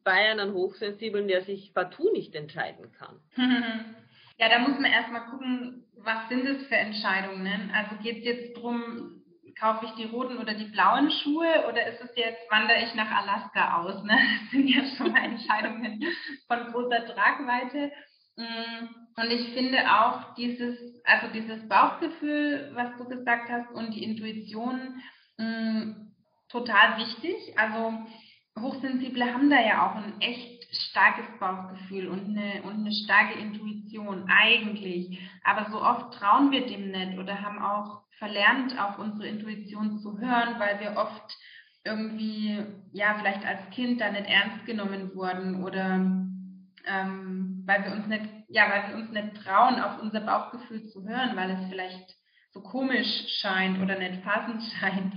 bei 0.03 0.31
einem 0.31 0.53
Hochsensiblen, 0.53 1.27
der 1.27 1.43
sich 1.43 1.73
partout 1.73 2.11
nicht 2.11 2.35
entscheiden 2.35 2.91
kann? 2.91 3.19
Ja, 4.39 4.49
da 4.49 4.59
muss 4.59 4.79
man 4.79 4.91
erstmal 4.91 5.27
gucken, 5.27 5.85
was 5.95 6.27
sind 6.27 6.45
es 6.47 6.65
für 6.65 6.75
Entscheidungen. 6.75 7.71
Also 7.71 7.95
geht 8.01 8.17
es 8.17 8.23
jetzt 8.25 8.57
darum, 8.57 9.21
kaufe 9.59 9.85
ich 9.85 9.91
die 9.91 10.05
roten 10.05 10.37
oder 10.37 10.53
die 10.53 10.65
blauen 10.65 11.11
Schuhe 11.11 11.65
oder 11.69 11.85
ist 11.87 12.01
es 12.01 12.15
jetzt, 12.15 12.39
wandere 12.49 12.81
ich 12.83 12.93
nach 12.95 13.11
Alaska 13.11 13.81
aus? 13.81 14.03
Ne? 14.03 14.17
Das 14.41 14.51
sind 14.51 14.67
ja 14.67 14.83
schon 14.97 15.11
mal 15.11 15.23
Entscheidungen 15.23 16.03
von 16.47 16.71
großer 16.71 17.05
Tragweite. 17.05 17.91
Mm, 18.35 18.87
und 19.15 19.31
ich 19.31 19.53
finde 19.53 19.79
auch 19.87 20.33
dieses, 20.33 20.77
also 21.05 21.27
dieses 21.33 21.67
Bauchgefühl, 21.69 22.71
was 22.73 22.97
du 22.97 23.07
gesagt 23.07 23.49
hast, 23.49 23.71
und 23.71 23.91
die 23.91 24.03
Intuition, 24.03 25.01
mm, 25.37 26.12
total 26.53 26.97
wichtig. 26.99 27.57
Also 27.57 27.93
Hochsensible 28.59 29.33
haben 29.33 29.49
da 29.49 29.59
ja 29.59 29.85
auch 29.85 29.95
ein 29.95 30.21
echt 30.21 30.63
starkes 30.73 31.25
Bauchgefühl 31.39 32.07
und 32.07 32.29
eine, 32.29 32.61
und 32.63 32.75
eine 32.75 32.91
starke 32.91 33.39
Intuition 33.39 34.29
eigentlich. 34.29 35.19
Aber 35.43 35.69
so 35.71 35.81
oft 35.81 36.13
trauen 36.13 36.51
wir 36.51 36.65
dem 36.65 36.91
nicht 36.91 37.17
oder 37.17 37.41
haben 37.41 37.59
auch 37.59 38.03
verlernt, 38.19 38.79
auf 38.79 38.99
unsere 38.99 39.27
Intuition 39.27 39.99
zu 39.99 40.19
hören, 40.19 40.59
weil 40.59 40.79
wir 40.79 40.95
oft 40.95 41.35
irgendwie, 41.83 42.63
ja, 42.93 43.15
vielleicht 43.15 43.45
als 43.45 43.69
Kind 43.71 43.99
da 43.99 44.09
nicht 44.09 44.27
ernst 44.27 44.65
genommen 44.65 45.13
wurden 45.15 45.63
oder 45.63 45.95
ähm, 46.85 47.63
weil 47.65 47.83
wir 47.85 47.91
uns 47.93 48.07
nicht, 48.07 48.25
ja, 48.49 48.69
weil 48.69 48.89
wir 48.89 48.95
uns 48.95 49.11
nicht 49.11 49.43
trauen, 49.43 49.81
auf 49.81 50.01
unser 50.01 50.21
Bauchgefühl 50.21 50.87
zu 50.87 51.07
hören, 51.07 51.35
weil 51.35 51.51
es 51.51 51.69
vielleicht 51.69 52.15
so 52.51 52.61
komisch 52.61 53.25
scheint 53.39 53.81
oder 53.81 53.97
nicht 53.97 54.23
passend 54.23 54.61
scheint. 54.79 55.13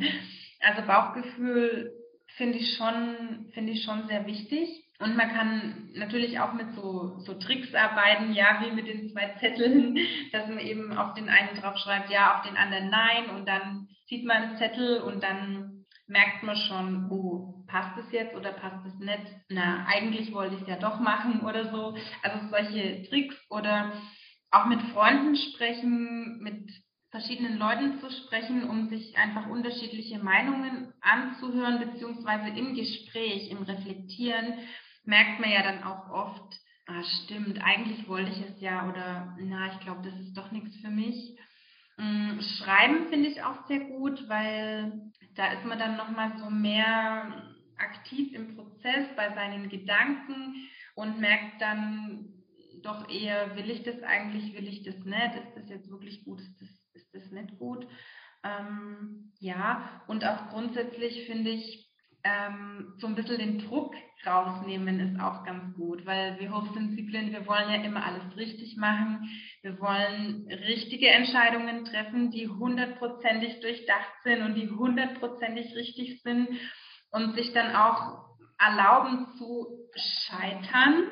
Also 0.60 0.82
Bauchgefühl 0.86 1.92
finde 2.36 2.58
ich 2.58 2.76
schon, 2.76 3.50
finde 3.54 3.72
ich 3.72 3.84
schon 3.84 4.06
sehr 4.08 4.26
wichtig. 4.26 4.84
Und 4.98 5.16
man 5.16 5.28
kann 5.28 5.90
natürlich 5.94 6.40
auch 6.40 6.54
mit 6.54 6.74
so, 6.74 7.18
so 7.18 7.34
Tricks 7.34 7.74
arbeiten, 7.74 8.32
ja, 8.32 8.62
wie 8.62 8.74
mit 8.74 8.86
den 8.86 9.10
zwei 9.10 9.34
Zetteln, 9.40 9.98
dass 10.32 10.48
man 10.48 10.58
eben 10.58 10.96
auf 10.96 11.14
den 11.14 11.28
einen 11.28 11.54
drauf 11.60 11.76
schreibt, 11.78 12.10
ja, 12.10 12.36
auf 12.36 12.46
den 12.46 12.56
anderen 12.56 12.88
nein 12.88 13.30
und 13.36 13.46
dann 13.46 13.88
sieht 14.08 14.24
man 14.24 14.36
einen 14.42 14.56
Zettel 14.56 15.02
und 15.02 15.22
dann 15.22 15.84
merkt 16.06 16.42
man 16.44 16.56
schon, 16.56 17.10
oh, 17.10 17.64
passt 17.66 17.98
es 17.98 18.12
jetzt 18.12 18.34
oder 18.34 18.52
passt 18.52 18.86
es 18.86 18.94
nicht? 18.98 19.26
Na, 19.48 19.84
eigentlich 19.86 20.32
wollte 20.32 20.54
ich 20.54 20.62
es 20.62 20.68
ja 20.68 20.76
doch 20.76 21.00
machen 21.00 21.40
oder 21.40 21.70
so. 21.70 21.96
Also 22.22 22.48
solche 22.48 23.02
Tricks 23.08 23.36
oder 23.50 23.92
auch 24.50 24.66
mit 24.66 24.80
Freunden 24.92 25.36
sprechen, 25.36 26.38
mit 26.40 26.70
verschiedenen 27.10 27.58
Leuten 27.58 28.00
zu 28.00 28.10
sprechen, 28.10 28.68
um 28.68 28.88
sich 28.88 29.16
einfach 29.16 29.46
unterschiedliche 29.48 30.18
Meinungen 30.18 30.92
anzuhören, 31.00 31.78
beziehungsweise 31.78 32.48
im 32.48 32.74
Gespräch, 32.74 33.50
im 33.50 33.62
Reflektieren, 33.62 34.54
merkt 35.04 35.40
man 35.40 35.50
ja 35.50 35.62
dann 35.62 35.84
auch 35.84 36.10
oft, 36.10 36.60
ah, 36.86 37.02
stimmt, 37.24 37.62
eigentlich 37.62 38.08
wollte 38.08 38.32
ich 38.32 38.40
es 38.40 38.60
ja 38.60 38.88
oder 38.88 39.36
na, 39.38 39.72
ich 39.72 39.80
glaube, 39.80 40.02
das 40.02 40.18
ist 40.20 40.36
doch 40.36 40.50
nichts 40.50 40.76
für 40.80 40.90
mich. 40.90 41.38
Mm, 41.96 42.40
Schreiben 42.40 43.08
finde 43.08 43.28
ich 43.28 43.42
auch 43.42 43.66
sehr 43.66 43.80
gut, 43.80 44.28
weil 44.28 45.12
da 45.34 45.52
ist 45.52 45.64
man 45.64 45.78
dann 45.78 45.96
nochmal 45.96 46.36
so 46.38 46.50
mehr 46.50 47.54
aktiv 47.78 48.32
im 48.34 48.56
Prozess 48.56 49.06
bei 49.16 49.34
seinen 49.34 49.68
Gedanken 49.68 50.54
und 50.94 51.20
merkt 51.20 51.60
dann 51.60 52.32
doch 52.82 53.08
eher, 53.08 53.56
will 53.56 53.70
ich 53.70 53.82
das 53.82 54.02
eigentlich, 54.02 54.54
will 54.54 54.68
ich 54.68 54.82
das 54.82 54.96
nicht, 55.04 55.34
ist 55.34 55.56
das 55.56 55.68
jetzt 55.68 55.90
wirklich 55.90 56.24
gut, 56.24 56.40
ist 56.40 56.60
das, 56.60 56.68
ist 57.16 57.32
nicht 57.32 57.58
gut. 57.58 57.86
Ähm, 58.44 59.32
ja, 59.40 60.02
und 60.06 60.24
auch 60.24 60.48
grundsätzlich 60.50 61.26
finde 61.26 61.50
ich, 61.50 61.86
ähm, 62.26 62.94
so 62.98 63.06
ein 63.06 63.14
bisschen 63.14 63.38
den 63.38 63.58
Druck 63.60 63.94
rausnehmen 64.26 64.98
ist 64.98 65.20
auch 65.20 65.44
ganz 65.44 65.76
gut, 65.76 66.04
weil 66.06 66.38
wir 66.40 66.52
Hochsensiblen, 66.52 67.30
wir 67.30 67.46
wollen 67.46 67.70
ja 67.70 67.82
immer 67.82 68.04
alles 68.04 68.36
richtig 68.36 68.76
machen. 68.76 69.30
Wir 69.62 69.78
wollen 69.80 70.48
richtige 70.48 71.08
Entscheidungen 71.08 71.84
treffen, 71.84 72.32
die 72.32 72.48
hundertprozentig 72.48 73.60
durchdacht 73.60 74.12
sind 74.24 74.42
und 74.42 74.54
die 74.54 74.68
hundertprozentig 74.68 75.74
richtig 75.76 76.22
sind 76.22 76.48
und 77.12 77.36
sich 77.36 77.52
dann 77.52 77.76
auch 77.76 78.26
erlauben 78.58 79.26
zu 79.38 79.88
scheitern, 79.94 81.10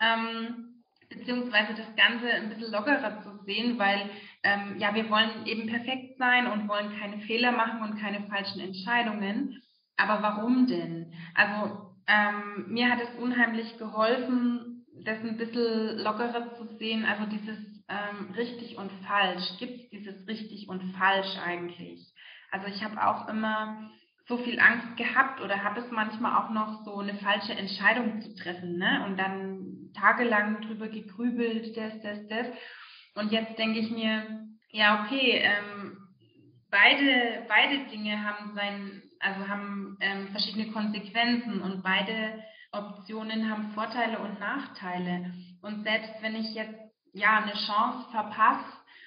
ähm, 0.00 0.82
beziehungsweise 1.08 1.74
das 1.74 1.94
Ganze 1.94 2.28
ein 2.28 2.48
bisschen 2.48 2.72
lockerer 2.72 3.22
zu 3.22 3.44
sehen, 3.44 3.78
weil 3.78 4.10
ähm, 4.42 4.78
ja, 4.78 4.94
wir 4.94 5.08
wollen 5.08 5.46
eben 5.46 5.68
perfekt 5.68 6.18
sein 6.18 6.46
und 6.46 6.68
wollen 6.68 6.98
keine 6.98 7.18
Fehler 7.20 7.52
machen 7.52 7.82
und 7.82 8.00
keine 8.00 8.26
falschen 8.28 8.60
Entscheidungen. 8.60 9.62
Aber 9.96 10.22
warum 10.22 10.66
denn? 10.66 11.12
Also 11.34 11.92
ähm, 12.08 12.66
mir 12.72 12.90
hat 12.90 13.00
es 13.00 13.22
unheimlich 13.22 13.78
geholfen, 13.78 14.84
das 15.04 15.18
ein 15.20 15.36
bisschen 15.36 15.98
lockerer 15.98 16.54
zu 16.56 16.76
sehen. 16.78 17.04
Also 17.04 17.26
dieses 17.26 17.58
ähm, 17.88 18.32
richtig 18.34 18.76
und 18.78 18.90
falsch. 19.06 19.58
Gibt 19.58 19.80
es 19.80 19.90
dieses 19.90 20.26
richtig 20.26 20.68
und 20.68 20.82
falsch 20.96 21.36
eigentlich? 21.44 22.12
Also 22.50 22.66
ich 22.66 22.82
habe 22.82 23.04
auch 23.06 23.28
immer 23.28 23.90
so 24.28 24.38
viel 24.38 24.58
Angst 24.60 24.96
gehabt 24.96 25.40
oder 25.40 25.62
habe 25.62 25.80
es 25.80 25.90
manchmal 25.90 26.42
auch 26.42 26.50
noch 26.50 26.84
so 26.84 26.98
eine 26.98 27.14
falsche 27.14 27.52
Entscheidung 27.52 28.20
zu 28.20 28.34
treffen, 28.34 28.78
ne? 28.78 29.04
Und 29.06 29.18
dann 29.18 29.90
tagelang 29.94 30.60
drüber 30.62 30.88
gegrübelt, 30.88 31.76
das, 31.76 32.00
das, 32.02 32.26
das. 32.28 32.46
Und 33.14 33.32
jetzt 33.32 33.58
denke 33.58 33.78
ich 33.78 33.90
mir, 33.90 34.46
ja, 34.70 35.04
okay, 35.04 35.42
ähm, 35.42 35.98
beide, 36.70 37.44
beide 37.48 37.90
Dinge 37.90 38.24
haben 38.24 38.54
sein, 38.54 39.02
also 39.20 39.48
haben 39.48 39.98
ähm, 40.00 40.28
verschiedene 40.28 40.72
Konsequenzen 40.72 41.60
und 41.60 41.82
beide 41.82 42.42
Optionen 42.72 43.50
haben 43.50 43.72
Vorteile 43.72 44.18
und 44.18 44.40
Nachteile. 44.40 45.32
Und 45.60 45.84
selbst 45.84 46.14
wenn 46.22 46.34
ich 46.36 46.54
jetzt 46.54 46.74
ja 47.12 47.42
eine 47.42 47.52
Chance 47.52 48.08
verpasse 48.10 48.64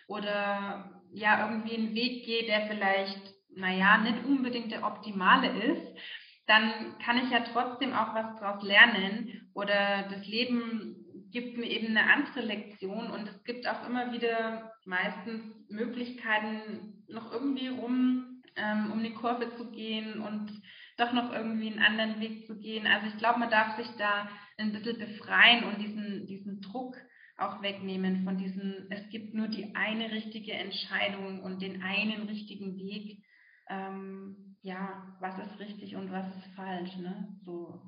oder 0.08 0.91
ja 1.12 1.48
irgendwie 1.48 1.76
einen 1.76 1.96
Weg 1.96 2.26
gehe, 2.26 2.46
der 2.46 2.68
vielleicht, 2.68 3.34
naja, 3.56 3.98
nicht 3.98 4.24
unbedingt 4.24 4.72
der 4.72 4.86
optimale 4.86 5.48
ist, 5.48 5.98
dann 6.46 7.00
kann 7.04 7.18
ich 7.18 7.32
ja 7.32 7.39
trotzdem 7.52 7.94
auch 7.94 8.13
was 8.13 8.39
daraus 8.39 8.63
lernen 8.63 9.50
oder 9.56 10.04
das 10.12 10.28
Leben 10.28 11.05
gibt 11.36 11.58
mir 11.58 11.69
eben 11.69 11.88
eine 11.88 12.10
andere 12.10 12.39
Lektion 12.39 13.12
und 13.12 13.28
es 13.28 13.43
gibt 13.43 13.67
auch 13.67 13.86
immer 13.86 14.13
wieder 14.13 14.71
meistens 14.86 15.43
Möglichkeiten, 15.69 17.04
noch 17.10 17.30
irgendwie 17.30 17.67
rum 17.67 18.41
ähm, 18.56 18.89
um 18.93 19.04
die 19.04 19.13
Kurve 19.13 19.54
zu 19.58 19.69
gehen 19.71 20.21
und 20.21 20.50
doch 20.98 21.12
noch 21.12 21.34
irgendwie 21.34 21.69
einen 21.69 21.84
anderen 21.84 22.21
Weg 22.21 22.48
zu 22.48 22.58
gehen. 22.58 22.88
Also 22.88 23.08
ich 23.08 23.17
glaube, 23.17 23.39
man 23.39 23.50
darf 23.50 23.76
sich 23.76 23.88
da 23.98 24.30
ein 24.58 24.71
bisschen 24.71 24.98
befreien 24.98 25.65
und 25.65 25.82
diesen, 25.82 26.26
diesen 26.26 26.62
Druck 26.62 26.95
auch 27.38 27.62
wegnehmen 27.62 28.24
von 28.24 28.38
diesem, 28.38 28.88
es 28.89 29.10
gibt 29.10 29.34
nur 29.34 29.50
die 29.50 29.76
eine 29.76 30.10
richtige 30.12 30.54
Entscheidung 30.54 31.41
und 31.41 31.62
den 31.62 31.84
einen 31.84 32.30
richtigen 32.30 32.78
Weg. 32.78 33.26
Ähm, 33.67 34.56
ja, 34.62 35.17
was 35.19 35.38
ist 35.39 35.60
richtig 35.60 35.98
und 35.98 36.13
was 36.13 36.26
ist 36.38 36.56
falsch, 36.56 36.95
ne? 36.95 37.28
So, 37.43 37.82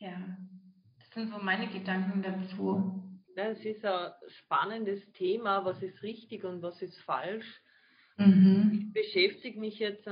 ja. 0.00 0.36
Das 1.14 1.22
sind 1.22 1.32
so 1.32 1.38
meine 1.38 1.68
Gedanken 1.68 2.24
dazu. 2.24 3.00
Es 3.36 3.64
ist 3.64 3.84
ein 3.84 4.10
spannendes 4.26 5.00
Thema, 5.12 5.64
was 5.64 5.80
ist 5.80 6.02
richtig 6.02 6.42
und 6.42 6.60
was 6.60 6.82
ist 6.82 6.98
falsch. 7.02 7.46
Mhm. 8.16 8.88
Ich 8.88 8.92
beschäftige 8.92 9.60
mich 9.60 9.78
jetzt 9.78 10.08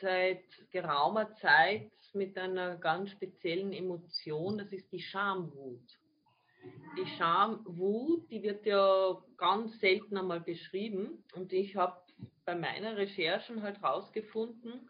seit 0.00 0.44
geraumer 0.70 1.34
Zeit 1.40 1.90
mit 2.12 2.38
einer 2.38 2.76
ganz 2.76 3.10
speziellen 3.10 3.72
Emotion, 3.72 4.58
das 4.58 4.70
ist 4.70 4.92
die 4.92 5.00
Schamwut. 5.00 5.82
Die 6.98 7.06
Schamwut, 7.16 8.30
die 8.30 8.44
wird 8.44 8.64
ja 8.64 9.20
ganz 9.36 9.76
selten 9.80 10.16
einmal 10.16 10.40
beschrieben 10.40 11.24
und 11.34 11.52
ich 11.52 11.74
habe 11.74 11.96
bei 12.44 12.54
meiner 12.54 12.96
Recherchen 12.96 13.60
halt 13.60 13.82
rausgefunden, 13.82 14.88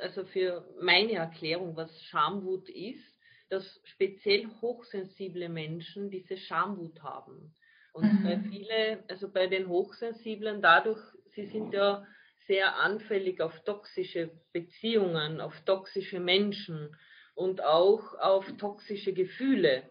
also 0.00 0.24
für 0.24 0.66
meine 0.80 1.12
Erklärung, 1.12 1.76
was 1.76 2.02
Schamwut 2.04 2.70
ist, 2.70 3.17
dass 3.50 3.80
speziell 3.84 4.46
hochsensible 4.60 5.48
Menschen 5.48 6.10
diese 6.10 6.36
Schamwut 6.36 7.02
haben. 7.02 7.54
Und 7.92 8.04
mhm. 8.04 8.22
bei 8.22 8.38
viele, 8.50 9.04
also 9.08 9.28
bei 9.30 9.46
den 9.46 9.68
Hochsensiblen 9.68 10.60
dadurch 10.60 11.00
sie 11.38 11.46
sind 11.46 11.72
ja 11.72 12.04
sehr 12.46 12.76
anfällig 12.76 13.40
auf 13.40 13.60
toxische 13.64 14.30
Beziehungen, 14.52 15.40
auf 15.40 15.54
toxische 15.64 16.18
Menschen 16.18 16.96
und 17.34 17.62
auch 17.62 18.18
auf 18.18 18.44
toxische 18.58 19.12
Gefühle. 19.12 19.88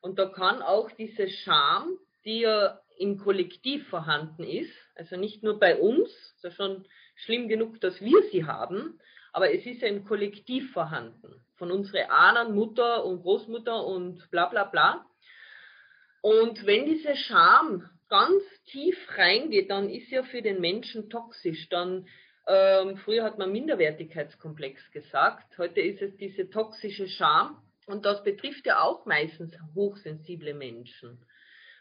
Und 0.00 0.18
da 0.18 0.26
kann 0.26 0.62
auch 0.62 0.90
diese 0.92 1.28
Scham, 1.28 1.98
die 2.24 2.40
ja 2.40 2.80
im 2.98 3.18
Kollektiv 3.18 3.86
vorhanden 3.88 4.42
ist, 4.42 4.72
also 4.96 5.16
nicht 5.16 5.44
nur 5.44 5.60
bei 5.60 5.76
uns, 5.76 6.08
ist 6.08 6.42
ja 6.42 6.50
schon 6.50 6.84
schlimm 7.14 7.48
genug, 7.48 7.80
dass 7.80 8.00
wir 8.00 8.22
sie 8.32 8.44
haben, 8.44 8.98
aber 9.32 9.52
es 9.52 9.64
ist 9.66 9.82
ja 9.82 9.88
im 9.88 10.04
Kollektiv 10.04 10.72
vorhanden. 10.72 11.44
Von 11.56 11.70
unseren 11.70 12.10
Ahnen, 12.10 12.54
Mutter 12.54 13.04
und 13.04 13.22
Großmutter 13.22 13.84
und 13.84 14.30
bla 14.30 14.46
bla 14.46 14.64
bla. 14.64 15.04
Und 16.22 16.66
wenn 16.66 16.86
diese 16.86 17.16
Scham 17.16 17.88
ganz 18.08 18.42
tief 18.66 18.96
reingeht, 19.16 19.70
dann 19.70 19.90
ist 19.90 20.10
ja 20.10 20.22
für 20.22 20.42
den 20.42 20.60
Menschen 20.60 21.10
toxisch. 21.10 21.68
Dann 21.68 22.06
ähm, 22.46 22.96
früher 22.98 23.24
hat 23.24 23.38
man 23.38 23.52
Minderwertigkeitskomplex 23.52 24.90
gesagt, 24.90 25.58
heute 25.58 25.80
ist 25.80 26.00
es 26.00 26.16
diese 26.16 26.48
toxische 26.48 27.08
Scham 27.08 27.62
und 27.86 28.06
das 28.06 28.22
betrifft 28.22 28.66
ja 28.66 28.80
auch 28.80 29.04
meistens 29.06 29.54
hochsensible 29.74 30.54
Menschen. 30.54 31.24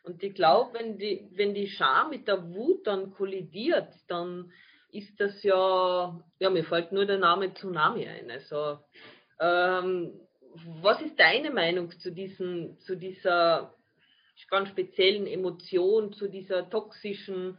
Und 0.03 0.23
ich 0.23 0.33
glaube, 0.35 0.77
wenn 0.79 0.97
die, 0.97 1.29
wenn 1.33 1.53
die 1.53 1.67
Scham 1.67 2.09
mit 2.09 2.27
der 2.27 2.53
Wut 2.53 2.85
dann 2.87 3.11
kollidiert, 3.11 3.93
dann 4.07 4.51
ist 4.91 5.19
das 5.19 5.43
ja, 5.43 6.19
ja, 6.39 6.49
mir 6.49 6.63
fällt 6.63 6.91
nur 6.91 7.05
der 7.05 7.17
Name 7.17 7.53
Tsunami 7.53 8.07
ein. 8.07 8.31
Also, 8.31 8.79
ähm, 9.39 10.19
was 10.81 11.01
ist 11.01 11.19
deine 11.19 11.51
Meinung 11.51 11.91
zu, 11.99 12.11
diesen, 12.11 12.79
zu 12.79 12.95
dieser 12.95 13.73
ganz 14.49 14.69
speziellen 14.69 15.27
Emotion, 15.27 16.13
zu 16.13 16.27
dieser 16.27 16.69
toxischen, 16.69 17.57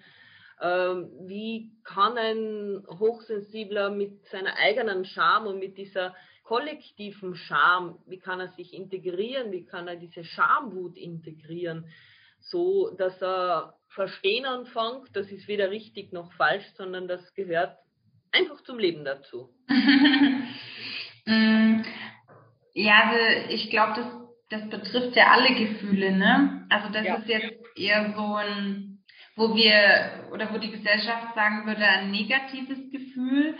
ähm, 0.60 1.10
wie 1.26 1.70
kann 1.84 2.16
ein 2.16 2.84
Hochsensibler 2.88 3.90
mit 3.90 4.26
seiner 4.26 4.56
eigenen 4.56 5.04
Scham 5.04 5.46
und 5.46 5.58
mit 5.58 5.76
dieser 5.76 6.14
kollektiven 6.44 7.36
Scham, 7.36 7.98
wie 8.06 8.18
kann 8.18 8.40
er 8.40 8.48
sich 8.48 8.72
integrieren, 8.72 9.52
wie 9.52 9.66
kann 9.66 9.86
er 9.86 9.96
diese 9.96 10.24
Schamwut 10.24 10.96
integrieren, 10.96 11.84
so 12.40 12.90
dass 12.96 13.20
er 13.22 13.74
verstehen 13.88 14.44
anfängt, 14.46 15.08
das 15.14 15.30
ist 15.30 15.48
weder 15.48 15.70
richtig 15.70 16.12
noch 16.12 16.32
falsch, 16.32 16.64
sondern 16.76 17.08
das 17.08 17.34
gehört 17.34 17.76
einfach 18.32 18.62
zum 18.62 18.78
Leben 18.78 19.04
dazu. 19.04 19.50
Mm, 21.30 21.82
ja, 22.72 23.02
also 23.02 23.52
ich 23.52 23.68
glaube, 23.68 23.92
das, 24.48 24.60
das 24.60 24.70
betrifft 24.70 25.14
ja 25.14 25.30
alle 25.30 25.54
Gefühle, 25.54 26.16
ne? 26.16 26.66
Also 26.70 26.90
das 26.90 27.04
ja. 27.04 27.16
ist 27.16 27.28
jetzt 27.28 27.76
eher 27.76 28.14
so 28.16 28.34
ein, 28.36 29.04
wo 29.36 29.54
wir 29.54 30.30
oder 30.32 30.50
wo 30.54 30.56
die 30.56 30.70
Gesellschaft 30.70 31.34
sagen 31.34 31.66
würde, 31.66 31.84
ein 31.84 32.10
negatives 32.10 32.90
Gefühl. 32.90 33.58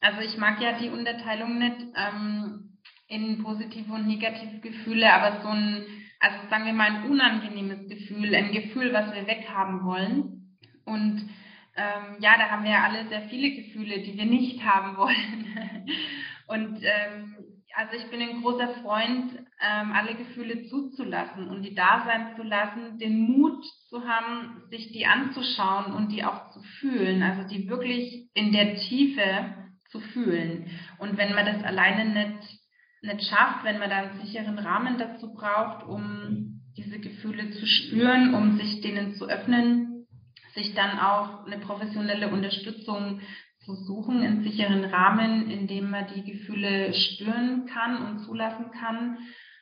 Also 0.00 0.20
ich 0.20 0.36
mag 0.36 0.60
ja 0.60 0.78
die 0.78 0.90
Unterteilung 0.90 1.58
nicht 1.58 1.86
ähm, 1.96 2.78
in 3.08 3.42
positive 3.42 3.92
und 3.92 4.06
negative 4.06 4.60
Gefühle, 4.60 5.12
aber 5.12 5.42
so 5.42 5.48
ein, 5.48 5.86
also 6.20 6.36
sagen 6.50 6.66
wir 6.66 6.72
mal 6.72 6.90
ein 6.90 7.10
unangenehmes 7.10 7.88
Gefühl, 7.88 8.34
ein 8.34 8.52
Gefühl, 8.52 8.92
was 8.92 9.14
wir 9.14 9.26
weghaben 9.26 9.84
wollen. 9.84 10.56
Und 10.84 11.28
ähm, 11.76 12.16
ja, 12.20 12.36
da 12.36 12.50
haben 12.50 12.64
wir 12.64 12.72
ja 12.72 12.84
alle 12.84 13.08
sehr 13.08 13.22
viele 13.28 13.50
Gefühle, 13.50 14.00
die 14.00 14.16
wir 14.16 14.26
nicht 14.26 14.64
haben 14.64 14.96
wollen. 14.96 15.46
und 16.48 16.82
ähm, 16.82 17.36
also 17.78 17.94
ich 17.96 18.10
bin 18.10 18.20
ein 18.20 18.42
großer 18.42 18.74
Freund, 18.82 19.38
ähm, 19.60 19.92
alle 19.92 20.16
Gefühle 20.16 20.64
zuzulassen 20.64 21.48
und 21.48 21.62
die 21.62 21.76
da 21.76 22.02
sein 22.04 22.34
zu 22.34 22.42
lassen, 22.42 22.98
den 22.98 23.20
Mut 23.20 23.64
zu 23.88 24.08
haben, 24.08 24.64
sich 24.68 24.90
die 24.90 25.06
anzuschauen 25.06 25.92
und 25.92 26.10
die 26.10 26.24
auch 26.24 26.50
zu 26.50 26.60
fühlen, 26.80 27.22
also 27.22 27.48
die 27.48 27.68
wirklich 27.68 28.28
in 28.34 28.50
der 28.50 28.74
Tiefe 28.74 29.54
zu 29.90 30.00
fühlen. 30.00 30.68
Und 30.98 31.16
wenn 31.16 31.34
man 31.34 31.46
das 31.46 31.62
alleine 31.62 32.06
nicht, 32.06 32.57
nicht 33.02 33.28
schafft, 33.28 33.64
wenn 33.64 33.78
man 33.78 33.90
da 33.90 33.96
einen 33.96 34.20
sicheren 34.20 34.58
Rahmen 34.58 34.98
dazu 34.98 35.32
braucht, 35.32 35.86
um 35.86 36.62
diese 36.76 36.98
Gefühle 36.98 37.50
zu 37.50 37.66
spüren, 37.66 38.34
um 38.34 38.56
sich 38.56 38.80
denen 38.80 39.14
zu 39.14 39.26
öffnen, 39.28 40.06
sich 40.54 40.74
dann 40.74 40.98
auch 40.98 41.46
eine 41.46 41.58
professionelle 41.58 42.28
Unterstützung 42.28 43.20
zu 43.64 43.74
suchen, 43.74 44.22
einen 44.22 44.42
sicheren 44.42 44.84
Rahmen, 44.84 45.50
in 45.50 45.66
dem 45.66 45.90
man 45.90 46.06
die 46.14 46.24
Gefühle 46.24 46.94
spüren 46.94 47.66
kann 47.66 48.06
und 48.06 48.20
zulassen 48.20 48.70
kann, 48.70 49.18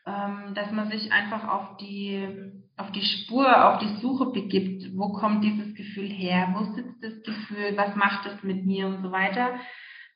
ähm, 0.07 0.55
dass 0.55 0.71
man 0.71 0.91
sich 0.91 1.13
einfach 1.13 1.49
auf 1.49 1.77
die, 1.79 2.25
auf 2.77 2.93
die 2.93 3.03
Spur, 3.03 3.67
auf 3.67 3.79
die 3.81 4.01
Suche 4.01 4.27
begibt. 4.27 4.97
Wo 4.97 5.13
kommt 5.13 5.43
dieses 5.43 5.75
Gefühl 5.75 6.09
her? 6.09 6.55
Wo 6.55 6.75
sitzt 6.75 7.03
das 7.03 7.23
Gefühl? 7.25 7.77
Was 7.77 7.97
macht 7.97 8.27
es 8.27 8.43
mit 8.43 8.65
mir 8.65 8.87
und 8.87 9.03
so 9.03 9.11
weiter? 9.11 9.59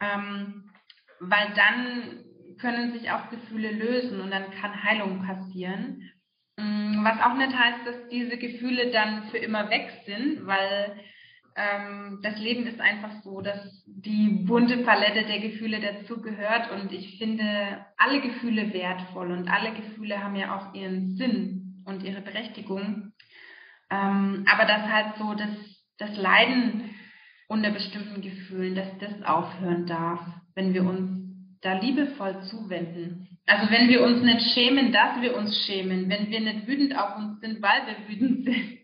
Ähm, 0.00 0.70
weil 1.18 1.52
dann 1.54 2.24
können 2.60 2.92
sich 2.92 3.10
auch 3.10 3.30
Gefühle 3.30 3.70
lösen 3.72 4.20
und 4.20 4.30
dann 4.30 4.50
kann 4.50 4.82
Heilung 4.82 5.24
passieren. 5.24 6.10
Mm, 6.56 7.04
was 7.04 7.20
auch 7.20 7.34
nicht 7.34 7.56
heißt, 7.56 7.86
dass 7.86 8.08
diese 8.10 8.36
Gefühle 8.36 8.90
dann 8.90 9.24
für 9.30 9.38
immer 9.38 9.70
weg 9.70 9.90
sind, 10.06 10.46
weil 10.46 11.00
ähm, 11.56 12.20
das 12.22 12.38
Leben 12.38 12.66
ist 12.66 12.80
einfach 12.80 13.22
so, 13.22 13.40
dass 13.40 13.84
die 13.86 14.44
bunte 14.46 14.78
Palette 14.78 15.24
der 15.24 15.40
Gefühle 15.40 15.80
dazugehört 15.80 16.70
und 16.70 16.92
ich 16.92 17.18
finde 17.18 17.84
alle 17.96 18.20
Gefühle 18.20 18.72
wertvoll 18.72 19.32
und 19.32 19.48
alle 19.48 19.72
Gefühle 19.74 20.22
haben 20.22 20.36
ja 20.36 20.56
auch 20.56 20.74
ihren 20.74 21.16
Sinn 21.16 21.82
und 21.84 22.02
ihre 22.02 22.20
Berechtigung. 22.20 23.12
Ähm, 23.90 24.44
aber 24.50 24.64
das 24.64 24.82
halt 24.82 25.16
so, 25.18 25.34
dass 25.34 25.50
das 25.98 26.16
Leiden 26.16 26.90
unter 27.48 27.70
bestimmten 27.70 28.22
Gefühlen, 28.22 28.74
dass 28.74 28.98
das 28.98 29.22
aufhören 29.22 29.86
darf, 29.86 30.20
wenn 30.54 30.72
wir 30.72 30.84
uns 30.84 31.29
da 31.62 31.74
liebevoll 31.74 32.42
zuwenden. 32.44 33.38
Also 33.46 33.70
wenn 33.70 33.88
wir 33.88 34.02
uns 34.02 34.22
nicht 34.22 34.52
schämen, 34.54 34.92
dass 34.92 35.20
wir 35.20 35.36
uns 35.36 35.64
schämen, 35.66 36.08
wenn 36.08 36.30
wir 36.30 36.40
nicht 36.40 36.66
wütend 36.66 36.96
auf 36.96 37.16
uns 37.16 37.40
sind, 37.40 37.60
weil 37.62 37.82
wir 37.86 38.08
wütend 38.08 38.44
sind 38.44 38.78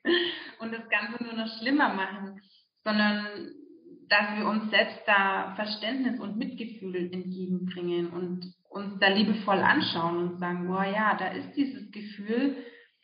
und 0.59 0.73
das 0.73 0.89
Ganze 0.89 1.23
nur 1.23 1.35
noch 1.35 1.59
schlimmer 1.59 1.95
machen, 1.95 2.41
sondern 2.85 3.27
dass 4.09 4.37
wir 4.37 4.47
uns 4.47 4.71
selbst 4.71 5.01
da 5.07 5.55
Verständnis 5.57 6.21
und 6.21 6.37
Mitgefühl 6.37 7.13
entgegenbringen 7.13 8.09
und 8.09 8.53
uns 8.69 8.99
da 9.01 9.09
liebevoll 9.09 9.59
anschauen 9.59 10.19
und 10.19 10.39
sagen, 10.39 10.69
boah 10.69 10.85
ja, 10.85 11.17
da 11.17 11.29
ist 11.29 11.55
dieses 11.57 11.91
Gefühl, 11.91 12.57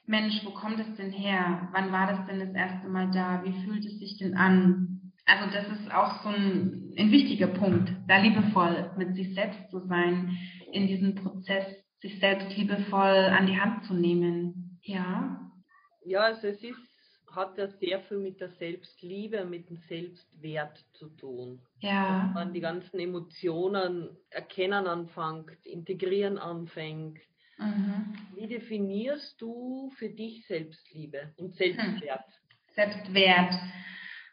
Mensch, 0.07 0.41
wo 0.45 0.51
kommt 0.51 0.81
es 0.81 0.97
denn 0.97 1.11
her? 1.11 1.69
Wann 1.73 1.93
war 1.93 2.07
das 2.07 2.27
denn 2.27 2.41
das 2.41 2.55
erste 2.55 2.89
Mal 2.89 3.11
da? 3.13 3.43
Wie 3.45 3.65
fühlt 3.65 3.85
es 3.85 3.99
sich 3.99 4.19
denn 4.19 4.37
an? 4.37 5.02
Also 5.33 5.51
das 5.51 5.67
ist 5.79 5.91
auch 5.91 6.23
so 6.23 6.29
ein, 6.29 6.93
ein 6.99 7.11
wichtiger 7.11 7.47
Punkt, 7.47 7.91
da 8.07 8.19
liebevoll 8.19 8.91
mit 8.99 9.15
sich 9.15 9.35
selbst 9.35 9.71
zu 9.71 9.81
sein, 9.87 10.37
in 10.73 10.87
diesem 10.87 11.15
Prozess 11.15 11.65
sich 12.03 12.19
selbst 12.19 12.55
liebevoll 12.55 13.31
an 13.31 13.47
die 13.47 13.59
Hand 13.59 13.85
zu 13.87 13.95
nehmen. 13.95 14.79
Ja. 14.83 15.51
Ja, 16.05 16.21
also 16.21 16.49
es 16.49 16.63
ist 16.63 16.77
hat 17.35 17.57
ja 17.57 17.67
sehr 17.81 18.01
viel 18.01 18.19
mit 18.19 18.43
der 18.43 18.51
Selbstliebe, 18.59 19.47
mit 19.47 19.71
dem 19.71 19.79
Selbstwert 19.89 20.85
zu 20.93 21.09
tun. 21.09 21.63
Ja. 21.81 22.27
Dass 22.27 22.35
man 22.35 22.53
die 22.53 22.61
ganzen 22.61 23.01
Emotionen 23.01 24.11
erkennen 24.29 24.87
anfängt, 24.87 25.65
integrieren 25.65 26.37
anfängt. 26.37 27.21
Mhm. 27.57 28.13
Wie 28.35 28.49
definierst 28.49 29.41
du 29.41 29.91
für 29.97 30.11
dich 30.11 30.47
Selbstliebe 30.47 31.33
und 31.39 31.55
Selbstwert? 31.55 32.27
Hm. 32.27 32.75
Selbstwert. 32.75 33.55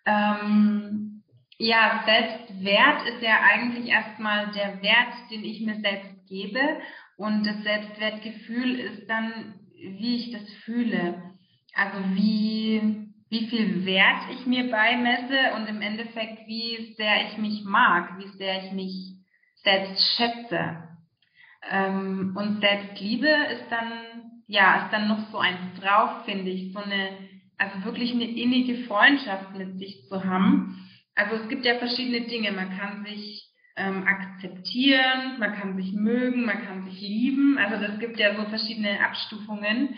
Ähm, 0.05 1.23
ja, 1.57 2.03
Selbstwert 2.05 3.07
ist 3.09 3.21
ja 3.21 3.41
eigentlich 3.41 3.88
erstmal 3.89 4.51
der 4.51 4.81
Wert, 4.81 5.13
den 5.29 5.43
ich 5.43 5.62
mir 5.62 5.79
selbst 5.81 6.27
gebe. 6.27 6.59
Und 7.17 7.45
das 7.45 7.62
Selbstwertgefühl 7.63 8.79
ist 8.79 9.09
dann, 9.09 9.55
wie 9.75 10.15
ich 10.15 10.31
das 10.31 10.53
fühle. 10.63 11.21
Also 11.75 11.97
wie, 12.15 13.09
wie 13.29 13.47
viel 13.47 13.85
Wert 13.85 14.23
ich 14.31 14.45
mir 14.45 14.71
beimesse 14.71 15.53
und 15.55 15.67
im 15.67 15.81
Endeffekt, 15.81 16.47
wie 16.47 16.93
sehr 16.95 17.27
ich 17.27 17.38
mich 17.38 17.63
mag, 17.65 18.17
wie 18.19 18.38
sehr 18.38 18.63
ich 18.63 18.71
mich 18.71 19.15
selbst 19.63 20.15
schätze. 20.15 20.89
Ähm, 21.69 22.35
und 22.38 22.62
Selbstliebe 22.62 23.27
ist 23.27 23.69
dann, 23.69 23.91
ja, 24.47 24.85
ist 24.85 24.93
dann 24.93 25.07
noch 25.09 25.29
so 25.31 25.39
eins 25.39 25.79
drauf, 25.79 26.25
finde 26.25 26.49
ich, 26.49 26.71
so 26.73 26.79
eine, 26.79 27.28
also 27.59 27.83
wirklich 27.83 28.13
eine 28.13 28.25
innige 28.25 28.85
Freundschaft 28.85 29.55
mit 29.55 29.77
sich 29.77 30.07
zu 30.07 30.23
haben. 30.23 30.89
Also 31.13 31.35
es 31.35 31.49
gibt 31.49 31.65
ja 31.65 31.75
verschiedene 31.75 32.21
Dinge. 32.21 32.51
Man 32.53 32.77
kann 32.77 33.05
sich 33.05 33.49
ähm, 33.75 34.07
akzeptieren, 34.07 35.39
man 35.39 35.53
kann 35.53 35.75
sich 35.75 35.91
mögen, 35.93 36.45
man 36.45 36.65
kann 36.65 36.85
sich 36.85 37.01
lieben. 37.01 37.57
Also 37.57 37.85
das 37.85 37.99
gibt 37.99 38.17
ja 38.17 38.35
so 38.35 38.45
verschiedene 38.45 39.03
Abstufungen. 39.03 39.95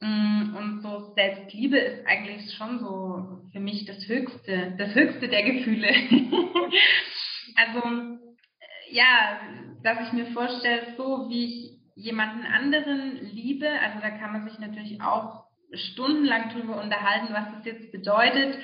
Mm, 0.00 0.56
und 0.56 0.82
so 0.82 1.14
Selbstliebe 1.14 1.78
ist 1.78 2.06
eigentlich 2.06 2.52
schon 2.54 2.80
so 2.80 3.42
für 3.52 3.60
mich 3.60 3.84
das 3.86 4.06
Höchste, 4.08 4.74
das 4.76 4.94
Höchste 4.94 5.28
der 5.28 5.44
Gefühle. 5.44 5.88
also, 7.54 7.78
äh, 7.78 8.94
ja, 8.94 9.40
dass 9.84 10.08
ich 10.08 10.12
mir 10.12 10.26
vorstelle, 10.26 10.94
so 10.96 11.28
wie 11.28 11.44
ich 11.44 11.74
jemanden 11.94 12.44
anderen 12.44 13.20
liebe, 13.22 13.68
also 13.68 14.00
da 14.00 14.10
kann 14.10 14.32
man 14.32 14.48
sich 14.48 14.58
natürlich 14.58 15.00
auch 15.00 15.43
stundenlang 15.76 16.50
drüber 16.50 16.82
unterhalten, 16.82 17.32
was 17.32 17.52
das 17.56 17.64
jetzt 17.64 17.92
bedeutet. 17.92 18.58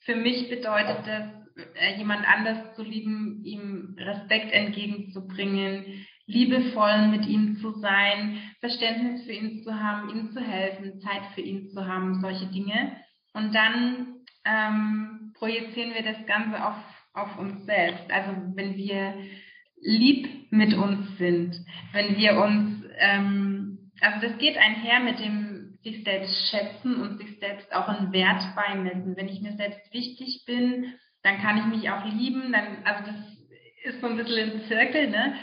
Für 0.00 0.16
mich 0.16 0.48
bedeutet 0.48 1.06
das, 1.06 1.44
äh, 1.74 1.96
jemand 1.96 2.26
anders 2.26 2.74
zu 2.74 2.82
lieben, 2.82 3.42
ihm 3.44 3.96
Respekt 3.98 4.52
entgegenzubringen, 4.52 6.06
liebevoll 6.26 7.08
mit 7.08 7.26
ihm 7.26 7.56
zu 7.58 7.72
sein, 7.78 8.38
Verständnis 8.60 9.24
für 9.24 9.32
ihn 9.32 9.62
zu 9.62 9.74
haben, 9.74 10.10
ihm 10.10 10.32
zu 10.32 10.40
helfen, 10.40 11.00
Zeit 11.00 11.22
für 11.34 11.42
ihn 11.42 11.68
zu 11.68 11.86
haben, 11.86 12.20
solche 12.20 12.46
Dinge. 12.46 12.96
Und 13.34 13.54
dann 13.54 14.14
ähm, 14.44 15.32
projizieren 15.34 15.94
wir 15.94 16.02
das 16.02 16.26
Ganze 16.26 16.64
auf, 16.64 16.76
auf 17.12 17.38
uns 17.38 17.64
selbst. 17.66 18.10
Also 18.10 18.32
wenn 18.54 18.76
wir 18.76 19.14
lieb 19.80 20.50
mit 20.50 20.74
uns 20.74 21.18
sind, 21.18 21.56
wenn 21.92 22.16
wir 22.16 22.36
uns, 22.36 22.84
ähm, 22.98 23.90
also 24.00 24.26
das 24.26 24.38
geht 24.38 24.56
einher 24.56 25.00
mit 25.00 25.18
dem 25.20 25.53
sich 25.84 26.02
selbst 26.02 26.48
schätzen 26.48 27.00
und 27.00 27.18
sich 27.18 27.38
selbst 27.38 27.72
auch 27.74 27.88
einen 27.88 28.12
Wert 28.12 28.42
beimessen. 28.56 29.16
Wenn 29.16 29.28
ich 29.28 29.40
mir 29.40 29.56
selbst 29.56 29.92
wichtig 29.92 30.44
bin, 30.46 30.94
dann 31.22 31.40
kann 31.40 31.58
ich 31.58 31.64
mich 31.66 31.90
auch 31.90 32.04
lieben, 32.04 32.52
dann, 32.52 32.84
also 32.84 33.04
das 33.10 33.16
ist 33.84 34.00
so 34.00 34.08
ein 34.08 34.16
bisschen 34.16 34.52
im 34.52 34.66
Zirkel, 34.66 35.10
ne? 35.10 35.34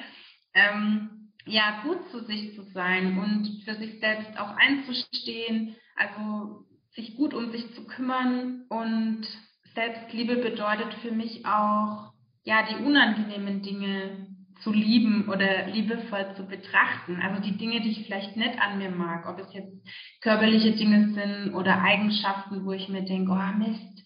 ähm, 0.54 1.32
ja, 1.46 1.82
gut 1.84 2.10
zu 2.12 2.24
sich 2.26 2.56
zu 2.56 2.64
sein 2.74 3.18
und 3.18 3.64
für 3.64 3.76
sich 3.76 4.00
selbst 4.00 4.38
auch 4.40 4.56
einzustehen, 4.58 5.76
also 5.96 6.66
sich 6.92 7.16
gut 7.16 7.34
um 7.34 7.52
sich 7.52 7.74
zu 7.74 7.86
kümmern 7.86 8.66
und 8.70 9.28
Selbstliebe 9.74 10.38
bedeutet 10.38 10.94
für 10.96 11.12
mich 11.12 11.46
auch, 11.46 12.12
ja, 12.44 12.68
die 12.68 12.84
unangenehmen 12.84 13.62
Dinge 13.62 14.31
zu 14.63 14.71
lieben 14.71 15.28
oder 15.30 15.67
liebevoll 15.67 16.34
zu 16.36 16.45
betrachten. 16.45 17.19
Also 17.21 17.41
die 17.41 17.58
Dinge, 17.58 17.82
die 17.82 17.91
ich 17.91 18.06
vielleicht 18.06 18.38
nicht 18.38 18.60
an 18.62 18.78
mir 18.78 18.89
mag, 18.89 19.28
ob 19.28 19.39
es 19.39 19.54
jetzt 19.54 19.74
körperliche 20.21 20.71
Dinge 20.71 21.13
sind 21.13 21.54
oder 21.54 21.82
Eigenschaften, 21.82 22.65
wo 22.65 22.71
ich 22.71 22.89
mir 22.89 23.04
denke, 23.04 23.32
oh 23.32 23.58
Mist, 23.58 24.04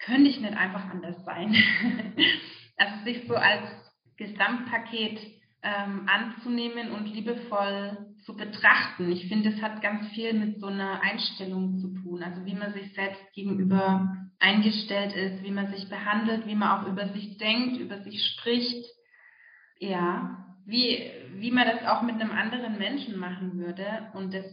könnte 0.00 0.28
ich 0.28 0.40
nicht 0.40 0.56
einfach 0.56 0.84
anders 0.90 1.24
sein. 1.24 1.54
also 2.76 3.04
sich 3.04 3.26
so 3.26 3.34
als 3.34 3.62
Gesamtpaket 4.16 5.18
ähm, 5.62 6.06
anzunehmen 6.06 6.90
und 6.92 7.06
liebevoll 7.06 8.14
zu 8.24 8.36
betrachten. 8.36 9.10
Ich 9.10 9.28
finde, 9.28 9.50
es 9.50 9.62
hat 9.62 9.82
ganz 9.82 10.08
viel 10.08 10.34
mit 10.34 10.60
so 10.60 10.66
einer 10.66 11.00
Einstellung 11.02 11.78
zu 11.78 11.94
tun, 12.02 12.22
also 12.22 12.44
wie 12.44 12.54
man 12.54 12.72
sich 12.74 12.92
selbst 12.94 13.22
gegenüber 13.32 14.14
eingestellt 14.38 15.14
ist, 15.14 15.42
wie 15.42 15.50
man 15.50 15.68
sich 15.68 15.88
behandelt, 15.88 16.46
wie 16.46 16.54
man 16.54 16.68
auch 16.80 16.86
über 16.86 17.08
sich 17.08 17.38
denkt, 17.38 17.78
über 17.78 18.02
sich 18.02 18.22
spricht. 18.32 18.84
Ja. 19.78 20.44
wie, 20.66 21.10
wie 21.36 21.50
man 21.50 21.66
das 21.66 21.86
auch 21.86 22.02
mit 22.02 22.14
einem 22.20 22.30
anderen 22.30 22.78
Menschen 22.78 23.18
machen 23.18 23.58
würde 23.58 24.10
und 24.14 24.32
das 24.32 24.46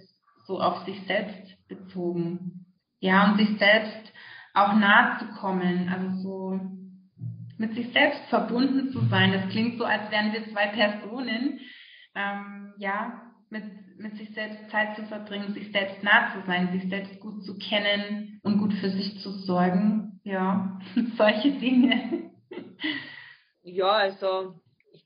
so 0.46 0.60
auf 0.60 0.84
sich 0.86 1.00
selbst 1.08 1.68
bezogen. 1.68 2.66
Ja, 3.00 3.32
und 3.32 3.38
sich 3.38 3.58
selbst 3.58 4.12
auch 4.54 4.74
nahe 4.74 5.20
zu 5.20 5.26
kommen, 5.40 5.90
also 5.90 6.22
so 6.22 6.60
mit 7.58 7.74
sich 7.76 7.92
selbst 7.94 8.22
verbunden 8.30 8.92
zu 8.92 9.02
sein. 9.08 9.32
Das 9.32 9.50
klingt 9.50 9.78
so, 9.78 9.86
als 9.86 10.12
wären 10.12 10.34
wir 10.34 10.52
zwei 10.52 10.68
Personen. 10.68 11.60
Ähm, 12.14 12.74
ja, 12.78 13.22
mit, 13.50 13.64
mit 13.98 14.18
sich 14.18 14.34
selbst 14.34 14.70
Zeit 14.70 14.96
zu 14.96 15.04
verbringen, 15.04 15.54
sich 15.54 15.72
selbst 15.72 16.04
nah 16.04 16.34
zu 16.34 16.46
sein, 16.46 16.72
sich 16.72 16.90
selbst 16.90 17.20
gut 17.20 17.44
zu 17.46 17.58
kennen 17.58 18.40
und 18.44 18.58
gut 18.58 18.74
für 18.74 18.90
sich 18.90 19.20
zu 19.20 19.32
sorgen. 19.32 20.20
Ja, 20.24 20.80
solche 21.18 21.52
Dinge. 21.52 22.32
Ja, 23.64 23.92
also 23.92 24.56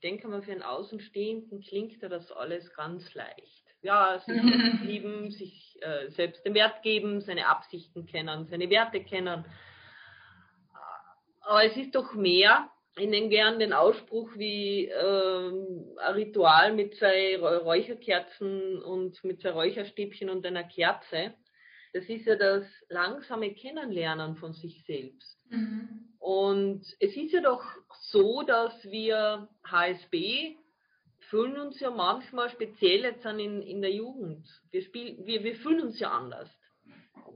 denke 0.06 0.28
mal, 0.28 0.42
für 0.42 0.52
einen 0.52 0.62
Außenstehenden 0.62 1.60
klingt 1.62 2.00
ja 2.00 2.08
das 2.08 2.30
alles 2.30 2.72
ganz 2.74 3.12
leicht. 3.14 3.64
Ja, 3.82 4.20
sich 4.20 4.42
lieben, 4.82 5.30
sich 5.32 5.76
äh, 5.80 6.10
selbst 6.10 6.44
den 6.46 6.54
Wert 6.54 6.82
geben, 6.82 7.20
seine 7.20 7.48
Absichten 7.48 8.06
kennen, 8.06 8.46
seine 8.48 8.70
Werte 8.70 9.02
kennen. 9.02 9.44
Aber 11.40 11.64
es 11.64 11.76
ist 11.76 11.94
doch 11.94 12.14
mehr. 12.14 12.70
Ich 12.98 13.08
nenne 13.08 13.28
gern 13.28 13.58
den 13.58 13.72
Ausspruch 13.72 14.30
wie 14.36 14.86
ähm, 14.86 15.84
ein 15.98 16.14
Ritual 16.14 16.72
mit 16.72 16.94
zwei 16.96 17.36
Räucherkerzen 17.38 18.82
und 18.82 19.22
mit 19.22 19.42
zwei 19.42 19.50
Räucherstäbchen 19.50 20.30
und 20.30 20.46
einer 20.46 20.64
Kerze. 20.64 21.34
Das 21.92 22.04
ist 22.06 22.26
ja 22.26 22.36
das 22.36 22.64
langsame 22.88 23.54
Kennenlernen 23.54 24.36
von 24.36 24.52
sich 24.52 24.84
selbst. 24.86 25.38
Mhm. 25.50 26.14
Und 26.18 26.84
es 27.00 27.16
ist 27.16 27.32
ja 27.32 27.40
doch 27.40 27.62
so, 28.16 28.42
dass 28.42 28.72
wir 28.84 29.46
HSB 29.70 30.56
fühlen 31.28 31.58
uns 31.58 31.78
ja 31.80 31.90
manchmal 31.90 32.48
speziell 32.48 33.02
jetzt 33.02 33.26
in, 33.26 33.60
in 33.60 33.82
der 33.82 33.92
Jugend. 33.92 34.46
Wir, 34.70 34.82
spiel, 34.82 35.18
wir, 35.26 35.44
wir 35.44 35.56
fühlen 35.56 35.82
uns 35.82 36.00
ja 36.00 36.10
anders. 36.10 36.48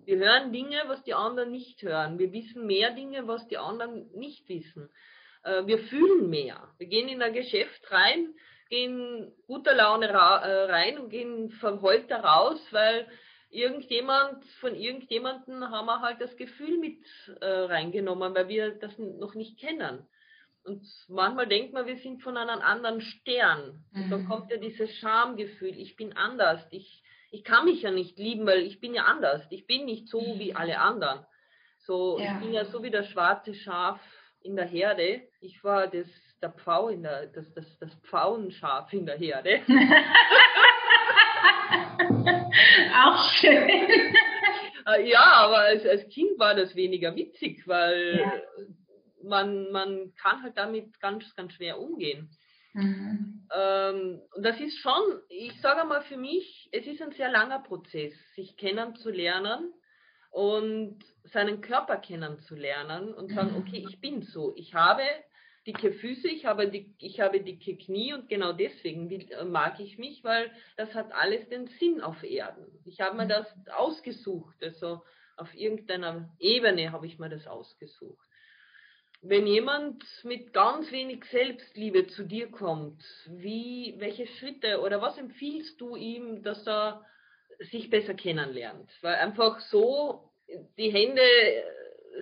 Wir 0.06 0.16
hören 0.16 0.52
Dinge, 0.52 0.82
was 0.86 1.02
die 1.04 1.12
anderen 1.12 1.50
nicht 1.50 1.82
hören. 1.82 2.18
Wir 2.18 2.32
wissen 2.32 2.66
mehr 2.66 2.92
Dinge, 2.92 3.28
was 3.28 3.46
die 3.48 3.58
anderen 3.58 4.10
nicht 4.12 4.48
wissen. 4.48 4.88
Äh, 5.42 5.66
wir 5.66 5.80
fühlen 5.80 6.30
mehr. 6.30 6.72
Wir 6.78 6.86
gehen 6.86 7.08
in 7.08 7.20
ein 7.20 7.34
Geschäft 7.34 7.90
rein, 7.90 8.34
gehen 8.70 9.32
guter 9.46 9.74
Laune 9.74 10.06
äh, 10.06 10.14
rein 10.14 10.98
und 10.98 11.10
gehen 11.10 11.50
verheulter 11.50 12.20
raus, 12.20 12.58
weil 12.70 13.06
irgendjemand, 13.50 14.42
von 14.60 14.74
irgendjemandem 14.74 15.68
haben 15.68 15.86
wir 15.86 16.00
halt 16.00 16.22
das 16.22 16.34
Gefühl 16.36 16.78
mit 16.78 17.04
äh, 17.42 17.46
reingenommen, 17.46 18.34
weil 18.34 18.48
wir 18.48 18.70
das 18.70 18.96
noch 18.96 19.34
nicht 19.34 19.58
kennen. 19.58 20.06
Und 20.64 20.86
manchmal 21.08 21.46
denkt 21.46 21.72
man, 21.72 21.86
wir 21.86 21.96
sind 21.96 22.22
von 22.22 22.36
einem 22.36 22.60
anderen 22.60 23.00
Stern. 23.00 23.82
Und 23.94 24.06
mhm. 24.06 24.10
dann 24.10 24.28
kommt 24.28 24.50
ja 24.50 24.58
dieses 24.58 24.94
Schamgefühl, 24.96 25.78
ich 25.78 25.96
bin 25.96 26.16
anders, 26.16 26.60
ich, 26.70 27.02
ich 27.30 27.44
kann 27.44 27.64
mich 27.64 27.82
ja 27.82 27.90
nicht 27.90 28.18
lieben, 28.18 28.46
weil 28.46 28.60
ich 28.60 28.80
bin 28.80 28.94
ja 28.94 29.04
anders. 29.04 29.46
Ich 29.50 29.66
bin 29.66 29.84
nicht 29.86 30.08
so 30.08 30.20
wie 30.38 30.54
alle 30.54 30.78
anderen. 30.78 31.24
So, 31.78 32.18
ja. 32.18 32.34
ich 32.34 32.40
bin 32.40 32.52
ja 32.52 32.64
so 32.66 32.82
wie 32.82 32.90
das 32.90 33.08
schwarze 33.08 33.54
Schaf 33.54 34.00
in 34.42 34.56
der 34.56 34.66
Herde. 34.66 35.22
Ich 35.40 35.64
war 35.64 35.86
das, 35.86 36.08
der 36.42 36.50
Pfau 36.50 36.88
in 36.88 37.02
der, 37.02 37.26
das, 37.26 37.52
das, 37.54 37.78
das 37.78 37.94
Pfauenschaf 38.02 38.92
in 38.92 39.06
der 39.06 39.16
Herde. 39.16 39.60
Auch 43.02 43.30
schön. 43.32 43.70
Äh, 44.86 45.08
ja, 45.08 45.24
aber 45.24 45.58
als, 45.58 45.86
als 45.86 46.08
Kind 46.08 46.38
war 46.38 46.54
das 46.54 46.74
weniger 46.74 47.14
witzig, 47.16 47.66
weil 47.66 48.18
ja. 48.20 48.32
Man, 49.22 49.70
man 49.70 50.12
kann 50.14 50.42
halt 50.42 50.56
damit 50.56 50.98
ganz, 51.00 51.34
ganz 51.34 51.52
schwer 51.54 51.78
umgehen. 51.78 52.30
Mhm. 52.72 53.48
Ähm, 53.52 54.20
und 54.34 54.42
das 54.44 54.60
ist 54.60 54.78
schon, 54.78 55.02
ich 55.28 55.60
sage 55.60 55.86
mal 55.86 56.02
für 56.02 56.16
mich, 56.16 56.68
es 56.72 56.86
ist 56.86 57.02
ein 57.02 57.12
sehr 57.12 57.30
langer 57.30 57.60
Prozess, 57.60 58.14
sich 58.34 58.56
kennenzulernen 58.56 59.72
und 60.30 60.98
seinen 61.32 61.60
Körper 61.60 61.96
kennenzulernen 61.96 63.12
und 63.12 63.32
sagen, 63.32 63.52
mhm. 63.52 63.58
okay, 63.58 63.84
ich 63.88 64.00
bin 64.00 64.22
so, 64.22 64.52
ich 64.56 64.74
habe 64.74 65.02
dicke 65.66 65.92
Füße, 65.92 66.28
ich 66.28 66.46
habe, 66.46 66.68
die, 66.68 66.94
ich 66.98 67.20
habe 67.20 67.40
dicke 67.40 67.76
Knie 67.76 68.14
und 68.14 68.28
genau 68.28 68.52
deswegen 68.52 69.10
äh, 69.10 69.44
mag 69.44 69.78
ich 69.80 69.98
mich, 69.98 70.24
weil 70.24 70.50
das 70.76 70.94
hat 70.94 71.12
alles 71.12 71.48
den 71.48 71.66
Sinn 71.78 72.00
auf 72.00 72.22
Erden. 72.22 72.66
Ich 72.84 73.00
habe 73.00 73.16
mir 73.16 73.26
das 73.26 73.46
ausgesucht, 73.76 74.56
also 74.62 75.02
auf 75.36 75.52
irgendeiner 75.54 76.30
Ebene 76.38 76.92
habe 76.92 77.06
ich 77.06 77.18
mir 77.18 77.28
das 77.28 77.46
ausgesucht. 77.46 78.26
Wenn 79.22 79.46
jemand 79.46 80.02
mit 80.24 80.54
ganz 80.54 80.90
wenig 80.90 81.24
Selbstliebe 81.26 82.06
zu 82.06 82.24
dir 82.24 82.50
kommt, 82.50 83.02
wie, 83.26 83.94
welche 83.98 84.26
Schritte 84.26 84.80
oder 84.80 85.02
was 85.02 85.18
empfiehlst 85.18 85.78
du 85.78 85.94
ihm, 85.94 86.42
dass 86.42 86.66
er 86.66 87.04
sich 87.70 87.90
besser 87.90 88.14
kennenlernt? 88.14 88.90
Weil 89.02 89.16
einfach 89.16 89.60
so 89.60 90.30
die 90.78 90.90
Hände 90.90 91.20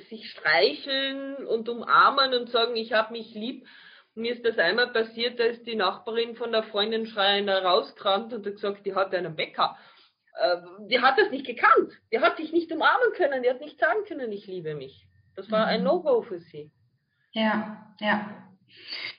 sich 0.09 0.29
streicheln 0.31 1.47
und 1.47 1.69
umarmen 1.69 2.35
und 2.35 2.51
sagen, 2.51 2.75
ich 2.75 2.93
habe 2.93 3.13
mich 3.13 3.33
lieb. 3.33 3.65
Mir 4.17 4.35
ist 4.35 4.45
das 4.45 4.59
einmal 4.59 4.93
passiert, 4.93 5.39
da 5.39 5.45
ist 5.45 5.65
die 5.67 5.77
Nachbarin 5.77 6.35
von 6.35 6.51
der 6.51 6.65
Freundin 6.65 7.07
schreiend 7.07 7.49
rausgerannt 7.49 8.33
und 8.33 8.45
hat 8.45 8.55
gesagt, 8.55 8.85
die 8.85 8.97
hat 8.97 9.15
einen 9.15 9.37
Bäcker. 9.37 9.79
Äh, 10.35 10.57
die 10.89 11.01
hat 11.01 11.17
das 11.17 11.31
nicht 11.31 11.47
gekannt. 11.47 11.93
Die 12.13 12.19
hat 12.19 12.37
sich 12.37 12.53
nicht 12.53 12.73
umarmen 12.73 13.13
können. 13.15 13.45
Die 13.45 13.51
hat 13.51 13.61
nicht 13.61 13.79
sagen 13.79 14.05
können, 14.09 14.33
ich 14.33 14.49
liebe 14.49 14.75
mich. 14.75 15.07
Das 15.37 15.49
war 15.53 15.67
ein 15.67 15.81
mhm. 15.81 15.87
No-Go 15.87 16.23
für 16.23 16.41
sie. 16.41 16.73
Ja, 17.33 17.95
ja. 18.01 18.31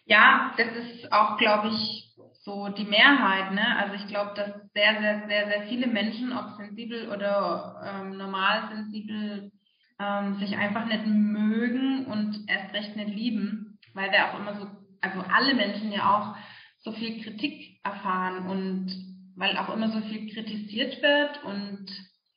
Ja, 0.05 0.53
das 0.57 0.67
ist 0.75 1.11
auch, 1.11 1.37
glaube 1.37 1.69
ich, 1.69 2.09
so 2.43 2.69
die 2.69 2.85
Mehrheit. 2.85 3.51
Ne? 3.53 3.77
Also 3.77 3.95
ich 3.95 4.07
glaube, 4.07 4.33
dass 4.35 4.49
sehr, 4.73 4.99
sehr, 4.99 5.27
sehr, 5.27 5.47
sehr 5.47 5.61
viele 5.67 5.87
Menschen, 5.87 6.33
ob 6.33 6.57
sensibel 6.57 7.09
oder 7.09 7.81
ähm, 7.85 8.17
normal 8.17 8.69
sensibel, 8.69 9.51
ähm, 9.99 10.35
sich 10.39 10.55
einfach 10.57 10.85
nicht 10.85 11.05
mögen 11.05 12.05
und 12.05 12.49
erst 12.49 12.73
recht 12.73 12.95
nicht 12.95 13.09
lieben, 13.09 13.77
weil 13.93 14.11
wir 14.11 14.27
auch 14.27 14.39
immer 14.39 14.55
so, 14.55 14.67
also 15.01 15.21
alle 15.31 15.53
Menschen 15.53 15.91
ja 15.91 16.17
auch 16.17 16.35
so 16.83 16.91
viel 16.93 17.21
Kritik 17.23 17.79
erfahren 17.83 18.47
und 18.47 18.87
weil 19.35 19.57
auch 19.57 19.73
immer 19.73 19.89
so 19.89 20.01
viel 20.01 20.33
kritisiert 20.33 21.01
wird 21.01 21.43
und 21.43 21.87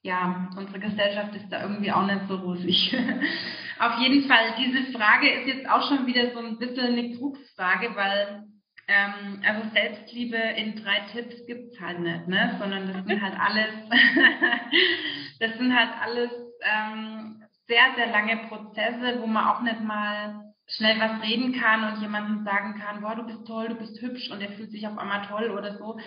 ja, 0.02 0.50
unsere 0.56 0.80
Gesellschaft 0.80 1.34
ist 1.36 1.48
da 1.50 1.62
irgendwie 1.62 1.92
auch 1.92 2.04
nicht 2.06 2.26
so 2.28 2.36
rosig. 2.36 2.96
Auf 3.78 3.98
jeden 3.98 4.28
Fall, 4.28 4.54
diese 4.58 4.92
Frage 4.92 5.30
ist 5.30 5.46
jetzt 5.46 5.68
auch 5.68 5.88
schon 5.88 6.06
wieder 6.06 6.32
so 6.32 6.38
ein 6.38 6.58
bisschen 6.58 6.86
eine 6.86 7.16
Krugsfrage, 7.16 7.94
weil 7.96 8.44
ähm, 8.88 9.42
also 9.46 9.68
Selbstliebe 9.70 10.36
in 10.36 10.76
drei 10.76 11.00
Tipps 11.12 11.46
gibt's 11.46 11.80
halt 11.80 12.00
nicht, 12.00 12.28
ne? 12.28 12.56
Sondern 12.58 12.92
das 12.92 13.04
sind 13.04 13.22
halt 13.22 13.34
alles, 13.38 13.74
das 15.40 15.56
sind 15.58 15.74
halt 15.74 15.90
alles 16.00 16.30
ähm, 16.62 17.42
sehr, 17.66 17.94
sehr 17.96 18.08
lange 18.08 18.48
Prozesse, 18.48 19.20
wo 19.20 19.26
man 19.26 19.46
auch 19.46 19.62
nicht 19.62 19.80
mal 19.80 20.52
schnell 20.66 20.98
was 21.00 21.22
reden 21.22 21.52
kann 21.60 21.92
und 21.92 22.00
jemandem 22.00 22.44
sagen 22.44 22.78
kann, 22.78 23.00
boah, 23.02 23.14
du 23.14 23.24
bist 23.24 23.46
toll, 23.46 23.68
du 23.68 23.74
bist 23.74 24.00
hübsch 24.00 24.30
und 24.30 24.40
er 24.40 24.52
fühlt 24.52 24.70
sich 24.70 24.86
auf 24.86 24.98
einmal 24.98 25.26
toll 25.26 25.50
oder 25.50 25.76
so, 25.76 25.98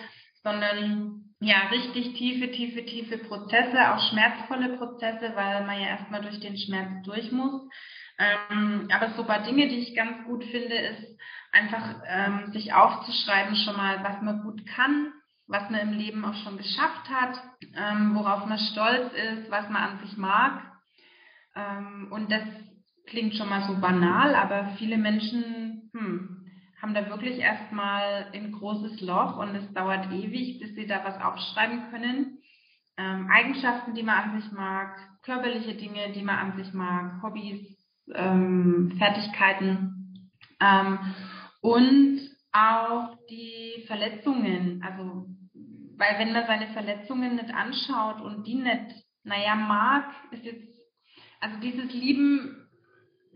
sondern 0.42 1.25
ja, 1.40 1.68
richtig 1.70 2.14
tiefe, 2.14 2.50
tiefe, 2.50 2.84
tiefe 2.84 3.18
Prozesse, 3.18 3.92
auch 3.92 4.10
schmerzvolle 4.10 4.76
Prozesse, 4.76 5.32
weil 5.34 5.66
man 5.66 5.80
ja 5.80 5.88
erstmal 5.88 6.22
durch 6.22 6.40
den 6.40 6.56
Schmerz 6.56 7.02
durch 7.04 7.30
muss. 7.30 7.62
Ähm, 8.18 8.88
aber 8.90 9.10
so 9.10 9.22
ein 9.22 9.26
paar 9.26 9.42
Dinge, 9.42 9.68
die 9.68 9.80
ich 9.80 9.94
ganz 9.94 10.24
gut 10.24 10.44
finde, 10.44 10.74
ist 10.74 11.18
einfach 11.52 12.02
ähm, 12.06 12.52
sich 12.52 12.72
aufzuschreiben 12.72 13.56
schon 13.56 13.76
mal, 13.76 14.02
was 14.02 14.22
man 14.22 14.42
gut 14.42 14.66
kann, 14.66 15.12
was 15.46 15.68
man 15.70 15.80
im 15.80 15.92
Leben 15.92 16.24
auch 16.24 16.34
schon 16.42 16.56
geschafft 16.56 17.08
hat, 17.10 17.38
ähm, 17.74 18.14
worauf 18.14 18.46
man 18.46 18.58
stolz 18.58 19.12
ist, 19.12 19.50
was 19.50 19.68
man 19.68 19.82
an 19.82 20.00
sich 20.00 20.16
mag 20.16 20.62
ähm, 21.56 22.08
und 22.10 22.30
das 22.30 22.42
klingt 23.06 23.34
schon 23.34 23.48
mal 23.48 23.66
so 23.66 23.80
banal, 23.80 24.34
aber 24.34 24.74
viele 24.78 24.98
Menschen 24.98 25.90
hm, 25.94 26.35
haben 26.86 26.94
da 26.94 27.10
wirklich 27.10 27.38
erstmal 27.40 28.28
ein 28.32 28.52
großes 28.52 29.00
Loch 29.00 29.38
und 29.38 29.56
es 29.56 29.72
dauert 29.74 30.12
ewig, 30.12 30.60
bis 30.60 30.72
sie 30.76 30.86
da 30.86 31.04
was 31.04 31.20
aufschreiben 31.20 31.90
können. 31.90 32.38
Ähm, 32.96 33.28
Eigenschaften, 33.28 33.94
die 33.94 34.04
man 34.04 34.30
an 34.30 34.40
sich 34.40 34.52
mag, 34.52 34.96
körperliche 35.22 35.74
Dinge, 35.74 36.12
die 36.12 36.22
man 36.22 36.38
an 36.38 36.56
sich 36.56 36.72
mag, 36.72 37.20
Hobbys, 37.22 37.60
ähm, 38.14 38.94
Fertigkeiten 38.98 40.30
ähm, 40.60 40.98
und 41.60 42.20
auch 42.52 43.16
die 43.28 43.84
Verletzungen. 43.88 44.80
Also, 44.86 45.26
weil 45.96 46.18
wenn 46.20 46.32
man 46.32 46.46
seine 46.46 46.68
Verletzungen 46.68 47.34
nicht 47.34 47.52
anschaut 47.52 48.20
und 48.20 48.46
die 48.46 48.54
nicht, 48.54 48.94
naja, 49.24 49.56
mag, 49.56 50.04
ist 50.30 50.44
jetzt 50.44 50.72
also 51.40 51.58
dieses 51.58 51.92
Lieben 51.92 52.65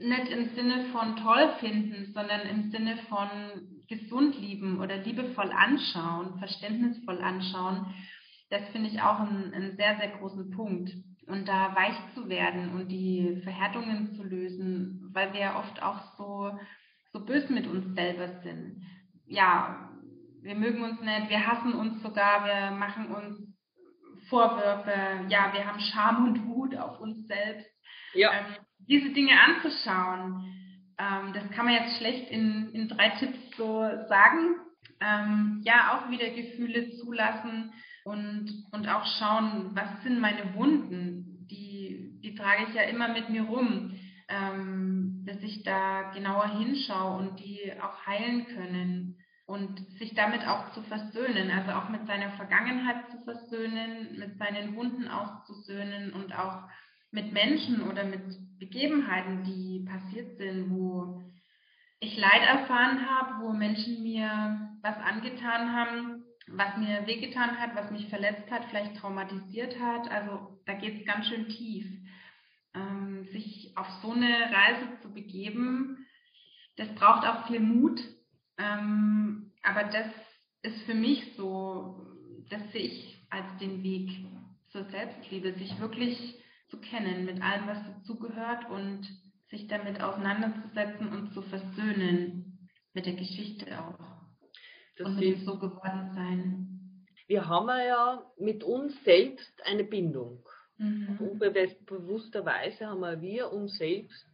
nicht 0.01 0.29
im 0.29 0.55
Sinne 0.55 0.87
von 0.93 1.17
toll 1.17 1.55
finden, 1.61 2.13
sondern 2.13 2.41
im 2.43 2.71
Sinne 2.71 2.97
von 3.09 3.29
gesund 3.89 4.39
lieben 4.39 4.81
oder 4.81 4.97
liebevoll 4.99 5.51
anschauen, 5.53 6.39
verständnisvoll 6.39 7.21
anschauen, 7.21 7.93
das 8.51 8.63
finde 8.71 8.89
ich 8.89 9.01
auch 9.01 9.21
einen, 9.21 9.53
einen 9.55 9.77
sehr, 9.77 9.97
sehr 9.97 10.09
großen 10.19 10.51
Punkt. 10.51 10.93
Und 11.27 11.47
da 11.47 11.77
weich 11.77 11.97
zu 12.15 12.29
werden 12.29 12.73
und 12.73 12.89
die 12.89 13.41
Verhärtungen 13.45 14.17
zu 14.17 14.25
lösen, 14.25 15.11
weil 15.13 15.33
wir 15.33 15.41
ja 15.41 15.59
oft 15.59 15.81
auch 15.81 16.17
so, 16.17 16.59
so 17.13 17.25
böse 17.25 17.53
mit 17.53 17.69
uns 17.69 17.95
selber 17.95 18.41
sind. 18.43 18.83
Ja, 19.27 19.91
wir 20.43 20.57
mögen 20.57 20.83
uns 20.83 21.01
nicht, 21.01 21.29
wir 21.29 21.47
hassen 21.47 21.75
uns 21.75 22.03
sogar, 22.03 22.45
wir 22.45 22.77
machen 22.77 23.15
uns 23.15 23.39
Vorwürfe, 24.29 24.93
ja, 25.29 25.53
wir 25.53 25.67
haben 25.67 25.81
Scham 25.81 26.25
und 26.27 26.47
Wut 26.47 26.77
auf 26.77 27.01
uns 27.01 27.27
selbst. 27.29 27.71
Ja. 28.15 28.33
Ähm, 28.33 28.57
diese 28.91 29.11
Dinge 29.11 29.33
anzuschauen, 29.41 30.45
ähm, 30.99 31.33
das 31.33 31.49
kann 31.53 31.65
man 31.65 31.75
jetzt 31.75 31.97
schlecht 31.97 32.31
in, 32.31 32.71
in 32.73 32.89
drei 32.89 33.11
Tipps 33.11 33.39
so 33.57 33.83
sagen. 34.09 34.57
Ähm, 35.01 35.63
ja, 35.65 35.95
auch 35.95 36.11
wieder 36.11 36.29
Gefühle 36.29 36.91
zulassen 36.99 37.73
und, 38.05 38.67
und 38.73 38.89
auch 38.89 39.07
schauen, 39.19 39.71
was 39.73 40.03
sind 40.03 40.21
meine 40.21 40.55
Wunden? 40.55 41.47
Die, 41.51 42.21
die 42.23 42.35
trage 42.35 42.65
ich 42.69 42.75
ja 42.75 42.83
immer 42.83 43.09
mit 43.09 43.31
mir 43.31 43.45
rum, 43.45 43.95
ähm, 44.29 45.25
dass 45.27 45.41
ich 45.43 45.63
da 45.63 46.11
genauer 46.13 46.59
hinschaue 46.59 47.19
und 47.19 47.41
die 47.41 47.73
auch 47.81 48.07
heilen 48.07 48.47
können 48.47 49.17
und 49.47 49.81
sich 49.99 50.15
damit 50.15 50.47
auch 50.47 50.73
zu 50.73 50.83
versöhnen, 50.83 51.51
also 51.51 51.73
auch 51.73 51.89
mit 51.89 52.07
seiner 52.07 52.31
Vergangenheit 52.33 53.11
zu 53.11 53.19
versöhnen, 53.25 54.19
mit 54.19 54.39
seinen 54.39 54.77
Wunden 54.77 55.09
auszusöhnen 55.09 56.13
und 56.13 56.33
auch 56.39 56.69
mit 57.11 57.33
Menschen 57.33 57.83
oder 57.83 58.05
mit 58.05 58.23
Begebenheiten, 58.59 59.45
die 59.45 59.87
passiert 59.89 60.37
sind, 60.39 60.71
wo 60.71 61.23
ich 62.01 62.17
Leid 62.17 62.43
erfahren 62.43 63.07
habe, 63.09 63.45
wo 63.45 63.53
Menschen 63.53 64.03
mir 64.03 64.71
was 64.83 64.97
angetan 64.97 65.73
haben, 65.73 66.25
was 66.49 66.77
mir 66.77 67.07
wehgetan 67.07 67.59
hat, 67.59 67.75
was 67.75 67.91
mich 67.91 68.09
verletzt 68.09 68.51
hat, 68.51 68.65
vielleicht 68.67 68.97
traumatisiert 68.97 69.79
hat. 69.79 70.11
Also 70.11 70.61
da 70.67 70.75
geht 70.75 71.01
es 71.01 71.07
ganz 71.07 71.27
schön 71.27 71.49
tief. 71.49 71.87
Ähm, 72.73 73.27
sich 73.33 73.73
auf 73.77 73.89
so 74.01 74.13
eine 74.13 74.29
Reise 74.29 75.01
zu 75.03 75.13
begeben, 75.13 76.07
das 76.77 76.89
braucht 76.95 77.27
auch 77.27 77.49
viel 77.49 77.59
Mut, 77.61 78.01
ähm, 78.59 79.51
aber 79.63 79.85
das 79.85 80.07
ist 80.63 80.83
für 80.85 80.95
mich 80.95 81.35
so, 81.37 82.01
das 82.49 82.61
sehe 82.73 82.83
ich 82.83 83.27
als 83.29 83.59
den 83.59 83.83
Weg 83.83 84.09
zur 84.69 84.85
Selbstliebe, 84.85 85.53
sich 85.55 85.81
wirklich 85.81 86.40
zu 86.71 86.81
kennen 86.81 87.27
mit 87.27 87.43
allem, 87.43 87.67
was 87.67 87.85
dazugehört 87.85 88.71
und 88.71 89.07
sich 89.51 89.67
damit 89.67 90.01
auseinanderzusetzen 90.01 91.09
und 91.09 91.35
zu 91.35 91.43
versöhnen 91.43 92.69
mit 92.95 93.07
der 93.07 93.15
Geschichte 93.15 93.67
auch. 93.79 93.99
Das 94.97 95.09
und 95.09 95.17
mit 95.17 95.25
dem 95.25 95.45
so 95.45 95.59
geworden 95.59 96.13
sein. 96.15 97.07
Wir 97.27 97.49
haben 97.49 97.69
ja 97.69 98.25
mit 98.39 98.65
uns 98.65 98.93
selbst 99.05 99.63
eine 99.65 99.85
Bindung. 99.85 100.45
Mhm. 100.79 101.19
Unbewussterweise 101.21 102.87
haben 102.87 103.21
wir 103.21 103.53
uns 103.53 103.77
selbst 103.77 104.27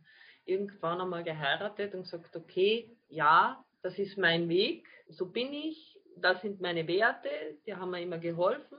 irgendwann 0.45 1.01
einmal 1.01 1.25
geheiratet 1.25 1.95
und 1.95 2.03
gesagt, 2.03 2.37
okay, 2.37 2.97
ja, 3.09 3.65
das 3.83 3.99
ist 3.99 4.17
mein 4.17 4.49
Weg, 4.49 4.87
so 5.09 5.31
bin 5.31 5.53
ich, 5.53 5.99
das 6.17 6.41
sind 6.41 6.61
meine 6.61 6.87
Werte, 6.89 7.29
die 7.67 7.75
haben 7.75 7.91
mir 7.91 8.03
immer 8.03 8.19
geholfen. 8.19 8.79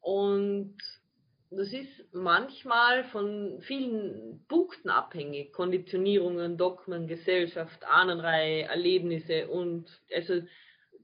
Und 0.00 0.76
das 1.50 1.72
ist 1.72 2.12
manchmal 2.12 3.04
von 3.04 3.60
vielen 3.62 4.44
Punkten 4.48 4.90
abhängig, 4.90 5.52
Konditionierungen, 5.52 6.58
Dogmen, 6.58 7.06
Gesellschaft, 7.06 7.84
Ahnenreihe, 7.84 8.64
Erlebnisse 8.64 9.48
und 9.48 9.86
also 10.14 10.42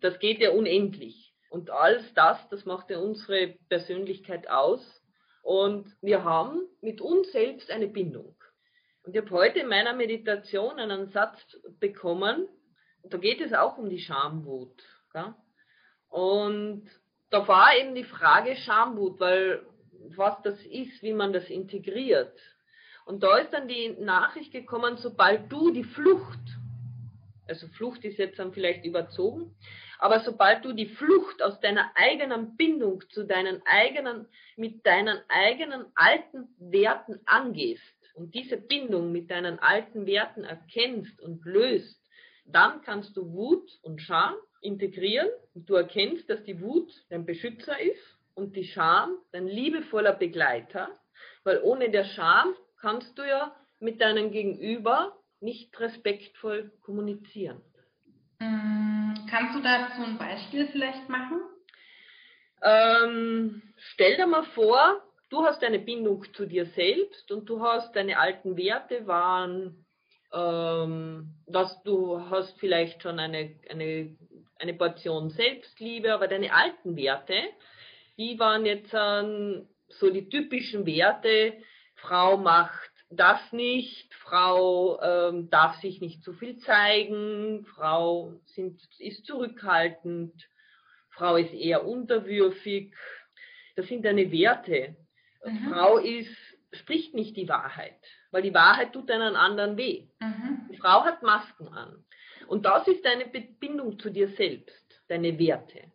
das 0.00 0.18
geht 0.18 0.40
ja 0.40 0.50
unendlich. 0.50 1.34
Und 1.48 1.70
alles 1.70 2.12
das, 2.14 2.36
das 2.50 2.66
macht 2.66 2.90
ja 2.90 2.98
unsere 2.98 3.54
Persönlichkeit 3.68 4.50
aus. 4.50 4.84
Und 5.42 5.86
wir 6.00 6.24
haben 6.24 6.62
mit 6.80 7.00
uns 7.00 7.30
selbst 7.32 7.70
eine 7.70 7.86
Bindung. 7.86 8.36
Und 9.04 9.14
ich 9.14 9.22
habe 9.22 9.30
heute 9.30 9.60
in 9.60 9.68
meiner 9.68 9.92
Meditation 9.92 10.78
einen 10.78 11.10
Satz 11.10 11.38
bekommen, 11.78 12.48
da 13.04 13.18
geht 13.18 13.40
es 13.40 13.52
auch 13.52 13.78
um 13.78 13.88
die 13.88 14.00
Schamwut. 14.00 14.82
Gell? 15.12 15.34
Und 16.08 16.90
da 17.30 17.46
war 17.46 17.76
eben 17.76 17.94
die 17.94 18.04
Frage 18.04 18.56
Schamwut, 18.56 19.20
weil 19.20 19.64
was 20.16 20.40
das 20.42 20.60
ist, 20.66 21.02
wie 21.02 21.12
man 21.12 21.32
das 21.32 21.48
integriert. 21.48 22.38
Und 23.06 23.22
da 23.22 23.36
ist 23.38 23.52
dann 23.52 23.68
die 23.68 23.90
Nachricht 24.00 24.52
gekommen, 24.52 24.96
sobald 24.96 25.50
du 25.52 25.70
die 25.70 25.84
Flucht, 25.84 26.38
also 27.46 27.66
Flucht 27.68 28.04
ist 28.04 28.18
jetzt 28.18 28.38
dann 28.38 28.52
vielleicht 28.52 28.84
überzogen, 28.84 29.54
aber 29.98 30.20
sobald 30.20 30.64
du 30.64 30.72
die 30.72 30.86
Flucht 30.86 31.42
aus 31.42 31.60
deiner 31.60 31.90
eigenen 31.94 32.56
Bindung 32.56 33.02
zu 33.10 33.24
deinen 33.24 33.62
eigenen, 33.66 34.26
mit 34.56 34.84
deinen 34.86 35.18
eigenen 35.28 35.84
alten 35.94 36.48
Werten 36.58 37.20
angehst 37.26 37.82
und 38.14 38.34
diese 38.34 38.56
Bindung 38.56 39.12
mit 39.12 39.30
deinen 39.30 39.58
alten 39.58 40.06
Werten 40.06 40.44
erkennst 40.44 41.20
und 41.20 41.44
löst, 41.44 42.00
dann 42.46 42.82
kannst 42.82 43.16
du 43.16 43.32
Wut 43.32 43.70
und 43.82 44.00
Scham 44.00 44.34
integrieren 44.62 45.28
und 45.54 45.68
du 45.68 45.74
erkennst, 45.74 46.28
dass 46.30 46.42
die 46.44 46.60
Wut 46.60 46.90
dein 47.10 47.26
Beschützer 47.26 47.78
ist 47.78 48.18
und 48.34 48.56
die 48.56 48.64
Scham 48.64 49.16
dein 49.32 49.46
liebevoller 49.46 50.12
Begleiter, 50.12 50.88
weil 51.44 51.60
ohne 51.62 51.90
der 51.90 52.04
Scham 52.04 52.54
kannst 52.80 53.18
du 53.18 53.22
ja 53.22 53.54
mit 53.80 54.00
deinem 54.00 54.30
Gegenüber 54.30 55.16
nicht 55.40 55.78
respektvoll 55.78 56.72
kommunizieren. 56.82 57.60
Mm, 58.38 59.14
kannst 59.28 59.56
du 59.56 59.62
dazu 59.62 60.02
ein 60.02 60.18
Beispiel 60.18 60.68
vielleicht 60.68 61.08
machen? 61.08 61.40
Ähm, 62.62 63.62
stell 63.76 64.16
dir 64.16 64.26
mal 64.26 64.44
vor, 64.54 65.02
du 65.30 65.44
hast 65.44 65.62
eine 65.62 65.78
Bindung 65.78 66.24
zu 66.34 66.46
dir 66.46 66.66
selbst 66.66 67.30
und 67.30 67.48
du 67.48 67.60
hast 67.62 67.94
deine 67.94 68.18
alten 68.18 68.56
Werte 68.56 69.06
waren 69.06 69.84
ähm, 70.34 71.34
dass 71.46 71.82
du 71.84 72.20
hast 72.28 72.58
vielleicht 72.58 73.02
schon 73.02 73.18
eine, 73.18 73.54
eine, 73.70 74.16
eine 74.58 74.74
Portion 74.74 75.30
Selbstliebe, 75.30 76.12
aber 76.12 76.26
deine 76.26 76.52
alten 76.52 76.96
Werte, 76.96 77.36
die 78.18 78.38
waren 78.38 78.66
jetzt 78.66 78.92
ähm, 78.94 79.68
so 79.88 80.10
die 80.10 80.28
typischen 80.28 80.86
Werte, 80.86 81.54
Frau 81.94 82.36
macht 82.36 82.90
das 83.10 83.40
nicht, 83.52 84.12
Frau 84.14 85.00
ähm, 85.00 85.50
darf 85.50 85.80
sich 85.80 86.00
nicht 86.00 86.22
zu 86.22 86.32
viel 86.32 86.58
zeigen, 86.58 87.64
Frau 87.64 88.34
sind, 88.46 88.80
ist 88.98 89.24
zurückhaltend, 89.26 90.32
Frau 91.10 91.36
ist 91.36 91.52
eher 91.52 91.86
unterwürfig. 91.86 92.94
Das 93.76 93.86
sind 93.86 94.04
deine 94.04 94.32
Werte. 94.32 94.96
Mhm. 95.44 95.70
Frau 95.70 95.98
ist, 95.98 96.36
spricht 96.72 97.14
nicht 97.14 97.36
die 97.36 97.48
Wahrheit 97.48 98.00
weil 98.34 98.42
die 98.42 98.52
Wahrheit 98.52 98.92
tut 98.92 99.12
einen 99.12 99.36
anderen 99.36 99.76
weh. 99.76 100.08
Mhm. 100.18 100.68
Die 100.68 100.76
Frau 100.76 101.04
hat 101.04 101.22
Masken 101.22 101.68
an. 101.68 102.04
Und 102.48 102.66
das 102.66 102.86
ist 102.88 103.04
deine 103.04 103.26
Bindung 103.26 103.96
zu 104.00 104.10
dir 104.10 104.28
selbst, 104.30 105.00
deine 105.06 105.38
Werte. 105.38 105.92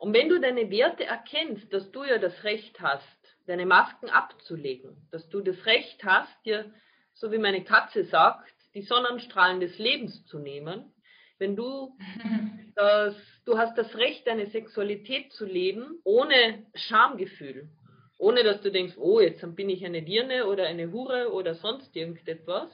Und 0.00 0.14
wenn 0.14 0.30
du 0.30 0.40
deine 0.40 0.70
Werte 0.70 1.04
erkennst, 1.04 1.70
dass 1.74 1.90
du 1.92 2.04
ja 2.04 2.16
das 2.16 2.42
Recht 2.42 2.80
hast, 2.80 3.36
deine 3.46 3.66
Masken 3.66 4.08
abzulegen, 4.08 4.96
dass 5.10 5.28
du 5.28 5.42
das 5.42 5.66
Recht 5.66 6.02
hast, 6.04 6.34
dir, 6.46 6.72
so 7.12 7.30
wie 7.30 7.38
meine 7.38 7.64
Katze 7.64 8.04
sagt, 8.04 8.54
die 8.72 8.80
Sonnenstrahlen 8.80 9.60
des 9.60 9.78
Lebens 9.78 10.24
zu 10.24 10.38
nehmen, 10.38 10.90
wenn 11.38 11.54
du 11.54 11.98
das, 12.76 13.14
du 13.44 13.58
hast 13.58 13.76
das 13.76 13.94
Recht, 13.94 14.26
deine 14.26 14.46
Sexualität 14.46 15.34
zu 15.34 15.44
leben, 15.44 16.00
ohne 16.04 16.64
Schamgefühl, 16.74 17.68
ohne 18.16 18.42
dass 18.42 18.62
du 18.62 18.70
denkst, 18.70 18.96
oh, 18.96 19.20
jetzt 19.20 19.44
bin 19.54 19.68
ich 19.68 19.84
eine 19.84 20.00
Dirne 20.00 20.46
oder 20.46 20.64
eine 20.66 20.92
Hure 20.92 21.30
oder 21.30 21.54
sonst 21.54 21.94
irgendetwas. 21.94 22.70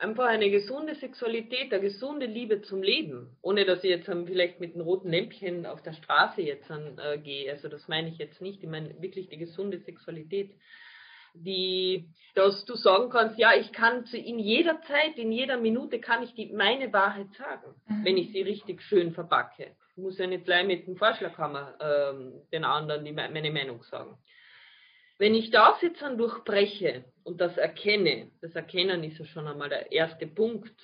Einfach 0.00 0.28
eine 0.28 0.50
gesunde 0.50 0.94
Sexualität, 0.94 1.74
eine 1.74 1.82
gesunde 1.82 2.24
Liebe 2.24 2.62
zum 2.62 2.82
Leben, 2.82 3.36
ohne 3.42 3.66
dass 3.66 3.84
ich 3.84 3.90
jetzt 3.90 4.06
vielleicht 4.06 4.58
mit 4.58 4.74
einem 4.74 4.84
roten 4.84 5.10
Lämpchen 5.10 5.66
auf 5.66 5.82
der 5.82 5.92
Straße 5.92 6.40
jetzt 6.40 6.70
an, 6.70 6.98
äh, 6.98 7.18
gehe. 7.18 7.52
Also 7.52 7.68
das 7.68 7.86
meine 7.86 8.08
ich 8.08 8.16
jetzt 8.16 8.40
nicht. 8.40 8.62
Ich 8.62 8.68
meine 8.68 8.98
wirklich 9.02 9.28
die 9.28 9.36
gesunde 9.36 9.78
Sexualität, 9.80 10.52
die, 11.34 12.08
dass 12.34 12.64
du 12.64 12.76
sagen 12.76 13.10
kannst, 13.10 13.38
ja, 13.38 13.52
ich 13.54 13.72
kann 13.72 14.06
zu, 14.06 14.16
in 14.16 14.38
jeder 14.38 14.80
Zeit, 14.80 15.18
in 15.18 15.32
jeder 15.32 15.58
Minute 15.58 16.00
kann 16.00 16.22
ich 16.22 16.32
die, 16.32 16.46
meine 16.46 16.90
Wahrheit 16.94 17.28
sagen, 17.36 17.74
mhm. 17.86 18.02
wenn 18.02 18.16
ich 18.16 18.32
sie 18.32 18.40
richtig 18.40 18.80
schön 18.80 19.12
verpacke. 19.12 19.76
Ich 19.96 20.02
muss 20.02 20.16
ja 20.16 20.26
nicht 20.26 20.46
gleich 20.46 20.66
mit 20.66 20.86
dem 20.86 20.96
Vorschlaghammer 20.96 21.74
ähm, 21.78 22.32
den 22.50 22.64
anderen 22.64 23.04
die, 23.04 23.12
meine 23.12 23.50
Meinung 23.50 23.82
sagen. 23.82 24.16
Wenn 25.20 25.34
ich 25.34 25.50
das 25.50 25.80
jetzt 25.82 26.00
dann 26.00 26.16
durchbreche 26.16 27.04
und 27.24 27.42
das 27.42 27.58
erkenne, 27.58 28.30
das 28.40 28.54
Erkennen 28.54 29.04
ist 29.04 29.18
ja 29.18 29.26
schon 29.26 29.46
einmal 29.46 29.68
der 29.68 29.92
erste 29.92 30.26
Punkt, 30.26 30.74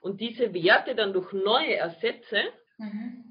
und 0.00 0.20
diese 0.20 0.52
Werte 0.52 0.94
dann 0.94 1.14
durch 1.14 1.32
neue 1.32 1.76
ersetze, 1.76 2.42
mhm. 2.76 3.24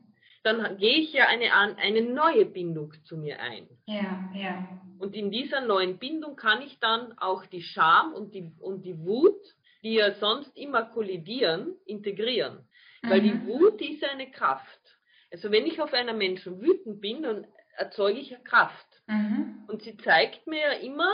dann 0.44 0.78
gehe 0.78 0.98
ich 0.98 1.14
ja 1.14 1.28
eine, 1.28 1.52
eine 1.54 2.02
neue 2.02 2.46
Bindung 2.46 2.94
zu 3.04 3.16
mir 3.16 3.40
ein. 3.40 3.68
Ja, 3.86 4.32
ja. 4.34 4.82
Und 4.98 5.16
in 5.16 5.30
dieser 5.30 5.62
neuen 5.62 6.00
Bindung 6.00 6.36
kann 6.36 6.64
ich 6.64 6.80
dann 6.80 7.16
auch 7.20 7.46
die 7.46 7.62
Scham 7.62 8.14
und 8.14 8.34
die, 8.34 8.52
und 8.60 8.84
die 8.84 8.98
Wut, 8.98 9.40
die 9.84 9.94
ja 9.94 10.14
sonst 10.14 10.58
immer 10.58 10.84
kollidieren, 10.84 11.76
integrieren. 11.86 12.68
Mhm. 13.04 13.10
Weil 13.10 13.22
die 13.22 13.34
mhm. 13.34 13.48
Wut 13.48 13.80
ist 13.80 14.04
eine 14.04 14.32
Kraft. 14.32 14.82
Also 15.32 15.52
wenn 15.52 15.68
ich 15.68 15.80
auf 15.80 15.94
einen 15.94 16.18
Menschen 16.18 16.60
wütend 16.60 17.02
bin, 17.02 17.22
dann 17.24 17.46
erzeuge 17.76 18.20
ich 18.20 18.36
Kraft. 18.44 18.88
Mhm. 19.08 19.64
Und 19.68 19.82
sie 19.84 19.98
zeigt 19.98 20.48
mir 20.48 20.60
ja 20.60 20.74
immer, 20.80 21.12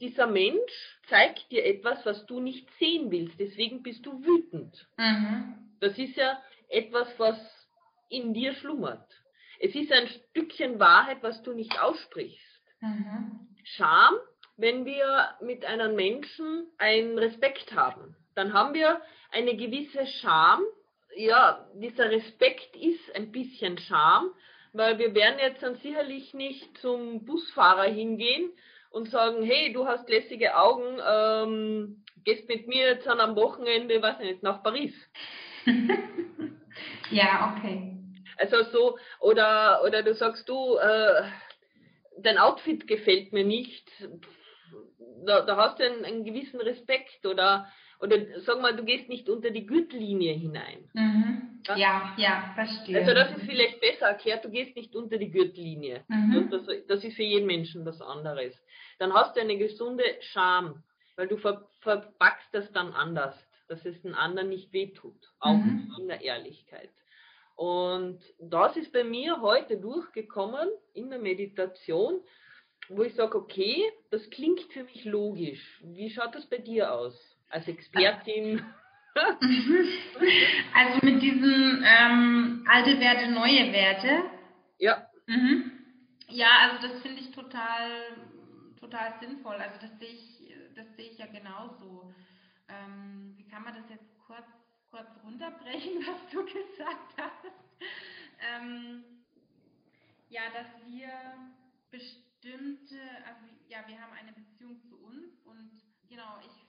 dieser 0.00 0.26
Mensch 0.26 0.98
zeigt 1.08 1.50
dir 1.50 1.64
etwas, 1.64 2.04
was 2.06 2.24
du 2.26 2.40
nicht 2.40 2.68
sehen 2.78 3.10
willst. 3.10 3.38
Deswegen 3.38 3.82
bist 3.82 4.06
du 4.06 4.24
wütend. 4.24 4.86
Mhm. 4.96 5.54
Das 5.80 5.98
ist 5.98 6.16
ja 6.16 6.40
etwas, 6.68 7.08
was 7.18 7.38
in 8.08 8.32
dir 8.32 8.54
schlummert. 8.54 9.08
Es 9.60 9.74
ist 9.74 9.92
ein 9.92 10.06
Stückchen 10.06 10.78
Wahrheit, 10.78 11.22
was 11.22 11.42
du 11.42 11.52
nicht 11.52 11.80
aussprichst. 11.80 12.62
Mhm. 12.80 13.48
Scham, 13.64 14.14
wenn 14.56 14.84
wir 14.84 15.36
mit 15.40 15.64
einem 15.64 15.94
Menschen 15.94 16.66
einen 16.78 17.18
Respekt 17.18 17.74
haben, 17.74 18.16
dann 18.34 18.52
haben 18.52 18.74
wir 18.74 19.00
eine 19.32 19.56
gewisse 19.56 20.06
Scham. 20.06 20.62
Ja, 21.16 21.68
dieser 21.74 22.10
Respekt 22.10 22.76
ist 22.76 23.14
ein 23.16 23.32
bisschen 23.32 23.78
Scham, 23.78 24.30
weil 24.78 24.98
wir 24.98 25.12
werden 25.14 25.40
jetzt 25.40 25.62
dann 25.62 25.74
sicherlich 25.76 26.32
nicht 26.34 26.78
zum 26.78 27.24
Busfahrer 27.24 27.90
hingehen 27.90 28.50
und 28.90 29.10
sagen, 29.10 29.42
hey, 29.42 29.72
du 29.72 29.86
hast 29.86 30.08
lässige 30.08 30.56
Augen, 30.56 31.00
ähm, 31.06 32.04
gehst 32.24 32.48
mit 32.48 32.68
mir 32.68 32.86
jetzt 32.86 33.06
dann 33.06 33.20
am 33.20 33.34
Wochenende, 33.34 34.00
was 34.00 34.18
nicht, 34.20 34.42
nach 34.44 34.62
Paris. 34.62 34.94
ja, 37.10 37.56
okay. 37.56 37.92
Also 38.36 38.62
so, 38.70 38.98
oder, 39.18 39.82
oder 39.84 40.04
du 40.04 40.14
sagst 40.14 40.48
du, 40.48 40.76
äh, 40.76 41.24
dein 42.18 42.38
Outfit 42.38 42.86
gefällt 42.86 43.32
mir 43.32 43.44
nicht. 43.44 43.90
Da, 45.26 45.40
da 45.40 45.56
hast 45.56 45.80
du 45.80 45.84
einen, 45.84 46.04
einen 46.04 46.24
gewissen 46.24 46.60
Respekt 46.60 47.26
oder 47.26 47.68
oder 48.00 48.16
sag 48.40 48.60
mal, 48.60 48.76
du 48.76 48.84
gehst 48.84 49.08
nicht 49.08 49.28
unter 49.28 49.50
die 49.50 49.66
Gürtellinie 49.66 50.32
hinein. 50.32 50.88
Mhm. 50.92 51.60
Ja? 51.66 51.76
ja, 51.76 52.14
ja, 52.16 52.52
verstehe. 52.54 52.98
Also 52.98 53.12
das 53.12 53.36
ist 53.36 53.44
vielleicht 53.44 53.80
besser 53.80 54.06
erklärt, 54.06 54.44
du 54.44 54.50
gehst 54.50 54.76
nicht 54.76 54.94
unter 54.94 55.18
die 55.18 55.30
Gürtellinie. 55.30 56.04
Mhm. 56.08 56.48
Das, 56.50 56.62
das, 56.86 57.04
ist 57.04 57.16
für 57.16 57.24
jeden 57.24 57.46
Menschen 57.46 57.84
was 57.84 58.00
anderes. 58.00 58.54
Dann 58.98 59.12
hast 59.12 59.36
du 59.36 59.40
eine 59.40 59.58
gesunde 59.58 60.04
Scham, 60.20 60.84
weil 61.16 61.26
du 61.26 61.36
ver, 61.36 61.68
verpackst 61.80 62.48
das 62.52 62.70
dann 62.72 62.92
anders, 62.92 63.34
dass 63.66 63.84
es 63.84 64.00
den 64.02 64.14
anderen 64.14 64.48
nicht 64.48 64.72
wehtut, 64.72 65.32
auch 65.40 65.56
mhm. 65.56 65.92
in 65.98 66.08
der 66.08 66.22
Ehrlichkeit. 66.22 66.90
Und 67.56 68.20
das 68.38 68.76
ist 68.76 68.92
bei 68.92 69.02
mir 69.02 69.40
heute 69.40 69.76
durchgekommen 69.78 70.68
in 70.94 71.10
der 71.10 71.18
Meditation, 71.18 72.20
wo 72.88 73.02
ich 73.02 73.14
sage, 73.14 73.36
okay, 73.36 73.82
das 74.10 74.30
klingt 74.30 74.60
für 74.72 74.84
mich 74.84 75.04
logisch. 75.04 75.82
Wie 75.82 76.08
schaut 76.08 76.36
das 76.36 76.46
bei 76.46 76.58
dir 76.58 76.94
aus 76.94 77.37
als 77.50 77.66
Expertin? 77.68 78.64
also 80.74 80.98
mit 81.02 81.22
diesen 81.22 81.84
ähm, 81.84 82.66
alte 82.68 83.00
Werte, 83.00 83.30
neue 83.30 83.72
Werte. 83.72 84.24
Ja. 84.78 85.06
Mhm. 85.26 85.72
Ja, 86.28 86.48
also 86.62 86.88
das 86.88 87.02
finde 87.02 87.20
ich 87.20 87.30
total, 87.32 87.90
total 88.78 89.14
sinnvoll. 89.20 89.56
Also 89.56 89.80
das 89.80 89.98
sehe 89.98 90.10
ich, 90.10 90.54
das 90.76 90.86
sehe 90.96 91.10
ich 91.10 91.18
ja 91.18 91.26
genauso. 91.26 92.12
Ähm, 92.68 93.34
wie 93.36 93.48
kann 93.48 93.64
man 93.64 93.74
das 93.74 93.88
jetzt 93.90 94.06
kurz 94.26 94.46
kurz 94.90 95.08
runterbrechen, 95.22 95.98
was 96.06 96.30
du 96.30 96.44
gesagt 96.44 97.14
hast. 97.16 97.52
Ähm, 98.40 99.04
ja, 100.28 100.42
dass 100.52 100.66
wir 100.86 101.10
bestimmte, 101.90 103.00
also 103.26 103.46
ja, 103.68 103.78
wir 103.86 104.00
haben 104.00 104.12
eine 104.12 104.32
Beziehung 104.32 104.80
zu 104.82 104.96
uns 104.98 105.40
und 105.44 105.70
genau, 106.08 106.38
ich 106.40 106.67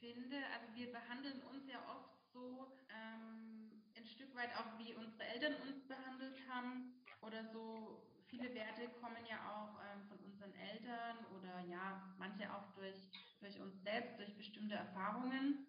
finde, 0.00 0.36
also 0.52 0.66
wir 0.74 0.92
behandeln 0.92 1.42
uns 1.42 1.66
ja 1.68 1.78
oft 1.88 2.16
so 2.32 2.72
ähm, 2.90 3.82
ein 3.96 4.06
Stück 4.06 4.34
weit 4.34 4.50
auch 4.56 4.78
wie 4.78 4.94
unsere 4.94 5.24
Eltern 5.24 5.54
uns 5.66 5.86
behandelt 5.86 6.36
haben 6.48 6.94
oder 7.22 7.44
so. 7.52 8.02
Viele 8.28 8.52
Werte 8.54 8.88
kommen 9.00 9.24
ja 9.28 9.38
auch 9.50 9.78
ähm, 9.86 10.02
von 10.08 10.18
unseren 10.18 10.52
Eltern 10.54 11.16
oder 11.36 11.60
ja, 11.68 12.14
manche 12.18 12.52
auch 12.52 12.74
durch, 12.74 13.08
durch 13.40 13.58
uns 13.60 13.82
selbst, 13.82 14.18
durch 14.18 14.36
bestimmte 14.36 14.74
Erfahrungen. 14.74 15.66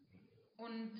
Und 0.57 0.91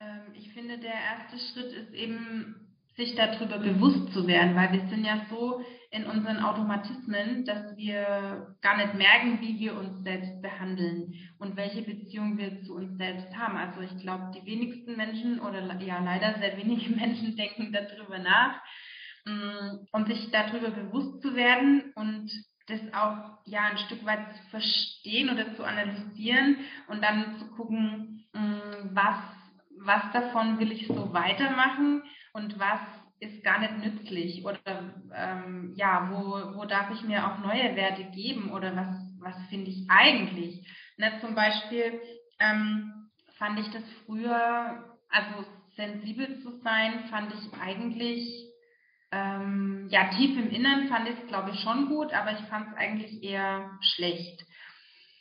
ähm, 0.00 0.34
ich 0.34 0.52
finde, 0.52 0.78
der 0.78 0.94
erste 0.94 1.38
Schritt 1.38 1.72
ist 1.72 1.92
eben, 1.94 2.65
sich 2.96 3.14
darüber 3.14 3.58
bewusst 3.58 4.12
zu 4.12 4.26
werden, 4.26 4.56
weil 4.56 4.72
wir 4.72 4.88
sind 4.88 5.04
ja 5.04 5.26
so 5.28 5.62
in 5.90 6.04
unseren 6.04 6.42
Automatismen, 6.42 7.44
dass 7.44 7.76
wir 7.76 8.56
gar 8.62 8.76
nicht 8.78 8.94
merken, 8.94 9.38
wie 9.40 9.58
wir 9.58 9.76
uns 9.76 10.02
selbst 10.02 10.40
behandeln 10.40 11.12
und 11.38 11.56
welche 11.56 11.82
Beziehung 11.82 12.38
wir 12.38 12.62
zu 12.62 12.74
uns 12.74 12.96
selbst 12.96 13.36
haben. 13.36 13.56
Also 13.56 13.82
ich 13.82 14.02
glaube, 14.02 14.30
die 14.34 14.46
wenigsten 14.46 14.96
Menschen 14.96 15.40
oder 15.40 15.60
ja 15.80 15.98
leider 16.02 16.38
sehr 16.38 16.56
wenige 16.56 16.90
Menschen 16.96 17.36
denken 17.36 17.72
darüber 17.72 18.18
nach 18.18 18.62
mm, 19.26 19.86
und 19.92 20.06
sich 20.08 20.30
darüber 20.30 20.70
bewusst 20.70 21.20
zu 21.22 21.36
werden 21.36 21.92
und 21.96 22.30
das 22.68 22.80
auch 22.94 23.38
ja 23.44 23.60
ein 23.70 23.78
Stück 23.78 24.04
weit 24.06 24.34
zu 24.34 24.50
verstehen 24.50 25.30
oder 25.30 25.54
zu 25.54 25.64
analysieren 25.64 26.56
und 26.88 27.02
dann 27.02 27.38
zu 27.38 27.46
gucken, 27.50 28.24
mm, 28.32 28.94
was 28.94 29.18
was 29.78 30.02
davon 30.12 30.58
will 30.58 30.72
ich 30.72 30.86
so 30.86 31.12
weitermachen 31.12 32.02
und 32.36 32.58
was 32.58 32.80
ist 33.18 33.42
gar 33.42 33.58
nicht 33.60 33.78
nützlich 33.78 34.44
oder 34.44 34.60
ähm, 35.14 35.72
ja, 35.74 36.10
wo, 36.12 36.58
wo 36.58 36.66
darf 36.66 36.90
ich 36.90 37.02
mir 37.02 37.26
auch 37.26 37.38
neue 37.38 37.74
Werte 37.74 38.04
geben 38.04 38.50
oder 38.52 38.76
was, 38.76 38.88
was 39.18 39.36
finde 39.48 39.70
ich 39.70 39.86
eigentlich? 39.88 40.66
Ne, 40.98 41.12
zum 41.22 41.34
Beispiel 41.34 41.98
ähm, 42.38 42.92
fand 43.38 43.58
ich 43.58 43.70
das 43.70 43.82
früher, 44.04 44.84
also 45.08 45.46
sensibel 45.76 46.40
zu 46.42 46.58
sein, 46.62 47.04
fand 47.10 47.32
ich 47.32 47.58
eigentlich, 47.58 48.50
ähm, 49.12 49.86
ja, 49.90 50.10
tief 50.10 50.38
im 50.38 50.50
Innern 50.50 50.88
fand 50.88 51.08
ich 51.08 51.16
es, 51.18 51.26
glaube 51.28 51.52
ich, 51.52 51.60
schon 51.60 51.88
gut, 51.88 52.12
aber 52.12 52.32
ich 52.32 52.44
fand 52.48 52.68
es 52.68 52.76
eigentlich 52.76 53.22
eher 53.22 53.70
schlecht 53.80 54.44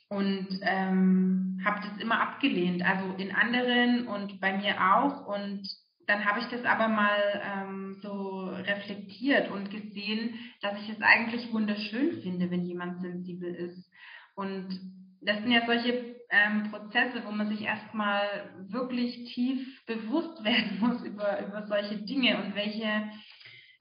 und 0.09 0.47
ähm, 0.63 1.61
habe 1.63 1.81
das 1.81 1.97
immer 2.01 2.19
abgelehnt, 2.19 2.83
also 2.83 3.15
in 3.17 3.33
anderen 3.33 4.07
und 4.07 4.41
bei 4.41 4.57
mir 4.57 4.75
auch. 4.95 5.27
Und 5.27 5.67
dann 6.07 6.25
habe 6.25 6.39
ich 6.39 6.45
das 6.47 6.63
aber 6.65 6.87
mal 6.87 7.41
ähm, 7.43 7.97
so 8.01 8.45
reflektiert 8.45 9.49
und 9.51 9.71
gesehen, 9.71 10.35
dass 10.61 10.79
ich 10.81 10.89
es 10.89 11.01
eigentlich 11.01 11.51
wunderschön 11.51 12.21
finde, 12.21 12.51
wenn 12.51 12.63
jemand 12.63 13.01
sensibel 13.01 13.53
ist. 13.53 13.91
Und 14.35 14.67
das 15.21 15.37
sind 15.39 15.51
ja 15.51 15.65
solche 15.65 16.15
ähm, 16.29 16.69
Prozesse, 16.69 17.23
wo 17.25 17.31
man 17.31 17.49
sich 17.49 17.61
erstmal 17.61 18.23
wirklich 18.69 19.33
tief 19.33 19.85
bewusst 19.85 20.43
werden 20.43 20.79
muss 20.79 21.03
über, 21.03 21.45
über 21.45 21.67
solche 21.67 21.97
Dinge 21.97 22.43
und 22.43 22.55
welche 22.55 23.09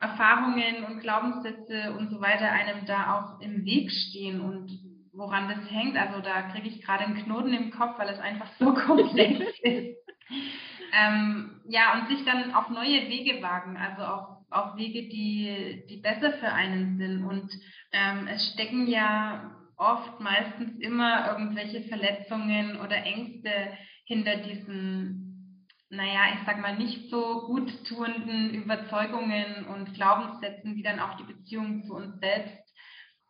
Erfahrungen 0.00 0.84
und 0.84 1.00
Glaubenssätze 1.00 1.94
und 1.96 2.10
so 2.10 2.20
weiter 2.20 2.50
einem 2.50 2.84
da 2.86 3.14
auch 3.14 3.40
im 3.40 3.64
Weg 3.64 3.90
stehen 3.90 4.40
und 4.40 4.70
woran 5.12 5.48
das 5.48 5.70
hängt. 5.70 5.96
Also 5.96 6.20
da 6.20 6.42
kriege 6.50 6.68
ich 6.68 6.82
gerade 6.82 7.04
einen 7.04 7.22
Knoten 7.24 7.54
im 7.54 7.70
Kopf, 7.70 7.98
weil 7.98 8.08
es 8.08 8.18
einfach 8.18 8.50
so 8.58 8.74
komplex 8.86 9.40
ist. 9.62 9.96
Ähm, 10.94 11.60
ja, 11.68 11.94
und 11.94 12.08
sich 12.08 12.24
dann 12.24 12.54
auf 12.54 12.68
neue 12.70 13.08
Wege 13.08 13.42
wagen, 13.42 13.76
also 13.76 14.02
auch 14.02 14.34
auf 14.50 14.76
Wege, 14.76 15.08
die, 15.08 15.84
die 15.90 15.96
besser 15.96 16.32
für 16.34 16.52
einen 16.52 16.96
sind. 16.98 17.24
Und 17.24 17.50
ähm, 17.92 18.28
es 18.28 18.52
stecken 18.52 18.86
ja 18.86 19.50
oft 19.76 20.20
meistens 20.20 20.78
immer 20.80 21.28
irgendwelche 21.32 21.82
Verletzungen 21.82 22.80
oder 22.80 22.96
Ängste 23.04 23.50
hinter 24.04 24.36
diesen, 24.36 25.66
naja, 25.90 26.20
ich 26.34 26.46
sag 26.46 26.60
mal, 26.60 26.76
nicht 26.76 27.10
so 27.10 27.46
gut 27.46 27.84
tuenden 27.88 28.54
Überzeugungen 28.54 29.66
und 29.66 29.94
Glaubenssätzen, 29.94 30.76
die 30.76 30.82
dann 30.82 31.00
auch 31.00 31.16
die 31.16 31.32
Beziehung 31.32 31.82
zu 31.84 31.94
uns 31.94 32.20
selbst 32.20 32.74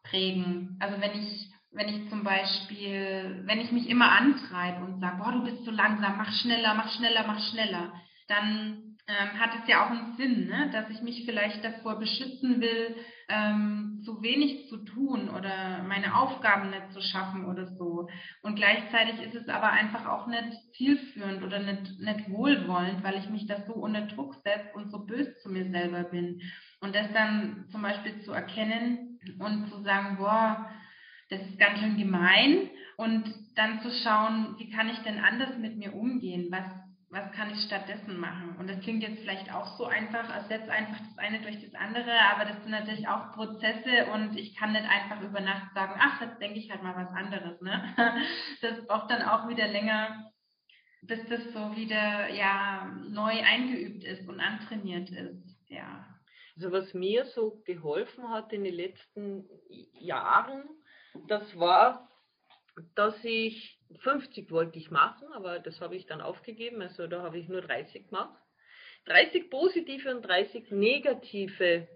prägen. 0.03 0.77
Also 0.81 1.01
wenn 1.01 1.13
ich 1.13 1.54
wenn 1.75 1.89
ich 1.89 2.09
zum 2.09 2.23
Beispiel, 2.23 3.43
wenn 3.45 3.61
ich 3.61 3.73
mich 3.73 3.89
immer 3.89 4.11
antreibe 4.13 4.85
und 4.85 5.01
sage, 5.01 5.17
boah, 5.19 5.33
du 5.33 5.45
bist 5.45 5.65
so 5.65 5.71
langsam, 5.71 6.17
mach 6.17 6.33
schneller, 6.33 6.75
mach 6.75 6.91
schneller, 6.97 7.25
mach 7.27 7.41
schneller, 7.51 7.93
dann 8.29 8.97
ähm, 9.07 9.39
hat 9.39 9.51
es 9.61 9.69
ja 9.69 9.85
auch 9.85 9.91
einen 9.91 10.17
Sinn, 10.17 10.47
ne? 10.47 10.71
dass 10.73 10.89
ich 10.89 11.03
mich 11.03 11.25
vielleicht 11.27 11.63
davor 11.63 11.99
beschützen 11.99 12.61
will, 12.61 12.97
ähm, 13.29 14.01
zu 14.05 14.23
wenig 14.23 14.69
zu 14.69 14.79
tun 14.79 15.29
oder 15.29 15.83
meine 15.83 16.17
Aufgaben 16.17 16.71
nicht 16.71 16.93
zu 16.93 17.03
schaffen 17.03 17.45
oder 17.45 17.67
so. 17.67 18.09
Und 18.43 18.55
gleichzeitig 18.55 19.21
ist 19.21 19.35
es 19.35 19.49
aber 19.49 19.71
einfach 19.71 20.07
auch 20.07 20.27
nicht 20.27 20.57
zielführend 20.77 21.43
oder 21.43 21.59
nicht, 21.59 21.99
nicht 22.01 22.31
wohlwollend, 22.31 23.03
weil 23.03 23.19
ich 23.19 23.29
mich 23.29 23.47
da 23.47 23.57
so 23.67 23.75
unter 23.75 24.03
Druck 24.03 24.37
setze 24.45 24.73
und 24.75 24.91
so 24.91 25.05
böse 25.05 25.37
zu 25.43 25.51
mir 25.51 25.71
selber 25.71 26.05
bin. 26.05 26.41
Und 26.81 26.95
das 26.95 27.13
dann 27.13 27.67
zum 27.73 27.83
Beispiel 27.83 28.21
zu 28.23 28.33
erkennen 28.33 29.19
und 29.39 29.69
zu 29.71 29.83
sagen, 29.83 30.17
boah, 30.17 30.71
das 31.31 31.41
ist 31.41 31.59
ganz 31.59 31.81
schön 31.81 31.97
gemein. 31.97 32.71
Und 32.97 33.25
dann 33.57 33.81
zu 33.81 33.91
schauen, 33.91 34.55
wie 34.59 34.71
kann 34.71 34.89
ich 34.89 34.99
denn 34.99 35.19
anders 35.19 35.57
mit 35.59 35.77
mir 35.77 35.95
umgehen? 35.95 36.49
Was, 36.51 36.65
was 37.11 37.33
kann 37.33 37.51
ich 37.51 37.61
stattdessen 37.63 38.19
machen? 38.19 38.57
Und 38.59 38.69
das 38.69 38.81
klingt 38.81 39.03
jetzt 39.03 39.21
vielleicht 39.21 39.53
auch 39.53 39.77
so 39.79 39.87
einfach, 39.87 40.29
als 40.31 40.49
setzt 40.49 40.69
einfach 40.69 40.99
das 40.99 41.19
eine 41.19 41.41
durch 41.41 41.61
das 41.61 41.75
andere, 41.75 42.13
aber 42.33 42.45
das 42.45 42.63
sind 42.63 42.71
natürlich 42.71 43.09
auch 43.09 43.33
Prozesse 43.33 44.07
und 44.13 44.37
ich 44.37 44.57
kann 44.57 44.73
nicht 44.73 44.85
einfach 44.89 45.21
über 45.23 45.41
Nacht 45.41 45.75
sagen, 45.75 45.99
ach, 45.99 46.21
jetzt 46.21 46.41
denke 46.41 46.59
ich 46.59 46.71
halt 46.71 46.83
mal 46.83 46.97
was 46.97 47.15
anderes. 47.15 47.61
Ne? 47.61 47.95
Das 48.61 48.87
braucht 48.87 49.11
dann 49.11 49.23
auch 49.23 49.49
wieder 49.49 49.69
länger, 49.69 50.31
bis 51.03 51.21
das 51.29 51.53
so 51.53 51.77
wieder 51.77 52.29
ja 52.33 52.93
neu 53.09 53.43
eingeübt 53.43 54.05
ist 54.05 54.29
und 54.29 54.41
antrainiert 54.41 55.11
ist. 55.11 55.69
Ja. 55.69 56.07
Also 56.57 56.71
was 56.71 56.95
mir 56.95 57.25
so 57.27 57.63
geholfen 57.65 58.29
hat 58.31 58.53
in 58.53 58.65
den 58.65 58.75
letzten 58.75 59.45
Jahren, 59.99 60.63
das 61.29 61.59
war, 61.59 62.09
dass 62.95 63.15
ich 63.23 63.79
50 64.01 64.51
wollte 64.51 64.79
ich 64.79 64.91
machen, 64.91 65.29
aber 65.33 65.59
das 65.59 65.81
habe 65.81 65.97
ich 65.97 66.07
dann 66.07 66.21
aufgegeben, 66.21 66.83
also 66.83 67.07
da 67.07 67.23
habe 67.23 67.39
ich 67.39 67.49
nur 67.49 67.63
30 67.63 68.09
gemacht. 68.09 68.39
30 69.07 69.51
positive 69.51 70.15
und 70.15 70.23
30 70.23 70.71
negative 70.71 71.87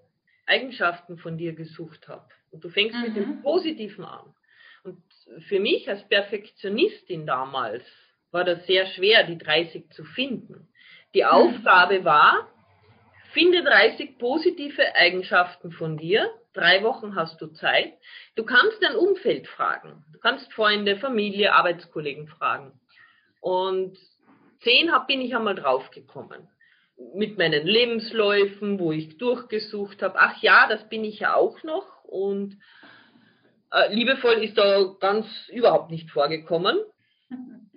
Eigenschaften 0.46 1.18
von 1.18 1.38
dir 1.38 1.54
gesucht 1.54 2.08
habe. 2.08 2.28
Und 2.50 2.64
du 2.64 2.68
fängst 2.68 2.96
mhm. 2.96 3.02
mit 3.02 3.16
dem 3.16 3.28
mhm. 3.28 3.42
Positiven 3.42 4.04
an. 4.04 4.34
Und 4.84 5.02
für 5.48 5.60
mich 5.60 5.88
als 5.88 6.06
Perfektionistin 6.08 7.26
damals 7.26 7.82
war 8.30 8.44
das 8.44 8.66
sehr 8.66 8.86
schwer, 8.86 9.24
die 9.24 9.38
30 9.38 9.90
zu 9.90 10.04
finden. 10.04 10.68
Die 11.14 11.22
mhm. 11.22 11.28
Aufgabe 11.28 12.04
war, 12.04 12.48
finde 13.32 13.62
30 13.62 14.18
positive 14.18 14.94
Eigenschaften 14.94 15.72
von 15.72 15.96
dir. 15.96 16.30
Drei 16.58 16.82
Wochen 16.82 17.14
hast 17.14 17.40
du 17.40 17.46
Zeit. 17.46 17.92
Du 18.34 18.44
kannst 18.44 18.82
dein 18.82 18.96
Umfeld 18.96 19.46
fragen. 19.46 20.04
Du 20.12 20.18
kannst 20.18 20.52
Freunde, 20.52 20.96
Familie, 20.96 21.54
Arbeitskollegen 21.54 22.26
fragen. 22.26 22.72
Und 23.40 23.96
zehn 24.64 24.90
bin 25.06 25.20
ich 25.20 25.36
einmal 25.36 25.54
draufgekommen. 25.54 26.48
Mit 27.14 27.38
meinen 27.38 27.64
Lebensläufen, 27.64 28.80
wo 28.80 28.90
ich 28.90 29.18
durchgesucht 29.18 30.02
habe. 30.02 30.18
Ach 30.18 30.42
ja, 30.42 30.66
das 30.68 30.88
bin 30.88 31.04
ich 31.04 31.20
ja 31.20 31.36
auch 31.36 31.62
noch. 31.62 32.02
Und 32.02 32.58
äh, 33.70 33.94
liebevoll 33.94 34.42
ist 34.42 34.58
da 34.58 34.96
ganz 34.98 35.28
überhaupt 35.50 35.92
nicht 35.92 36.10
vorgekommen. 36.10 36.76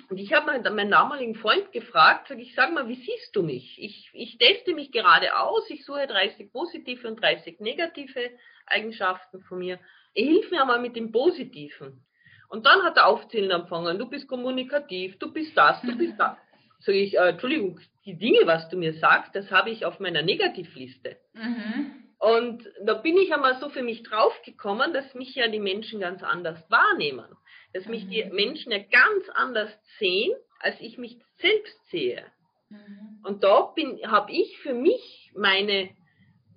Und 0.10 0.18
ich 0.18 0.34
habe 0.34 0.48
meinen, 0.48 0.76
meinen 0.76 0.90
damaligen 0.90 1.36
Freund 1.36 1.72
gefragt, 1.72 2.30
sag 2.30 2.40
ich, 2.40 2.56
sag 2.56 2.74
mal, 2.74 2.88
wie 2.88 2.96
siehst 2.96 3.36
du 3.36 3.44
mich? 3.44 3.78
Ich, 3.80 4.10
ich 4.14 4.40
teste 4.40 4.74
mich 4.74 4.92
gerade 4.92 5.38
aus, 5.38 5.70
ich 5.70 5.86
suche 5.86 6.08
30 6.08 6.52
positive 6.52 7.08
und 7.08 7.22
30 7.22 7.60
negative 7.60 8.32
Eigenschaften 8.66 9.42
von 9.42 9.60
mir. 9.60 9.80
Hilf 10.14 10.52
mir 10.52 10.66
mal 10.66 10.80
mit 10.80 10.96
dem 10.96 11.12
Positiven. 11.12 12.06
Und 12.50 12.66
dann 12.66 12.84
hat 12.84 12.98
er 12.98 13.08
aufzählen 13.08 13.52
angefangen, 13.52 13.98
du 13.98 14.10
bist 14.10 14.28
kommunikativ, 14.28 15.18
du 15.20 15.32
bist 15.32 15.56
das, 15.56 15.82
du 15.82 15.98
bist 15.98 16.20
das. 16.20 16.36
Sag 16.80 16.96
ich, 16.96 17.18
äh, 17.18 17.30
Entschuldigung, 17.30 17.80
die 18.06 18.18
Dinge, 18.18 18.46
was 18.46 18.68
du 18.70 18.78
mir 18.78 18.94
sagst, 18.94 19.36
das 19.36 19.52
habe 19.52 19.70
ich 19.70 19.86
auf 19.86 20.00
meiner 20.00 20.22
Negativliste. 20.22 21.18
Mhm. 21.34 21.94
Und 22.20 22.70
da 22.84 22.96
bin 22.96 23.18
ich 23.18 23.34
einmal 23.34 23.60
so 23.60 23.70
für 23.70 23.84
mich 23.84 24.04
draufgekommen, 24.04 24.94
dass 24.94 25.14
mich 25.16 25.34
ja 25.36 25.48
die 25.48 25.60
Menschen 25.60 26.02
ganz 26.02 26.24
anders 26.24 26.60
wahrnehmen 26.70 27.28
dass 27.74 27.86
mich 27.86 28.08
die 28.08 28.24
mhm. 28.24 28.36
Menschen 28.36 28.72
ja 28.72 28.80
ganz 28.80 29.30
anders 29.34 29.72
sehen, 30.00 30.34
als 30.60 30.80
ich 30.80 30.98
mich 30.98 31.18
selbst 31.40 31.90
sehe. 31.90 32.24
Mhm. 32.70 33.20
Und 33.24 33.44
da 33.44 33.74
habe 34.08 34.32
ich 34.32 34.58
für 34.60 34.74
mich 34.74 35.32
meine, 35.36 35.90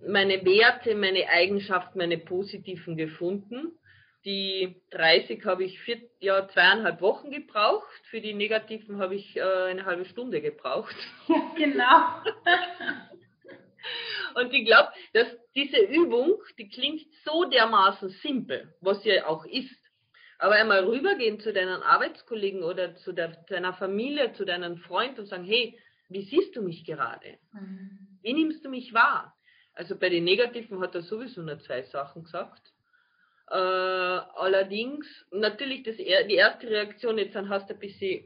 meine 0.06 0.44
Werte, 0.44 0.94
meine 0.94 1.28
Eigenschaften, 1.28 1.98
meine 1.98 2.18
positiven 2.18 2.96
gefunden. 2.96 3.78
Die 4.24 4.80
30 4.90 5.44
habe 5.44 5.64
ich 5.64 5.78
vier, 5.80 6.00
ja, 6.18 6.48
zweieinhalb 6.48 7.02
Wochen 7.02 7.30
gebraucht. 7.30 7.86
Für 8.08 8.20
die 8.20 8.32
negativen 8.32 8.98
habe 8.98 9.16
ich 9.16 9.36
äh, 9.36 9.42
eine 9.42 9.84
halbe 9.84 10.06
Stunde 10.06 10.40
gebraucht. 10.40 10.96
genau. 11.56 12.22
Und 14.34 14.52
ich 14.52 14.64
glaube, 14.64 14.88
dass 15.12 15.28
diese 15.54 15.78
Übung, 15.78 16.38
die 16.58 16.68
klingt 16.68 17.02
so 17.24 17.44
dermaßen 17.44 18.08
simpel, 18.22 18.74
was 18.80 19.02
sie 19.02 19.20
auch 19.22 19.44
ist. 19.44 19.78
Aber 20.38 20.54
einmal 20.54 20.84
rübergehen 20.84 21.38
zu 21.38 21.52
deinen 21.52 21.82
Arbeitskollegen 21.82 22.62
oder 22.64 22.96
zu 22.96 23.12
der, 23.12 23.28
deiner 23.48 23.74
Familie, 23.74 24.32
zu 24.32 24.44
deinen 24.44 24.78
Freunden 24.78 25.20
und 25.20 25.26
sagen, 25.26 25.44
hey, 25.44 25.78
wie 26.08 26.22
siehst 26.22 26.56
du 26.56 26.62
mich 26.62 26.84
gerade? 26.84 27.38
Mhm. 27.52 28.18
Wie 28.22 28.32
nimmst 28.32 28.64
du 28.64 28.68
mich 28.68 28.92
wahr? 28.92 29.34
Also 29.74 29.96
bei 29.96 30.08
den 30.08 30.24
Negativen 30.24 30.80
hat 30.80 30.94
er 30.94 31.02
sowieso 31.02 31.42
nur 31.42 31.58
zwei 31.60 31.82
Sachen 31.82 32.24
gesagt. 32.24 32.72
Äh, 33.50 33.54
allerdings, 33.54 35.06
natürlich 35.30 35.82
das, 35.82 35.96
die 35.96 36.34
erste 36.34 36.68
Reaktion, 36.68 37.18
jetzt 37.18 37.34
dann 37.34 37.48
hast 37.48 37.68
du 37.68 37.74
ein 37.74 37.80
bisschen, 37.80 38.24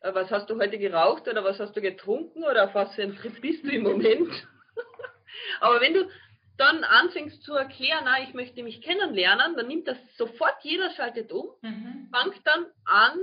äh, 0.00 0.14
was 0.14 0.30
hast 0.30 0.48
du 0.48 0.58
heute 0.58 0.78
geraucht 0.78 1.26
oder 1.26 1.42
was 1.42 1.58
hast 1.58 1.76
du 1.76 1.80
getrunken 1.80 2.44
oder 2.44 2.64
auf 2.64 2.74
was 2.74 2.94
für 2.94 3.02
ein 3.02 3.16
Trip 3.16 3.40
bist 3.40 3.64
du 3.64 3.70
im 3.70 3.82
Moment? 3.82 4.30
Aber 5.60 5.80
wenn 5.80 5.94
du 5.94 6.08
dann 6.56 6.84
anfängst 6.84 7.42
zu 7.42 7.54
erklären, 7.54 8.04
na, 8.04 8.22
ich 8.22 8.32
möchte 8.32 8.62
mich 8.62 8.80
kennenlernen, 8.80 9.56
dann 9.56 9.66
nimmt 9.66 9.88
das 9.88 9.98
sofort 10.16 10.56
jeder 10.62 10.90
schaltet 10.90 11.32
um, 11.32 11.50
mhm. 11.62 12.08
fangt 12.10 12.40
dann 12.44 12.66
an, 12.84 13.18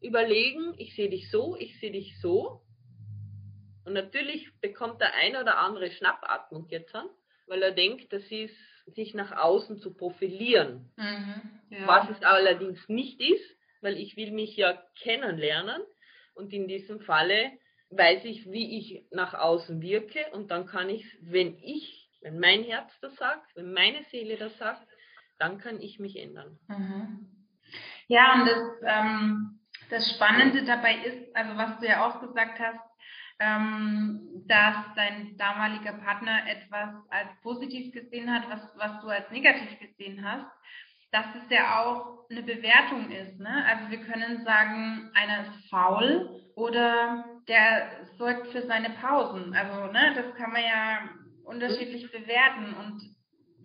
überlegen, 0.00 0.74
ich 0.78 0.94
sehe 0.94 1.10
dich 1.10 1.30
so, 1.30 1.56
ich 1.58 1.78
sehe 1.80 1.90
dich 1.90 2.18
so. 2.20 2.62
Und 3.88 3.94
natürlich 3.94 4.50
bekommt 4.60 5.00
der 5.00 5.14
eine 5.14 5.40
oder 5.40 5.56
andere 5.56 5.90
Schnappatmung 5.90 6.68
jetzt 6.68 6.94
an, 6.94 7.08
weil 7.46 7.62
er 7.62 7.72
denkt, 7.72 8.12
das 8.12 8.22
ist, 8.30 8.54
sich 8.94 9.14
nach 9.14 9.32
außen 9.32 9.78
zu 9.78 9.94
profilieren. 9.94 10.92
Mhm. 10.96 11.50
Ja. 11.70 11.86
Was 11.86 12.10
es 12.10 12.22
allerdings 12.22 12.86
nicht 12.88 13.18
ist, 13.18 13.56
weil 13.80 13.96
ich 13.96 14.18
will 14.18 14.30
mich 14.30 14.56
ja 14.58 14.78
kennenlernen 15.02 15.80
und 16.34 16.52
in 16.52 16.68
diesem 16.68 17.00
Falle 17.00 17.50
weiß 17.88 18.26
ich, 18.26 18.50
wie 18.50 18.78
ich 18.78 19.06
nach 19.10 19.32
außen 19.32 19.80
wirke 19.80 20.26
und 20.32 20.50
dann 20.50 20.66
kann 20.66 20.90
ich, 20.90 21.06
wenn 21.22 21.56
ich 21.62 22.10
wenn 22.20 22.38
mein 22.38 22.64
Herz 22.64 22.90
das 23.00 23.14
sagt, 23.16 23.56
wenn 23.56 23.72
meine 23.72 24.02
Seele 24.10 24.36
das 24.36 24.56
sagt, 24.58 24.86
dann 25.38 25.58
kann 25.58 25.80
ich 25.80 25.98
mich 25.98 26.18
ändern. 26.18 26.58
Mhm. 26.68 27.30
Ja, 28.08 28.34
und 28.34 28.46
das, 28.46 28.58
ähm, 28.84 29.60
das 29.88 30.10
Spannende 30.14 30.64
dabei 30.64 30.96
ist, 31.04 31.34
also 31.34 31.56
was 31.56 31.78
du 31.78 31.86
ja 31.86 32.06
auch 32.06 32.20
gesagt 32.20 32.58
hast, 32.58 32.87
ähm, 33.40 34.44
dass 34.46 34.76
dein 34.96 35.36
damaliger 35.36 35.92
Partner 35.92 36.40
etwas 36.48 36.90
als 37.10 37.28
positiv 37.42 37.92
gesehen 37.92 38.32
hat, 38.32 38.48
was, 38.48 38.60
was 38.76 39.00
du 39.00 39.08
als 39.08 39.30
negativ 39.30 39.78
gesehen 39.78 40.24
hast, 40.24 40.46
dass 41.12 41.26
es 41.36 41.50
ja 41.50 41.80
auch 41.80 42.28
eine 42.30 42.42
Bewertung 42.42 43.10
ist. 43.10 43.38
Ne? 43.38 43.64
Also 43.66 43.90
wir 43.90 44.00
können 44.00 44.44
sagen, 44.44 45.10
einer 45.14 45.42
ist 45.42 45.70
faul 45.70 46.42
oder 46.54 47.24
der 47.48 48.04
sorgt 48.18 48.48
für 48.48 48.66
seine 48.66 48.90
Pausen. 48.90 49.54
Also 49.54 49.92
ne, 49.92 50.12
das 50.14 50.34
kann 50.36 50.52
man 50.52 50.62
ja 50.62 51.08
unterschiedlich 51.44 52.10
bewerten 52.10 52.74
und 52.74 53.00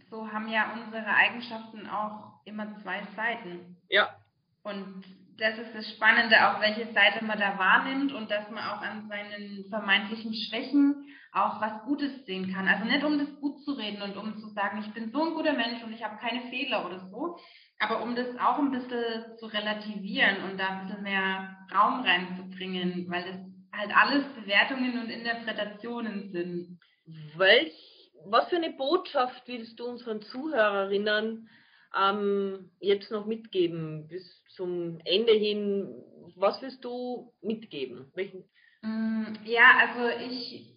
so 0.09 0.31
haben 0.31 0.47
ja 0.47 0.71
unsere 0.73 1.07
Eigenschaften 1.07 1.87
auch 1.89 2.39
immer 2.45 2.77
zwei 2.81 3.01
Seiten. 3.15 3.77
Ja. 3.89 4.15
Und 4.63 5.03
das 5.37 5.57
ist 5.57 5.73
das 5.73 5.89
Spannende, 5.91 6.35
auch 6.47 6.61
welche 6.61 6.91
Seite 6.93 7.23
man 7.25 7.39
da 7.39 7.57
wahrnimmt 7.57 8.13
und 8.13 8.29
dass 8.29 8.49
man 8.49 8.63
auch 8.63 8.81
an 8.81 9.07
seinen 9.07 9.65
vermeintlichen 9.69 10.33
Schwächen 10.33 11.07
auch 11.31 11.59
was 11.59 11.83
Gutes 11.85 12.25
sehen 12.25 12.53
kann. 12.53 12.67
Also 12.67 12.85
nicht 12.85 13.03
um 13.03 13.17
das 13.17 13.39
gut 13.39 13.63
zu 13.63 13.73
reden 13.73 14.01
und 14.01 14.15
um 14.17 14.37
zu 14.37 14.49
sagen, 14.49 14.83
ich 14.85 14.93
bin 14.93 15.11
so 15.11 15.23
ein 15.23 15.33
guter 15.33 15.53
Mensch 15.53 15.83
und 15.83 15.93
ich 15.93 16.03
habe 16.03 16.17
keine 16.17 16.41
Fehler 16.49 16.85
oder 16.85 16.99
so, 17.09 17.37
aber 17.79 18.03
um 18.03 18.15
das 18.15 18.27
auch 18.39 18.59
ein 18.59 18.71
bisschen 18.71 19.37
zu 19.39 19.47
relativieren 19.47 20.43
und 20.43 20.59
da 20.59 20.67
ein 20.67 20.87
bisschen 20.87 21.03
mehr 21.03 21.57
Raum 21.73 22.01
reinzubringen, 22.01 23.07
weil 23.09 23.23
das 23.23 23.37
halt 23.73 23.91
alles 23.95 24.25
Bewertungen 24.35 24.99
und 24.99 25.09
Interpretationen 25.09 26.31
sind. 26.31 26.79
Welch, 27.35 27.73
was 28.25 28.47
für 28.49 28.57
eine 28.57 28.71
Botschaft 28.71 29.47
willst 29.47 29.79
du 29.79 29.85
unseren 29.85 30.21
Zuhörerinnen 30.21 31.49
ähm, 31.99 32.71
jetzt 32.79 33.11
noch 33.11 33.25
mitgeben 33.25 34.07
bis 34.07 34.43
zum 34.55 34.99
Ende 35.05 35.33
hin? 35.33 35.87
Was 36.35 36.61
willst 36.61 36.83
du 36.83 37.33
mitgeben? 37.41 38.11
Welchen? 38.15 38.43
Mm, 38.81 39.25
ja, 39.45 39.77
also 39.79 40.09
ich 40.29 40.73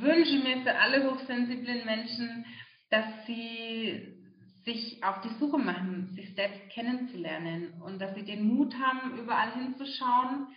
wünsche 0.00 0.38
mir 0.38 0.62
für 0.62 0.74
alle 0.74 1.10
hochsensiblen 1.10 1.84
Menschen, 1.84 2.44
dass 2.90 3.04
sie 3.26 4.16
sich 4.64 5.02
auf 5.04 5.20
die 5.20 5.34
Suche 5.38 5.58
machen, 5.58 6.08
sich 6.14 6.34
selbst 6.34 6.68
kennenzulernen 6.70 7.80
und 7.84 8.00
dass 8.00 8.14
sie 8.14 8.24
den 8.24 8.46
Mut 8.48 8.74
haben, 8.74 9.18
überall 9.18 9.52
hinzuschauen, 9.52 10.48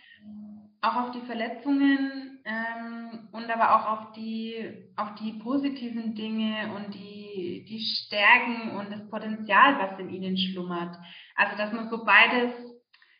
auch 0.80 0.96
auf 0.96 1.10
die 1.12 1.26
Verletzungen 1.26 2.29
ähm, 2.44 3.28
und 3.32 3.50
aber 3.50 3.74
auch 3.74 3.86
auf 3.86 4.12
die, 4.12 4.92
auf 4.96 5.14
die 5.16 5.32
positiven 5.34 6.14
Dinge 6.14 6.72
und 6.74 6.94
die, 6.94 7.64
die 7.68 7.80
Stärken 7.80 8.76
und 8.76 8.90
das 8.90 9.08
Potenzial, 9.08 9.78
was 9.78 9.98
in 9.98 10.10
ihnen 10.10 10.36
schlummert. 10.36 10.96
Also 11.36 11.56
dass 11.56 11.72
man 11.72 11.88
so 11.90 12.04
beides 12.04 12.52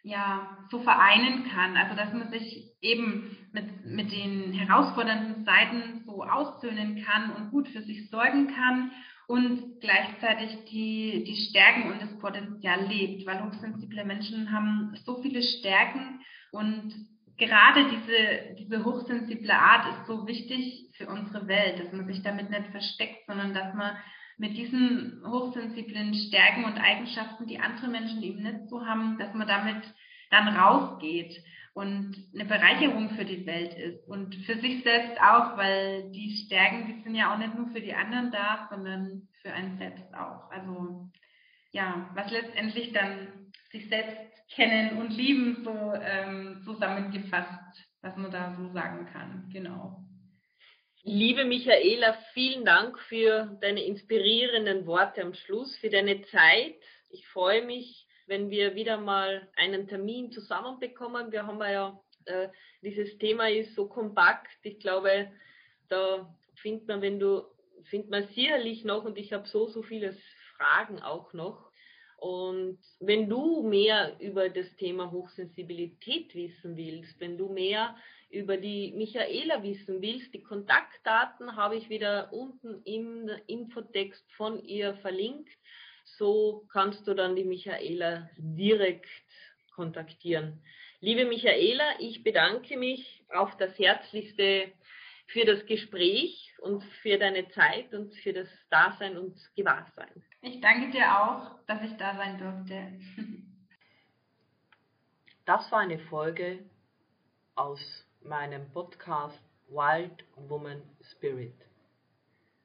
ja 0.03 0.59
so 0.71 0.81
vereinen 0.81 1.45
kann. 1.45 1.77
Also 1.77 1.95
dass 1.95 2.13
man 2.13 2.31
sich 2.31 2.73
eben 2.81 3.37
mit, 3.53 3.85
mit 3.85 4.13
den 4.13 4.53
herausfordernden 4.53 5.45
Seiten 5.45 6.03
so 6.07 6.23
aussöhnen 6.23 7.05
kann 7.05 7.33
und 7.33 7.51
gut 7.51 7.69
für 7.69 7.83
sich 7.83 8.09
sorgen 8.11 8.49
kann 8.49 8.93
und 9.27 9.81
gleichzeitig 9.81 10.65
die, 10.71 11.25
die 11.25 11.37
Stärken 11.37 11.93
und 11.93 12.03
das 12.03 12.19
Potenzial 12.19 12.87
lebt, 12.87 13.27
weil 13.27 13.45
hochsensible 13.45 14.05
Menschen 14.05 14.51
haben 14.51 14.97
so 15.05 15.23
viele 15.23 15.43
Stärken 15.43 16.21
und 16.51 16.93
gerade 17.41 17.89
diese, 17.91 18.55
diese 18.59 18.85
hochsensible 18.85 19.53
Art 19.53 19.87
ist 19.89 20.07
so 20.07 20.27
wichtig 20.27 20.91
für 20.97 21.09
unsere 21.09 21.49
Welt, 21.49 21.81
dass 21.81 21.93
man 21.93 22.07
sich 22.07 22.23
damit 22.23 22.51
nicht 22.51 22.67
versteckt, 22.69 23.27
sondern 23.27 23.55
dass 23.55 23.75
man 23.75 23.97
mit 24.37 24.57
diesen 24.57 25.23
hochsensiblen 25.27 26.15
Stärken 26.15 26.65
und 26.65 26.79
Eigenschaften, 26.79 27.47
die 27.47 27.59
andere 27.59 27.89
Menschen 27.89 28.23
eben 28.23 28.43
nicht 28.43 28.69
so 28.69 28.87
haben, 28.87 29.19
dass 29.19 29.35
man 29.35 29.49
damit 29.49 29.83
dann 30.31 30.49
rausgeht 30.49 31.43
und 31.75 32.17
eine 32.35 32.45
Bereicherung 32.45 33.11
für 33.11 33.25
die 33.25 33.47
Welt 33.47 33.75
ist 33.75 34.07
und 34.09 34.35
für 34.47 34.59
sich 34.59 34.83
selbst 34.83 35.21
auch, 35.21 35.57
weil 35.57 36.11
die 36.13 36.37
Stärken, 36.45 36.87
die 36.87 37.03
sind 37.03 37.15
ja 37.15 37.33
auch 37.33 37.39
nicht 37.39 37.55
nur 37.55 37.69
für 37.69 37.81
die 37.81 37.95
anderen 37.95 38.31
da, 38.31 38.69
sondern 38.71 39.29
für 39.43 39.53
einen 39.53 39.79
selbst 39.79 40.15
auch. 40.15 40.51
Also 40.51 41.11
ja, 41.73 42.11
was 42.15 42.31
letztendlich 42.31 42.93
dann 42.93 43.29
sich 43.71 43.89
selbst 43.89 44.40
kennen 44.51 44.99
und 44.99 45.11
lieben 45.11 45.63
so 45.65 45.95
ähm, 46.03 46.63
zusammengefasst, 46.65 47.89
was 48.03 48.17
man 48.17 48.31
da 48.31 48.55
so 48.57 48.73
sagen 48.73 49.07
kann. 49.13 49.49
Genau. 49.53 50.05
Liebe 51.03 51.45
Michaela, 51.45 52.13
vielen 52.35 52.65
Dank 52.65 52.99
für 52.99 53.57
deine 53.63 53.83
inspirierenden 53.85 54.87
Worte 54.87 55.23
am 55.23 55.33
Schluss, 55.33 55.75
für 55.79 55.89
deine 55.89 56.23
Zeit. 56.27 56.77
Ich 57.09 57.27
freue 57.29 57.65
mich, 57.65 58.07
wenn 58.27 58.51
wir 58.51 58.75
wieder 58.75 58.99
mal 58.99 59.49
einen 59.57 59.89
Termin 59.89 60.31
zusammenbekommen. 60.31 61.33
Wir 61.33 61.47
haben 61.47 61.59
ja, 61.61 61.99
äh, 62.27 62.49
dieses 62.83 63.17
Thema 63.19 63.49
ist 63.49 63.75
so 63.75 63.89
kompakt. 63.89 64.51
Ich 64.63 64.79
glaube, 64.79 65.33
da 65.89 66.35
findet 66.57 66.87
man, 66.87 67.01
wenn 67.01 67.19
du, 67.19 67.45
findet 67.85 68.11
man 68.11 68.29
sicherlich 68.29 68.85
noch, 68.85 69.05
und 69.05 69.17
ich 69.17 69.33
habe 69.33 69.49
so, 69.49 69.69
so 69.69 69.83
viele 69.83 70.17
Fragen 70.57 71.01
auch 71.01 71.33
noch. 71.33 71.70
Und 72.21 72.79
wenn 73.01 73.31
du 73.31 73.63
mehr 73.63 74.15
über 74.21 74.51
das 74.51 74.77
Thema 74.77 75.11
Hochsensibilität 75.11 76.35
wissen 76.35 76.77
willst, 76.77 77.19
wenn 77.19 77.39
du 77.39 77.49
mehr 77.49 77.97
über 78.29 78.59
die 78.59 78.93
Michaela 78.93 79.63
wissen 79.63 80.03
willst, 80.03 80.35
die 80.35 80.43
Kontaktdaten 80.43 81.57
habe 81.57 81.77
ich 81.77 81.89
wieder 81.89 82.31
unten 82.31 82.83
im 82.85 83.31
Infotext 83.47 84.23
von 84.33 84.63
ihr 84.63 84.95
verlinkt. 84.97 85.49
So 86.05 86.67
kannst 86.71 87.09
du 87.09 87.15
dann 87.15 87.37
die 87.37 87.45
Michaela 87.45 88.29
direkt 88.37 89.09
kontaktieren. 89.75 90.63
Liebe 91.01 91.25
Michaela, 91.25 91.99
ich 92.01 92.23
bedanke 92.23 92.77
mich 92.77 93.25
auf 93.31 93.57
das 93.57 93.79
Herzlichste 93.79 94.71
für 95.33 95.45
das 95.45 95.65
Gespräch 95.67 96.53
und 96.61 96.83
für 97.03 97.19
deine 97.19 97.49
Zeit 97.51 97.93
und 97.95 98.15
für 98.17 98.33
das 98.33 98.49
Dasein 98.69 99.17
und 99.17 99.37
Gewahrsein. 99.55 100.23
Ich 100.43 100.61
danke 100.61 100.91
dir 100.91 101.21
auch, 101.21 101.65
dass 101.67 101.83
ich 101.83 101.97
da 101.97 102.17
sein 102.17 102.39
durfte. 102.39 102.93
Das 105.47 105.73
war 105.73 105.81
eine 105.81 105.99
Folge 105.99 106.61
aus 107.57 107.81
meinem 108.23 108.71
Podcast 108.73 109.41
Wild 109.69 110.25
Woman 110.37 110.81
Spirit. 111.11 111.57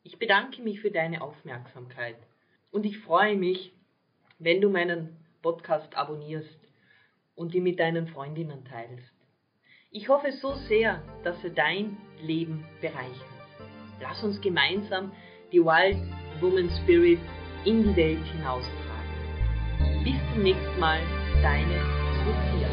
Ich 0.03 0.19
bedanke 0.19 0.61
mich 0.61 0.81
für 0.81 0.91
deine 0.91 1.21
Aufmerksamkeit 1.21 2.17
und 2.71 2.85
ich 2.85 2.99
freue 2.99 3.37
mich, 3.37 3.73
wenn 4.37 4.61
du 4.61 4.69
meinen 4.69 5.17
Podcast 5.41 5.95
abonnierst 5.95 6.59
und 7.35 7.55
ihn 7.55 7.63
mit 7.63 7.79
deinen 7.79 8.07
Freundinnen 8.07 8.65
teilst. 8.65 9.15
Ich 9.89 10.09
hoffe 10.09 10.33
so 10.33 10.53
sehr, 10.53 11.01
dass 11.23 11.41
er 11.43 11.51
dein 11.51 11.97
Leben 12.21 12.65
bereichert. 12.81 13.35
Lass 14.01 14.23
uns 14.23 14.39
gemeinsam 14.41 15.11
die 15.51 15.63
Wild 15.63 15.97
Woman 16.41 16.69
Spirit 16.83 17.19
in 17.65 17.83
die 17.83 17.95
Welt 17.95 18.25
hinaustragen. 18.31 20.03
Bis 20.03 20.15
zum 20.33 20.43
nächsten 20.43 20.79
Mal, 20.79 20.99
deine 21.41 21.79
Sophia. 22.23 22.64